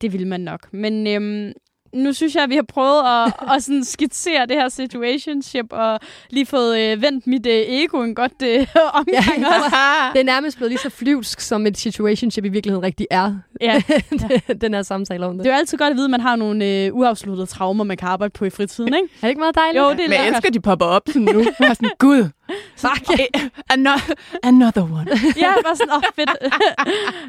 Det 0.00 0.12
vil 0.12 0.26
man 0.26 0.40
nok. 0.40 0.72
Men 0.72 1.06
øhm, 1.06 1.52
nu 1.94 2.12
synes 2.12 2.34
jeg, 2.34 2.42
at 2.42 2.50
vi 2.50 2.54
har 2.54 2.62
prøvet 2.68 3.02
at, 3.06 3.32
at 3.54 3.62
sådan 3.62 3.84
skitsere 3.84 4.46
det 4.46 4.56
her 4.56 4.68
situationship, 4.68 5.66
og 5.70 6.00
lige 6.30 6.46
fået 6.46 6.80
øh, 6.80 7.02
vendt 7.02 7.26
mit 7.26 7.46
øh, 7.46 7.52
ego 7.52 8.02
en 8.02 8.14
godt 8.14 8.42
øh, 8.42 8.66
omgang 9.00 9.38
Ja, 9.38 9.46
også. 9.46 9.76
Det 10.12 10.20
er 10.20 10.24
nærmest 10.24 10.56
blevet 10.56 10.70
lige 10.70 10.80
så 10.80 10.90
flyvsk, 10.90 11.40
som 11.40 11.66
et 11.66 11.78
situationship 11.78 12.44
i 12.44 12.48
virkeligheden 12.48 12.84
rigtig 12.84 13.06
er. 13.10 13.34
Ja. 13.60 13.82
den 14.60 14.74
her 14.74 14.82
samtale 14.82 15.26
om 15.26 15.32
det. 15.36 15.44
Det 15.44 15.50
er 15.50 15.54
jo 15.54 15.58
altid 15.58 15.78
godt 15.78 15.90
at 15.90 15.96
vide, 15.96 16.04
at 16.06 16.10
man 16.10 16.20
har 16.20 16.36
nogle 16.36 16.64
øh, 16.64 16.94
uafsluttede 16.94 17.46
traumer, 17.46 17.84
man 17.84 17.96
kan 17.96 18.08
arbejde 18.08 18.32
på 18.32 18.44
i 18.44 18.50
fritiden, 18.50 18.94
ikke? 18.94 19.08
Er 19.16 19.20
det 19.20 19.28
ikke 19.28 19.38
meget 19.40 19.54
dejligt? 19.54 19.82
Jo, 19.82 19.90
det 19.90 20.00
er 20.00 20.08
Men 20.08 20.12
jeg 20.12 20.28
elsker, 20.28 20.48
at 20.48 20.54
de 20.54 20.60
popper 20.60 20.86
op 20.86 21.02
sådan 21.06 21.22
nu. 21.22 21.38
Jeg 21.38 21.68
er 21.68 21.74
sådan, 21.74 21.90
gud. 21.98 22.28
Fuck, 22.76 23.20
Another, 23.70 24.14
another 24.42 24.82
one. 24.82 25.06
Ja, 25.44 25.52
bare 25.64 25.76
sådan, 25.76 25.92
åh, 25.92 25.96
oh, 25.96 26.02
fedt. 26.14 26.30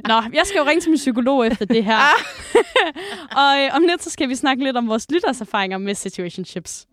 Nå, 0.08 0.14
jeg 0.34 0.42
skal 0.46 0.60
jo 0.60 0.66
ringe 0.66 0.82
til 0.82 0.90
min 0.90 0.98
psykolog 0.98 1.48
efter 1.48 1.66
det 1.66 1.84
her. 1.84 2.00
og 3.42 3.60
øh, 3.60 3.76
om 3.76 3.82
lidt, 3.82 4.04
så 4.04 4.10
skal 4.10 4.30
vi 4.30 4.36
snakke 4.36 4.64
lidt 4.64 4.78
om 4.78 4.88
vores 4.88 5.06
lytters 5.12 5.42
erfaringer 5.42 5.78
med 5.78 5.96
situationships. 5.96 6.86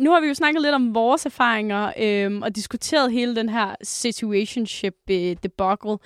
Nu 0.00 0.10
har 0.10 0.20
vi 0.20 0.26
jo 0.26 0.34
snakket 0.34 0.62
lidt 0.62 0.74
om 0.74 0.94
vores 0.94 1.26
erfaringer 1.26 1.92
øhm, 1.98 2.42
og 2.42 2.56
diskuteret 2.56 3.12
hele 3.12 3.36
den 3.36 3.48
her 3.48 3.74
situationship 3.82 4.94
øh, 5.10 5.36
debacle. 5.42 5.98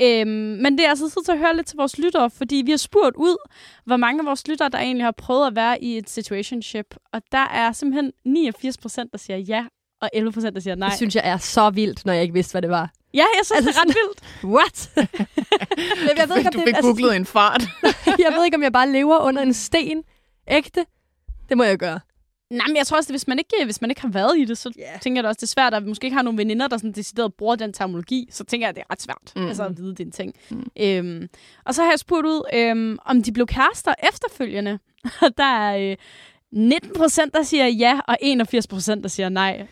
Øhm, 0.00 0.28
men 0.30 0.78
det 0.78 0.84
er 0.84 0.88
altså 0.88 1.10
tid 1.10 1.24
til 1.24 1.32
at 1.32 1.38
høre 1.38 1.56
lidt 1.56 1.66
til 1.66 1.76
vores 1.76 1.98
lyttere, 1.98 2.30
fordi 2.30 2.62
vi 2.64 2.70
har 2.70 2.78
spurgt 2.78 3.16
ud, 3.16 3.36
hvor 3.84 3.96
mange 3.96 4.20
af 4.20 4.26
vores 4.26 4.48
lyttere, 4.48 4.68
der 4.68 4.78
egentlig 4.78 5.04
har 5.04 5.12
prøvet 5.12 5.46
at 5.46 5.56
være 5.56 5.82
i 5.82 5.98
et 5.98 6.10
situationship. 6.10 6.94
Og 7.12 7.22
der 7.32 7.48
er 7.48 7.72
simpelthen 7.72 8.12
89 8.24 8.78
procent, 8.78 9.12
der 9.12 9.18
siger 9.18 9.36
ja, 9.36 9.64
og 10.02 10.10
11 10.12 10.32
procent, 10.32 10.54
der 10.54 10.60
siger 10.60 10.74
nej. 10.74 10.88
Det 10.88 10.96
synes 10.96 11.14
jeg 11.14 11.22
er 11.24 11.36
så 11.36 11.70
vildt, 11.70 12.06
når 12.06 12.12
jeg 12.12 12.22
ikke 12.22 12.34
vidste, 12.34 12.52
hvad 12.52 12.62
det 12.62 12.70
var. 12.70 12.90
Ja, 13.14 13.18
jeg 13.18 13.44
synes, 13.44 13.66
Altså 13.66 13.70
det 13.70 13.76
er 13.76 13.80
ret 13.80 13.96
vildt. 13.96 14.20
What? 14.56 14.90
jeg, 16.08 16.18
jeg, 16.18 16.28
ved 16.28 16.36
ikke, 16.36 16.48
om 16.48 16.52
Du 16.52 16.58
det, 16.58 16.66
fik 16.66 16.76
altså, 16.76 16.90
googlet 16.92 17.16
en 17.16 17.26
fart. 17.26 17.62
jeg 18.24 18.32
ved 18.36 18.44
ikke, 18.44 18.56
om 18.56 18.62
jeg 18.62 18.72
bare 18.72 18.88
lever 18.92 19.18
under 19.18 19.42
en 19.42 19.54
sten. 19.54 20.02
Ægte. 20.48 20.84
Det 21.48 21.56
må 21.56 21.64
jeg 21.64 21.78
gøre. 21.78 22.00
Nej, 22.50 22.66
men 22.68 22.76
jeg 22.76 22.86
tror 22.86 22.96
også, 22.96 23.08
at 23.08 23.12
hvis 23.12 23.28
man 23.28 23.38
ikke, 23.38 23.64
hvis 23.64 23.80
man 23.80 23.90
ikke 23.90 24.00
har 24.02 24.08
været 24.08 24.38
i 24.38 24.44
det, 24.44 24.58
så 24.58 24.70
Ja. 24.78 24.98
tænker 25.00 25.18
jeg 25.18 25.24
da 25.24 25.28
også, 25.28 25.38
det 25.38 25.42
er 25.42 25.46
svært, 25.46 25.74
at 25.74 25.82
vi 25.82 25.88
måske 25.88 26.04
ikke 26.04 26.14
har 26.14 26.22
nogle 26.22 26.38
veninder, 26.38 26.68
der 26.68 26.76
sådan 26.76 26.92
decideret 26.92 27.34
bruger 27.34 27.56
den 27.56 27.72
terminologi, 27.72 28.28
så 28.30 28.44
tænker 28.44 28.66
jeg, 28.66 28.68
at 28.68 28.74
det 28.76 28.82
er 28.82 28.92
ret 28.92 29.02
svært 29.02 29.32
Mm. 29.36 29.46
altså, 29.48 29.64
at 29.64 29.76
vide 29.78 29.94
den 29.94 30.10
ting. 30.10 30.34
Mm. 30.50 30.56
Mm. 30.56 30.66
Øhm, 30.80 31.28
og 31.64 31.74
så 31.74 31.82
har 31.82 31.90
jeg 31.90 31.98
spurgt 31.98 32.26
ud, 32.26 32.42
øhm, 32.54 32.98
om 33.04 33.22
de 33.22 33.32
blev 33.32 33.46
kærester 33.46 33.94
efterfølgende. 34.08 34.78
Og 35.20 35.36
der 35.38 35.44
er 35.44 35.90
øh, 35.90 35.96
19 36.52 36.90
procent, 36.96 37.34
der 37.34 37.42
siger 37.42 37.66
ja, 37.66 38.00
og 38.08 38.16
81 38.20 38.66
procent, 38.66 39.02
der 39.02 39.08
siger 39.08 39.28
nej. 39.28 39.66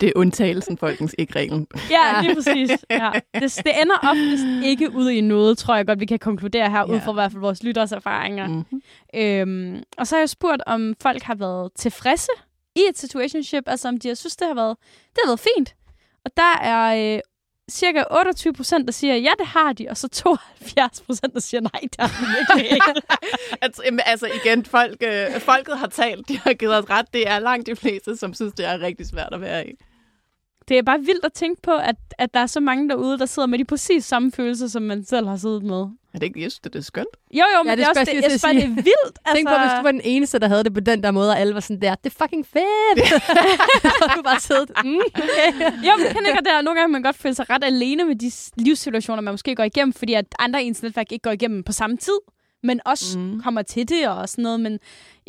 Det 0.00 0.08
er 0.08 0.12
undtagelsen, 0.16 0.78
folkens, 0.78 1.14
ikke 1.18 1.36
reglen. 1.38 1.66
Ja, 1.90 2.22
lige 2.22 2.34
præcis. 2.34 2.70
Ja. 2.90 3.10
Det, 3.34 3.42
det 3.64 3.72
ender 3.82 3.94
oftest 4.10 4.44
ikke 4.64 4.92
ud 4.94 5.10
i 5.10 5.20
noget, 5.20 5.58
tror 5.58 5.76
jeg 5.76 5.86
godt, 5.86 6.00
vi 6.00 6.06
kan 6.06 6.18
konkludere 6.18 6.70
her, 6.70 6.78
Ja. 6.78 6.84
ud 6.84 7.00
fra 7.00 7.10
i 7.10 7.14
hvert 7.14 7.32
fald 7.32 7.40
vores 7.40 7.62
lytters 7.62 7.92
erfaringer. 7.92 8.46
Mm. 8.46 8.54
Mm-hmm. 8.54 8.82
Øhm, 9.14 9.82
og 9.98 10.06
så 10.06 10.14
har 10.16 10.20
jeg 10.20 10.28
spurgt, 10.28 10.62
om 10.66 10.94
folk 11.02 11.22
har 11.22 11.34
været 11.34 11.70
tilfredse 11.76 12.30
i 12.76 12.80
et 12.90 12.98
situationship, 12.98 13.62
altså 13.66 13.88
om 13.88 13.98
de 13.98 14.08
har 14.08 14.14
synes, 14.14 14.36
det 14.36 14.46
har 14.46 14.54
været, 14.54 14.76
det 15.12 15.18
har 15.24 15.30
været 15.30 15.40
fint. 15.56 15.74
Og 16.24 16.30
der 16.36 16.56
er 16.62 17.14
øh, 17.14 17.20
cirka 17.70 18.04
28 18.10 18.52
procent, 18.52 18.86
der 18.86 18.92
siger, 18.92 19.16
ja, 19.16 19.30
det 19.38 19.46
har 19.46 19.72
de, 19.72 19.86
og 19.90 19.96
så 19.96 20.08
72 20.08 21.00
procent, 21.00 21.34
der 21.34 21.40
siger, 21.40 21.60
nej, 21.60 21.80
det 21.82 21.96
har 21.98 22.08
de 22.08 22.26
virkelig 22.38 22.72
ikke. 22.72 23.02
altså, 23.64 23.82
altså 24.06 24.26
igen, 24.26 24.64
folk, 24.64 25.02
øh, 25.02 25.40
folket 25.40 25.78
har 25.78 25.86
talt, 25.86 26.28
de 26.28 26.38
har 26.38 26.52
givet 26.52 26.78
os 26.78 26.90
ret. 26.90 27.06
Det 27.12 27.28
er 27.28 27.38
langt 27.38 27.66
de 27.66 27.76
fleste, 27.76 28.16
som 28.16 28.34
synes, 28.34 28.54
det 28.54 28.66
er 28.66 28.80
rigtig 28.80 29.06
svært 29.06 29.28
at 29.32 29.40
være 29.40 29.68
i 29.68 29.72
det 30.70 30.78
er 30.78 30.82
bare 30.82 31.00
vildt 31.00 31.24
at 31.24 31.32
tænke 31.32 31.62
på, 31.62 31.70
at, 31.70 31.96
at 32.18 32.34
der 32.34 32.40
er 32.40 32.46
så 32.46 32.60
mange 32.60 32.88
derude, 32.88 33.18
der 33.18 33.26
sidder 33.26 33.46
med 33.46 33.58
de 33.58 33.64
præcis 33.64 34.04
samme 34.04 34.32
følelser, 34.32 34.68
som 34.68 34.82
man 34.82 35.04
selv 35.04 35.28
har 35.28 35.36
siddet 35.36 35.62
med. 35.62 35.76
Er 36.14 36.18
det 36.18 36.22
ikke, 36.22 36.42
jeg 36.42 36.50
synes, 36.50 36.60
det 36.60 36.76
er 36.76 36.80
skønt? 36.80 37.08
Jo, 37.34 37.44
jo, 37.56 37.62
men 37.62 37.66
Ja, 37.66 37.70
det 37.70 37.78
det, 37.78 37.84
er 37.84 37.88
også 37.88 38.04
det, 38.04 38.14
jeg 38.14 38.30
synes, 38.30 38.42
bare, 38.42 38.54
det 38.54 38.64
er 38.64 38.68
vildt. 38.68 39.16
Altså, 39.24 39.34
Tænk 39.36 39.48
på, 39.48 39.54
hvis 39.54 39.72
du 39.78 39.82
var 39.82 39.92
den 39.92 40.00
eneste, 40.04 40.38
der 40.38 40.48
havde 40.48 40.64
det 40.64 40.74
på 40.74 40.80
den 40.80 41.02
der 41.02 41.10
måde, 41.10 41.30
og 41.30 41.38
alle 41.40 41.54
var 41.54 41.60
sådan 41.60 41.82
der, 41.82 41.94
det 41.94 42.14
er 42.14 42.24
fucking 42.24 42.46
fedt. 42.46 43.12
og 44.02 44.08
du 44.16 44.22
bare 44.22 44.40
siddet, 44.40 44.70
mm, 44.84 45.00
okay. 45.14 45.50
Jo, 45.86 45.92
men 45.98 46.06
kan 46.06 46.26
ikke, 46.26 46.44
der 46.44 46.62
nogle 46.62 46.80
gange 46.80 46.92
man 46.92 47.02
godt 47.02 47.16
føle 47.16 47.34
sig 47.34 47.50
ret 47.50 47.64
alene 47.64 48.04
med 48.04 48.16
de 48.16 48.30
livssituationer, 48.56 49.22
man 49.22 49.34
måske 49.34 49.54
går 49.54 49.64
igennem, 49.64 49.92
fordi 49.92 50.14
at 50.14 50.26
andre 50.38 50.62
i 50.62 50.66
ens 50.66 50.82
netværk 50.82 51.12
ikke 51.12 51.22
går 51.22 51.30
igennem 51.30 51.62
på 51.62 51.72
samme 51.72 51.96
tid, 51.96 52.18
men 52.62 52.80
også 52.84 53.18
mm. 53.18 53.42
kommer 53.42 53.62
til 53.62 53.88
det 53.88 54.08
og 54.08 54.28
sådan 54.28 54.42
noget. 54.42 54.60
Men 54.60 54.78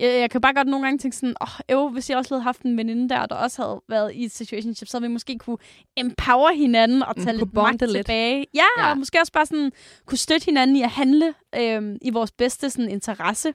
jeg, 0.02 0.20
jeg 0.20 0.30
kan 0.30 0.42
bare 0.42 0.54
godt 0.54 0.68
nogle 0.68 0.86
gange 0.86 0.98
tænke 0.98 1.18
sådan, 1.18 1.36
åh, 1.42 1.76
oh, 1.78 1.92
hvis 1.94 2.10
jeg 2.10 2.18
også 2.18 2.34
havde 2.34 2.44
haft 2.44 2.62
en 2.62 2.78
veninde 2.78 3.10
der, 3.10 3.26
der 3.26 3.36
også 3.36 3.62
havde 3.64 3.82
været 3.90 4.14
i 4.14 4.26
et 4.26 4.32
situationship, 4.32 4.88
så 4.88 4.98
havde 4.98 5.08
vi 5.10 5.14
måske 5.14 5.38
kunne 5.38 5.58
empower 5.98 6.52
hinanden 6.54 7.04
og 7.04 7.16
tage 7.16 7.26
kunne 7.26 7.34
mm, 7.34 7.40
lidt 7.40 7.54
magt 7.54 7.82
lidt. 7.82 7.92
tilbage. 7.92 8.46
Ja, 8.54 8.64
Ja. 8.78 8.92
og 8.92 8.98
måske 8.98 9.20
også 9.20 9.32
bare 9.32 9.46
sådan 9.46 9.72
kunne 10.06 10.18
støtte 10.18 10.46
hinanden 10.46 10.76
i 10.76 10.82
at 10.82 10.90
handle 10.90 11.34
øhm, 11.56 11.98
i 12.02 12.10
vores 12.10 12.32
bedste 12.32 12.70
sådan, 12.70 12.90
interesse. 12.90 13.54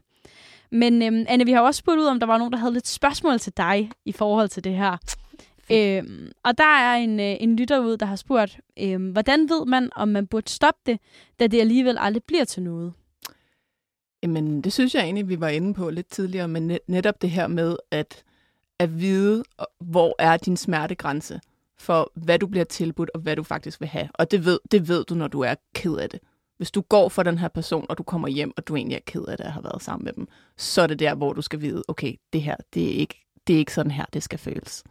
Men 0.72 1.03
øhm, 1.03 1.24
Anne, 1.28 1.44
vi 1.44 1.53
har 1.53 1.61
også 1.61 1.78
spurgt 1.78 1.99
ud, 2.01 2.05
om 2.07 2.20
der 2.20 2.26
var 2.26 2.38
nogen, 2.38 2.53
der 2.53 2.59
havde 2.59 2.72
lidt 2.72 2.88
spørgsmål 2.88 3.38
til 3.38 3.53
dig 3.57 3.90
i 4.05 4.12
forhold 4.12 4.49
til 4.49 4.64
det 4.64 4.74
her. 4.74 4.97
Øhm, 5.72 6.32
og 6.44 6.59
der 6.59 6.64
er 6.64 6.94
en, 6.94 7.20
øh, 7.20 7.36
en 7.40 7.57
lytter 7.57 7.78
ud, 7.78 7.97
der 7.97 8.07
har 8.07 8.16
spurgt, 8.16 8.59
øhm, 8.80 9.11
hvordan 9.11 9.49
ved 9.49 9.66
man, 9.66 9.90
om 9.97 10.09
man 10.09 10.26
burde 10.26 10.51
stoppe 10.51 10.80
det, 10.86 10.99
da 11.40 11.47
det 11.47 11.61
alligevel 11.61 11.97
aldrig 12.01 12.22
bliver 12.24 12.44
til 12.44 12.62
noget? 12.62 12.92
Jamen, 14.27 14.61
det 14.61 14.72
synes 14.72 14.95
jeg 14.95 15.03
egentlig, 15.03 15.29
vi 15.29 15.41
var 15.41 15.49
inde 15.49 15.74
på 15.74 15.91
lidt 15.91 16.09
tidligere, 16.11 16.49
men 16.49 16.66
net, 16.66 16.79
netop 16.87 17.22
det 17.22 17.31
her 17.31 17.47
med 17.47 17.77
at, 17.91 18.24
at 18.79 19.01
vide, 19.01 19.45
hvor 19.81 20.14
er 20.18 20.37
din 20.37 20.57
smertegrænse 20.57 21.41
for, 21.79 22.12
hvad 22.14 22.39
du 22.39 22.47
bliver 22.47 22.64
tilbudt, 22.64 23.11
og 23.14 23.20
hvad 23.20 23.37
du 23.37 23.43
faktisk 23.43 23.81
vil 23.81 23.89
have. 23.89 24.09
Og 24.14 24.31
det 24.31 24.45
ved, 24.45 24.59
det 24.70 24.89
ved 24.89 25.05
du, 25.05 25.14
når 25.14 25.29
du 25.29 25.41
er 25.41 25.55
ked 25.74 25.97
af 25.97 26.11
det. 26.11 26.20
Hvis 26.57 26.70
du 26.70 26.81
går 26.81 27.09
for 27.09 27.22
den 27.22 27.39
her 27.39 27.49
person, 27.49 27.87
og 27.89 27.99
du 27.99 28.03
kommer 28.03 28.29
hjem, 28.29 28.53
og 28.57 28.66
du 28.68 28.77
egentlig 28.77 28.97
er 28.97 29.01
ked 29.07 29.24
af 29.29 29.37
det 29.37 29.45
at 29.45 29.53
have 29.53 29.64
været 29.64 29.83
sammen 29.83 30.05
med 30.05 30.12
dem, 30.12 30.29
så 30.57 30.83
er 30.83 30.87
det 30.87 30.99
der, 30.99 31.14
hvor 31.14 31.33
du 31.33 31.43
skal 31.43 31.61
vide, 31.61 31.83
okay, 31.89 32.14
det 32.33 32.43
her, 32.43 32.57
det 32.74 32.85
er 32.85 32.91
ikke, 33.01 33.27
det 33.47 33.55
er 33.55 33.59
ikke 33.59 33.72
sådan 33.72 33.91
her, 33.93 34.05
det 34.12 34.22
skal 34.22 34.39
føles. 34.39 34.83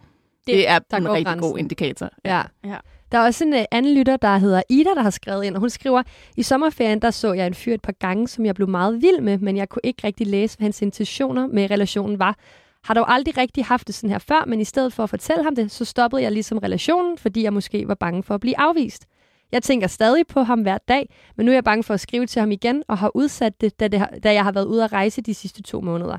Det, 0.47 0.53
Det- 0.53 0.69
er 0.69 0.79
en 0.97 1.09
rigtig 1.09 1.25
grænsen. 1.25 1.49
god 1.49 1.57
indikator. 1.57 2.09
Ja. 2.25 2.43
Ja. 2.63 2.77
Der 3.11 3.17
er 3.17 3.25
også 3.25 3.43
en 3.43 3.53
øh, 3.53 3.65
anden 3.71 3.93
lytter, 3.93 4.17
der 4.17 4.37
hedder 4.37 4.61
Ida, 4.69 4.89
der 4.89 5.01
har 5.01 5.09
skrevet 5.09 5.43
ind, 5.43 5.55
og 5.55 5.59
hun 5.59 5.69
skriver, 5.69 6.03
i 6.37 6.43
sommerferien, 6.43 7.01
der 7.01 7.11
så 7.11 7.33
jeg 7.33 7.47
en 7.47 7.53
fyr 7.53 7.73
et 7.73 7.81
par 7.81 7.93
gange, 7.99 8.27
som 8.27 8.45
jeg 8.45 8.55
blev 8.55 8.69
meget 8.69 9.01
vild 9.01 9.21
med, 9.21 9.37
men 9.37 9.57
jeg 9.57 9.69
kunne 9.69 9.81
ikke 9.83 10.07
rigtig 10.07 10.27
læse, 10.27 10.57
hvad 10.57 10.65
hans 10.65 10.81
intentioner 10.81 11.47
med 11.47 11.71
relationen 11.71 12.19
var. 12.19 12.37
Har 12.83 12.93
dog 12.93 13.13
aldrig 13.13 13.37
rigtig 13.37 13.65
haft 13.65 13.87
det 13.87 13.95
sådan 13.95 14.09
her 14.09 14.19
før, 14.19 14.45
men 14.47 14.61
i 14.61 14.63
stedet 14.63 14.93
for 14.93 15.03
at 15.03 15.09
fortælle 15.09 15.43
ham 15.43 15.55
det, 15.55 15.71
så 15.71 15.85
stoppede 15.85 16.21
jeg 16.21 16.31
ligesom 16.31 16.57
relationen, 16.57 17.17
fordi 17.17 17.43
jeg 17.43 17.53
måske 17.53 17.87
var 17.87 17.95
bange 17.95 18.23
for 18.23 18.33
at 18.33 18.41
blive 18.41 18.59
afvist. 18.59 19.05
Jeg 19.51 19.63
tænker 19.63 19.87
stadig 19.87 20.27
på 20.27 20.43
ham 20.43 20.61
hver 20.61 20.77
dag, 20.77 21.09
men 21.37 21.45
nu 21.45 21.51
er 21.51 21.55
jeg 21.55 21.63
bange 21.63 21.83
for 21.83 21.93
at 21.93 21.99
skrive 21.99 22.25
til 22.25 22.39
ham 22.39 22.51
igen, 22.51 22.83
og 22.87 22.97
har 22.97 23.11
udsat 23.15 23.61
det, 23.61 23.79
da, 23.79 23.87
det 23.87 23.99
har, 23.99 24.09
da 24.23 24.33
jeg 24.33 24.43
har 24.43 24.51
været 24.51 24.65
ude 24.65 24.83
at 24.83 24.93
rejse 24.93 25.21
de 25.21 25.33
sidste 25.33 25.63
to 25.63 25.81
måneder. 25.81 26.17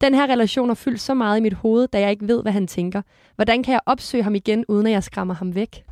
Den 0.00 0.14
her 0.14 0.26
relation 0.26 0.68
har 0.68 0.74
fyldt 0.74 1.00
så 1.00 1.14
meget 1.14 1.38
i 1.38 1.40
mit 1.40 1.54
hoved, 1.54 1.88
da 1.88 2.00
jeg 2.00 2.10
ikke 2.10 2.28
ved, 2.28 2.42
hvad 2.42 2.52
han 2.52 2.66
tænker. 2.66 3.02
Hvordan 3.36 3.62
kan 3.62 3.72
jeg 3.72 3.80
opsøge 3.86 4.22
ham 4.22 4.34
igen, 4.34 4.64
uden 4.68 4.86
at 4.86 4.92
jeg 4.92 5.04
skræmmer 5.04 5.34
ham 5.34 5.54
væk? 5.54 5.84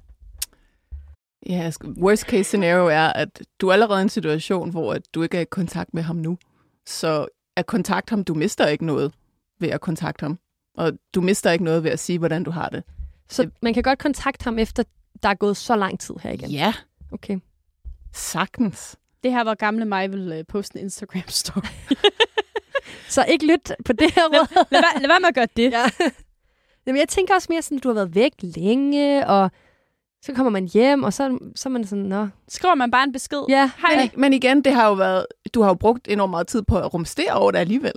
Ja, 1.46 1.70
sk- 1.70 2.00
worst 2.02 2.22
case 2.22 2.44
scenario 2.44 2.86
er, 2.86 3.06
at 3.12 3.42
du 3.60 3.68
er 3.68 3.72
allerede 3.72 4.00
i 4.00 4.02
en 4.02 4.08
situation, 4.08 4.70
hvor 4.70 4.92
at 4.94 5.02
du 5.14 5.22
ikke 5.22 5.36
er 5.36 5.40
i 5.40 5.44
kontakt 5.44 5.94
med 5.94 6.02
ham 6.02 6.16
nu. 6.16 6.38
Så 6.86 7.26
at 7.56 7.66
kontakte 7.66 8.10
ham, 8.10 8.24
du 8.24 8.34
mister 8.34 8.66
ikke 8.66 8.86
noget 8.86 9.14
ved 9.60 9.68
at 9.68 9.80
kontakte 9.80 10.22
ham. 10.22 10.38
Og 10.76 10.92
du 11.14 11.20
mister 11.20 11.50
ikke 11.50 11.64
noget 11.64 11.84
ved 11.84 11.90
at 11.90 11.98
sige, 11.98 12.18
hvordan 12.18 12.44
du 12.44 12.50
har 12.50 12.68
det. 12.68 12.82
Så 13.28 13.50
man 13.62 13.74
kan 13.74 13.82
godt 13.82 13.98
kontakte 13.98 14.44
ham 14.44 14.58
efter, 14.58 14.82
der 15.22 15.28
er 15.28 15.34
gået 15.34 15.56
så 15.56 15.76
lang 15.76 16.00
tid 16.00 16.14
her 16.22 16.30
igen. 16.30 16.50
Ja, 16.50 16.74
Okay. 17.12 17.38
sagtens. 18.12 18.96
Det 19.22 19.32
her 19.32 19.44
var 19.44 19.54
gamle 19.54 19.84
mig 19.84 20.12
vil 20.12 20.32
øh, 20.32 20.44
poste 20.48 20.78
en 20.78 20.86
Instagram-story. 20.86 21.94
Så 23.08 23.24
ikke 23.24 23.46
lyt 23.46 23.72
på 23.84 23.92
det 23.92 24.14
her 24.14 24.22
råd. 24.24 24.66
lad, 24.70 24.80
være, 24.82 25.00
lad 25.02 25.08
være 25.08 25.20
med 25.20 25.28
at 25.28 25.34
gøre 25.34 25.46
det. 25.56 25.72
ja. 25.76 25.84
Jamen, 26.86 26.98
jeg 27.00 27.08
tænker 27.08 27.34
også 27.34 27.46
mere 27.50 27.62
sådan, 27.62 27.76
at 27.78 27.82
du 27.84 27.88
har 27.88 27.94
været 27.94 28.14
væk 28.14 28.32
længe, 28.40 29.26
og 29.26 29.50
så 30.22 30.32
kommer 30.32 30.50
man 30.50 30.64
hjem, 30.64 31.02
og 31.02 31.12
så, 31.12 31.38
så 31.56 31.68
er 31.68 31.70
man 31.70 31.84
sådan, 31.84 32.04
nå, 32.04 32.28
Skriver 32.48 32.74
man 32.74 32.90
bare 32.90 33.04
en 33.04 33.12
besked. 33.12 33.38
ja, 33.48 33.70
Hej. 33.80 33.96
Men, 33.96 34.20
men 34.20 34.32
igen, 34.32 34.64
det 34.64 34.72
har 34.74 34.88
jo 34.88 34.94
været, 34.94 35.26
du 35.54 35.62
har 35.62 35.68
jo 35.68 35.74
brugt 35.74 36.08
enormt 36.08 36.30
meget 36.30 36.46
tid 36.46 36.62
på 36.62 36.78
at 36.78 36.94
rumstere 36.94 37.32
over 37.32 37.50
det 37.50 37.58
alligevel. 37.58 37.92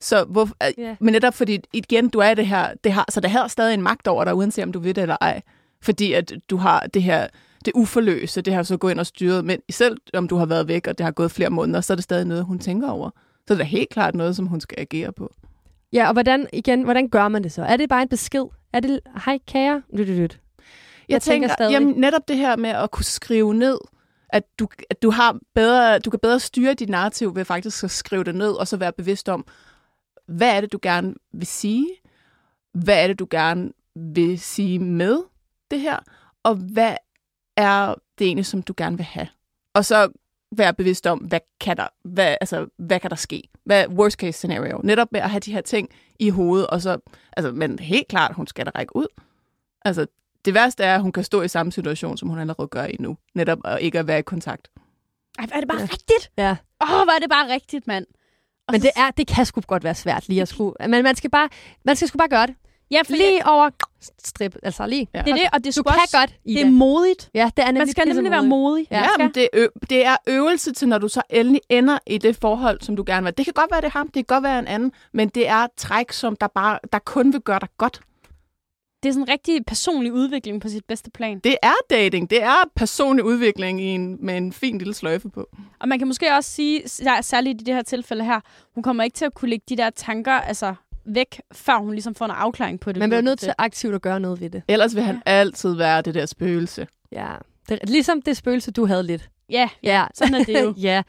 Så 0.00 0.24
hvor, 0.24 0.48
Ja. 0.78 0.96
Men 1.00 1.12
netop 1.12 1.34
fordi, 1.34 1.58
igen, 1.72 2.08
du 2.08 2.18
er 2.18 2.34
det 2.34 2.46
her, 2.46 2.74
det 2.84 2.92
har, 2.92 3.04
så 3.10 3.20
der 3.20 3.28
har 3.28 3.48
stadig 3.48 3.74
en 3.74 3.82
magt 3.82 4.08
over 4.08 4.24
dig, 4.24 4.34
uanset 4.34 4.64
om 4.64 4.72
du 4.72 4.78
ved 4.78 4.94
det 4.94 5.02
eller 5.02 5.16
ej. 5.20 5.42
Fordi 5.82 6.12
at 6.12 6.32
du 6.50 6.56
har 6.56 6.80
det 6.94 7.02
her, 7.02 7.26
det 7.64 7.72
uforløse, 7.76 8.40
det 8.42 8.54
har 8.54 8.62
så 8.62 8.76
gået 8.76 8.90
ind 8.90 9.00
og 9.00 9.06
styret, 9.06 9.44
men 9.44 9.60
selv 9.70 9.96
om 10.14 10.28
du 10.28 10.36
har 10.36 10.46
været 10.46 10.68
væk, 10.68 10.86
og 10.86 10.98
det 10.98 11.04
har 11.04 11.10
gået 11.10 11.30
flere 11.30 11.50
måneder, 11.50 11.80
så 11.80 11.92
er 11.92 11.94
det 11.94 12.04
stadig 12.04 12.26
noget, 12.26 12.44
hun 12.44 12.58
tænker 12.58 12.90
over. 12.90 13.10
Så 13.48 13.54
det 13.54 13.60
er 13.60 13.64
helt 13.64 13.90
klart 13.90 14.14
noget, 14.14 14.36
som 14.36 14.46
hun 14.46 14.60
skal 14.60 14.80
agere 14.80 15.12
på. 15.12 15.32
Ja, 15.92 16.06
og 16.06 16.12
hvordan, 16.12 16.46
igen, 16.52 16.82
hvordan 16.82 17.08
gør 17.08 17.28
man 17.28 17.42
det 17.42 17.52
så? 17.52 17.62
Er 17.62 17.76
det 17.76 17.88
bare 17.88 18.02
en 18.02 18.08
besked? 18.08 18.44
Er 18.72 18.80
det, 18.80 19.00
hej 19.24 19.38
kære? 19.48 19.82
Lyt, 19.92 20.06
lyt, 20.06 20.16
lyt. 20.16 20.38
Jeg, 21.12 21.22
tænker 21.22 21.48
tænker, 21.48 21.54
stadig- 21.54 21.72
jamen, 21.72 21.94
netop 22.00 22.28
det 22.28 22.36
her 22.36 22.56
med 22.56 22.70
at 22.70 22.90
kunne 22.90 23.04
skrive 23.04 23.54
ned, 23.54 23.78
at 24.28 24.44
du, 24.58 24.68
at 24.90 25.02
du, 25.02 25.10
har 25.10 25.38
bedre, 25.54 25.98
du 25.98 26.10
kan 26.10 26.20
bedre 26.20 26.40
styre 26.40 26.74
dit 26.74 26.88
narrativ 26.88 27.34
ved 27.36 27.44
faktisk 27.44 27.84
at 27.84 27.90
skrive 27.90 28.24
det 28.24 28.34
ned, 28.34 28.52
og 28.52 28.68
så 28.68 28.76
være 28.76 28.92
bevidst 28.92 29.28
om, 29.28 29.46
hvad 30.26 30.56
er 30.56 30.60
det, 30.60 30.72
du 30.72 30.78
gerne 30.82 31.14
vil 31.32 31.46
sige? 31.46 31.88
Hvad 32.74 33.02
er 33.02 33.06
det, 33.06 33.18
du 33.18 33.26
gerne 33.30 33.70
vil 33.96 34.40
sige 34.40 34.78
med 34.78 35.22
det 35.70 35.80
her? 35.80 35.98
Og 36.42 36.54
hvad 36.54 36.96
er 37.56 37.94
det 38.18 38.26
egentlig, 38.26 38.46
som 38.46 38.62
du 38.62 38.74
gerne 38.76 38.96
vil 38.96 39.04
have? 39.06 39.28
Og 39.74 39.84
så 39.84 40.08
være 40.56 40.74
bevidst 40.74 41.06
om, 41.06 41.18
hvad 41.18 41.40
kan 41.60 41.76
der, 41.76 41.88
hvad, 42.04 42.36
altså, 42.40 42.66
hvad 42.78 43.00
kan 43.00 43.10
der 43.10 43.16
ske? 43.16 43.42
Hvad 43.64 43.88
worst 43.88 44.16
case 44.18 44.32
scenario? 44.32 44.80
Netop 44.84 45.12
med 45.12 45.20
at 45.20 45.30
have 45.30 45.40
de 45.40 45.52
her 45.52 45.60
ting 45.60 45.88
i 46.18 46.30
hovedet, 46.30 46.66
og 46.66 46.82
så, 46.82 46.98
altså, 47.36 47.52
men 47.52 47.78
helt 47.78 48.08
klart, 48.08 48.34
hun 48.34 48.46
skal 48.46 48.66
da 48.66 48.70
række 48.74 48.96
ud. 48.96 49.06
Altså, 49.84 50.06
det 50.44 50.54
værste 50.54 50.84
er, 50.84 50.94
at 50.94 51.02
hun 51.02 51.12
kan 51.12 51.24
stå 51.24 51.42
i 51.42 51.48
samme 51.48 51.72
situation, 51.72 52.16
som 52.16 52.28
hun 52.28 52.38
allerede 52.38 52.68
gør 52.68 52.84
i 52.84 52.96
nu. 53.00 53.16
Netop 53.34 53.58
at 53.64 53.80
ikke 53.80 53.98
at 53.98 54.06
være 54.06 54.18
i 54.18 54.22
kontakt. 54.22 54.68
Ej, 55.38 55.46
er 55.52 55.60
det 55.60 55.68
bare 55.68 55.78
Ja. 55.80 55.82
rigtigt? 55.92 56.30
Ja. 56.38 56.56
Åh, 56.82 56.92
oh, 56.92 57.00
er 57.00 57.18
det 57.20 57.30
bare 57.30 57.52
rigtigt, 57.52 57.86
mand. 57.86 58.06
Og 58.68 58.72
Men 58.72 58.80
så- 58.80 58.84
det, 58.86 59.02
er, 59.02 59.10
det 59.10 59.26
kan 59.26 59.46
sgu 59.46 59.60
godt 59.60 59.84
være 59.84 59.94
svært 59.94 60.28
lige 60.28 60.42
at 60.42 60.48
skulle... 60.48 60.74
Men 60.88 61.02
man 61.04 61.16
skal 61.16 61.30
bare, 61.30 61.48
man 61.84 61.96
skal 61.96 62.08
sgu 62.08 62.18
bare 62.18 62.28
gøre 62.28 62.46
det. 62.46 62.54
Ja, 62.90 63.02
for 63.06 63.12
Lige 63.12 63.46
over 63.46 63.70
strip, 64.24 64.56
altså 64.62 64.86
lige. 64.86 65.08
Ja. 65.14 65.22
det 65.22 65.30
er 65.30 65.34
det, 65.34 65.44
og 65.52 65.64
det 65.64 65.66
er 65.76 65.82
Du 65.82 65.82
kan 65.82 66.00
også, 66.02 66.18
godt, 66.18 66.34
Ida. 66.44 66.60
Det 66.60 66.66
er 66.66 66.70
modigt. 66.70 67.30
ja, 67.34 67.50
det 67.56 67.62
er 67.62 67.66
nemlig 67.66 67.80
Man 67.80 67.88
skal 67.88 68.08
nemlig 68.08 68.30
være 68.30 68.42
modigt. 68.42 68.50
modig. 68.50 68.86
Ja. 68.90 68.98
Ja, 69.02 69.08
men 69.18 69.30
det, 69.34 69.42
er 69.42 69.48
ø- 69.54 69.66
det 69.90 70.06
er 70.06 70.16
øvelse 70.28 70.72
til, 70.72 70.88
når 70.88 70.98
du 70.98 71.08
så 71.08 71.22
endelig 71.30 71.60
ender 71.68 71.98
i 72.06 72.18
det 72.18 72.36
forhold, 72.40 72.80
som 72.80 72.96
du 72.96 73.04
gerne 73.06 73.24
vil. 73.24 73.36
Det 73.38 73.46
kan 73.46 73.52
godt 73.54 73.70
være, 73.70 73.80
det 73.80 73.86
er 73.86 73.90
ham, 73.98 74.06
det 74.06 74.14
kan 74.14 74.24
godt 74.36 74.42
være 74.44 74.58
en 74.58 74.66
anden, 74.66 74.92
men 75.12 75.28
det 75.28 75.48
er 75.48 75.66
træk, 75.76 76.12
som 76.12 76.36
der, 76.36 76.46
bare, 76.46 76.78
der 76.92 76.98
kun 76.98 77.32
vil 77.32 77.40
gøre 77.40 77.58
dig 77.60 77.68
godt. 77.78 78.00
Det 79.02 79.08
er 79.08 79.12
sådan 79.12 79.22
en 79.24 79.28
rigtig 79.28 79.66
personlig 79.66 80.12
udvikling 80.12 80.60
på 80.60 80.68
sit 80.68 80.84
bedste 80.84 81.10
plan. 81.10 81.38
Det 81.38 81.56
er 81.62 81.72
dating. 81.90 82.30
Det 82.30 82.42
er 82.42 82.56
personlig 82.76 83.24
udvikling 83.24 83.80
i 83.80 83.84
en, 83.84 84.16
med 84.20 84.36
en 84.36 84.52
fin 84.52 84.78
lille 84.78 84.94
sløjfe 84.94 85.28
på. 85.28 85.48
Og 85.80 85.88
man 85.88 85.98
kan 85.98 86.08
måske 86.08 86.34
også 86.36 86.50
sige, 86.50 86.82
sær- 86.88 87.20
særligt 87.20 87.60
i 87.60 87.64
det 87.64 87.74
her 87.74 87.82
tilfælde 87.82 88.24
her, 88.24 88.40
hun 88.74 88.82
kommer 88.82 89.04
ikke 89.04 89.14
til 89.14 89.24
at 89.24 89.34
kunne 89.34 89.50
lægge 89.50 89.64
de 89.68 89.76
der 89.76 89.90
tanker 89.90 90.32
altså, 90.32 90.74
væk, 91.04 91.40
før 91.52 91.76
hun 91.78 91.90
ligesom 91.92 92.14
får 92.14 92.24
en 92.24 92.30
afklaring 92.30 92.80
på 92.80 92.92
det. 92.92 92.98
Man 92.98 93.10
bliver 93.10 93.20
nødt 93.22 93.38
til 93.38 93.52
aktivt 93.58 93.94
at 93.94 94.02
gøre 94.02 94.20
noget 94.20 94.40
ved 94.40 94.50
det. 94.50 94.62
Ellers 94.68 94.94
vil 94.94 95.02
han 95.02 95.22
altid 95.26 95.74
være 95.74 96.02
det 96.02 96.14
der 96.14 96.26
spøgelse. 96.26 96.86
Ja. 97.12 97.28
Det, 97.68 97.78
er 97.82 97.86
ligesom 97.86 98.22
det 98.22 98.36
spøgelse, 98.36 98.70
du 98.70 98.86
havde 98.86 99.02
lidt. 99.02 99.28
Ja, 99.50 99.68
Ja, 99.82 100.04
sådan 100.14 100.34
er 100.34 100.44
det 100.44 100.62
jo. 100.62 100.74
ja. 100.88 101.02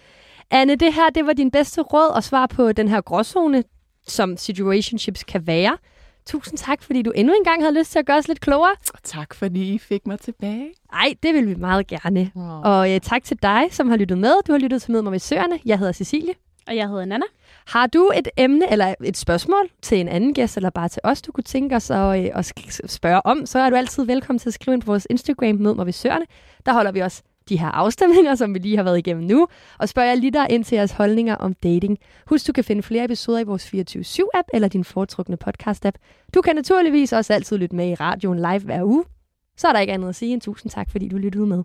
Anne, 0.51 0.75
det 0.75 0.93
her 0.93 1.09
det 1.09 1.25
var 1.25 1.33
din 1.33 1.51
bedste 1.51 1.81
råd 1.81 2.09
og 2.15 2.23
svar 2.23 2.47
på 2.47 2.71
den 2.71 2.87
her 2.87 3.01
gråzone, 3.01 3.63
som 4.07 4.37
situationships 4.37 5.23
kan 5.23 5.47
være. 5.47 5.77
Tusind 6.25 6.57
tak, 6.57 6.83
fordi 6.83 7.01
du 7.01 7.11
endnu 7.11 7.33
en 7.33 7.43
gang 7.43 7.61
havde 7.61 7.79
lyst 7.79 7.91
til 7.91 7.99
at 7.99 8.05
gøre 8.05 8.17
os 8.17 8.27
lidt 8.27 8.41
klogere. 8.41 8.75
Og 8.93 8.99
tak, 9.03 9.33
fordi 9.33 9.73
I 9.73 9.77
fik 9.77 10.07
mig 10.07 10.19
tilbage. 10.19 10.71
Ej, 10.93 11.13
det 11.23 11.33
vil 11.33 11.47
vi 11.47 11.55
meget 11.55 11.87
gerne. 11.87 12.31
Oh. 12.35 12.59
Og 12.59 12.93
øh, 12.93 13.01
tak 13.01 13.23
til 13.23 13.37
dig, 13.41 13.63
som 13.71 13.89
har 13.89 13.97
lyttet 13.97 14.17
med. 14.17 14.33
Du 14.47 14.51
har 14.51 14.59
lyttet 14.59 14.81
til 14.81 14.91
Mød 14.91 15.01
mig 15.01 15.11
ved 15.11 15.19
Søerne. 15.19 15.59
Jeg 15.65 15.79
hedder 15.79 15.93
Cecilie. 15.93 16.33
Og 16.67 16.75
jeg 16.75 16.87
hedder 16.87 17.05
Nana. 17.05 17.25
Har 17.67 17.87
du 17.87 18.11
et 18.15 18.27
emne 18.37 18.71
eller 18.71 18.95
et 19.03 19.17
spørgsmål 19.17 19.69
til 19.81 19.99
en 19.99 20.07
anden 20.07 20.33
gæst, 20.33 20.57
eller 20.57 20.69
bare 20.69 20.89
til 20.89 21.01
os, 21.03 21.21
du 21.21 21.31
kunne 21.31 21.43
tænke 21.43 21.75
os 21.75 21.91
at, 21.91 22.23
øh, 22.23 22.29
at 22.33 22.53
spørge 22.87 23.25
om, 23.25 23.45
så 23.45 23.59
er 23.59 23.69
du 23.69 23.75
altid 23.75 24.05
velkommen 24.05 24.39
til 24.39 24.49
at 24.49 24.53
skrive 24.53 24.73
ind 24.73 24.81
på 24.81 24.85
vores 24.85 25.07
Instagram, 25.09 25.55
Mød 25.55 25.75
mig 25.75 25.85
ved 25.85 25.93
Søerne. 25.93 26.25
Der 26.65 26.73
holder 26.73 26.91
vi 26.91 26.99
også 26.99 27.21
de 27.49 27.59
her 27.59 27.67
afstemninger, 27.67 28.35
som 28.35 28.53
vi 28.53 28.59
lige 28.59 28.77
har 28.77 28.83
været 28.83 28.97
igennem 28.97 29.23
nu, 29.23 29.47
og 29.79 29.89
spørger 29.89 30.09
jeg 30.09 30.17
lige 30.17 30.31
der 30.31 30.47
ind 30.47 30.63
til 30.63 30.75
jeres 30.75 30.91
holdninger 30.91 31.35
om 31.35 31.53
dating. 31.53 31.97
Husk, 32.27 32.47
du 32.47 32.53
kan 32.53 32.63
finde 32.63 32.83
flere 32.83 33.05
episoder 33.05 33.39
i 33.39 33.43
vores 33.43 33.73
24-7-app 33.73 34.47
eller 34.53 34.67
din 34.67 34.83
foretrukne 34.83 35.37
podcast-app. 35.47 36.27
Du 36.33 36.41
kan 36.41 36.55
naturligvis 36.55 37.13
også 37.13 37.33
altid 37.33 37.57
lytte 37.57 37.75
med 37.75 37.89
i 37.89 37.95
radioen 37.95 38.37
live 38.37 38.59
hver 38.59 38.83
uge. 38.83 39.03
Så 39.57 39.67
er 39.67 39.73
der 39.73 39.79
ikke 39.79 39.93
andet 39.93 40.09
at 40.09 40.15
sige 40.15 40.33
end 40.33 40.41
tusind 40.41 40.71
tak, 40.71 40.91
fordi 40.91 41.07
du 41.07 41.17
lyttede 41.17 41.47
med. 41.47 41.63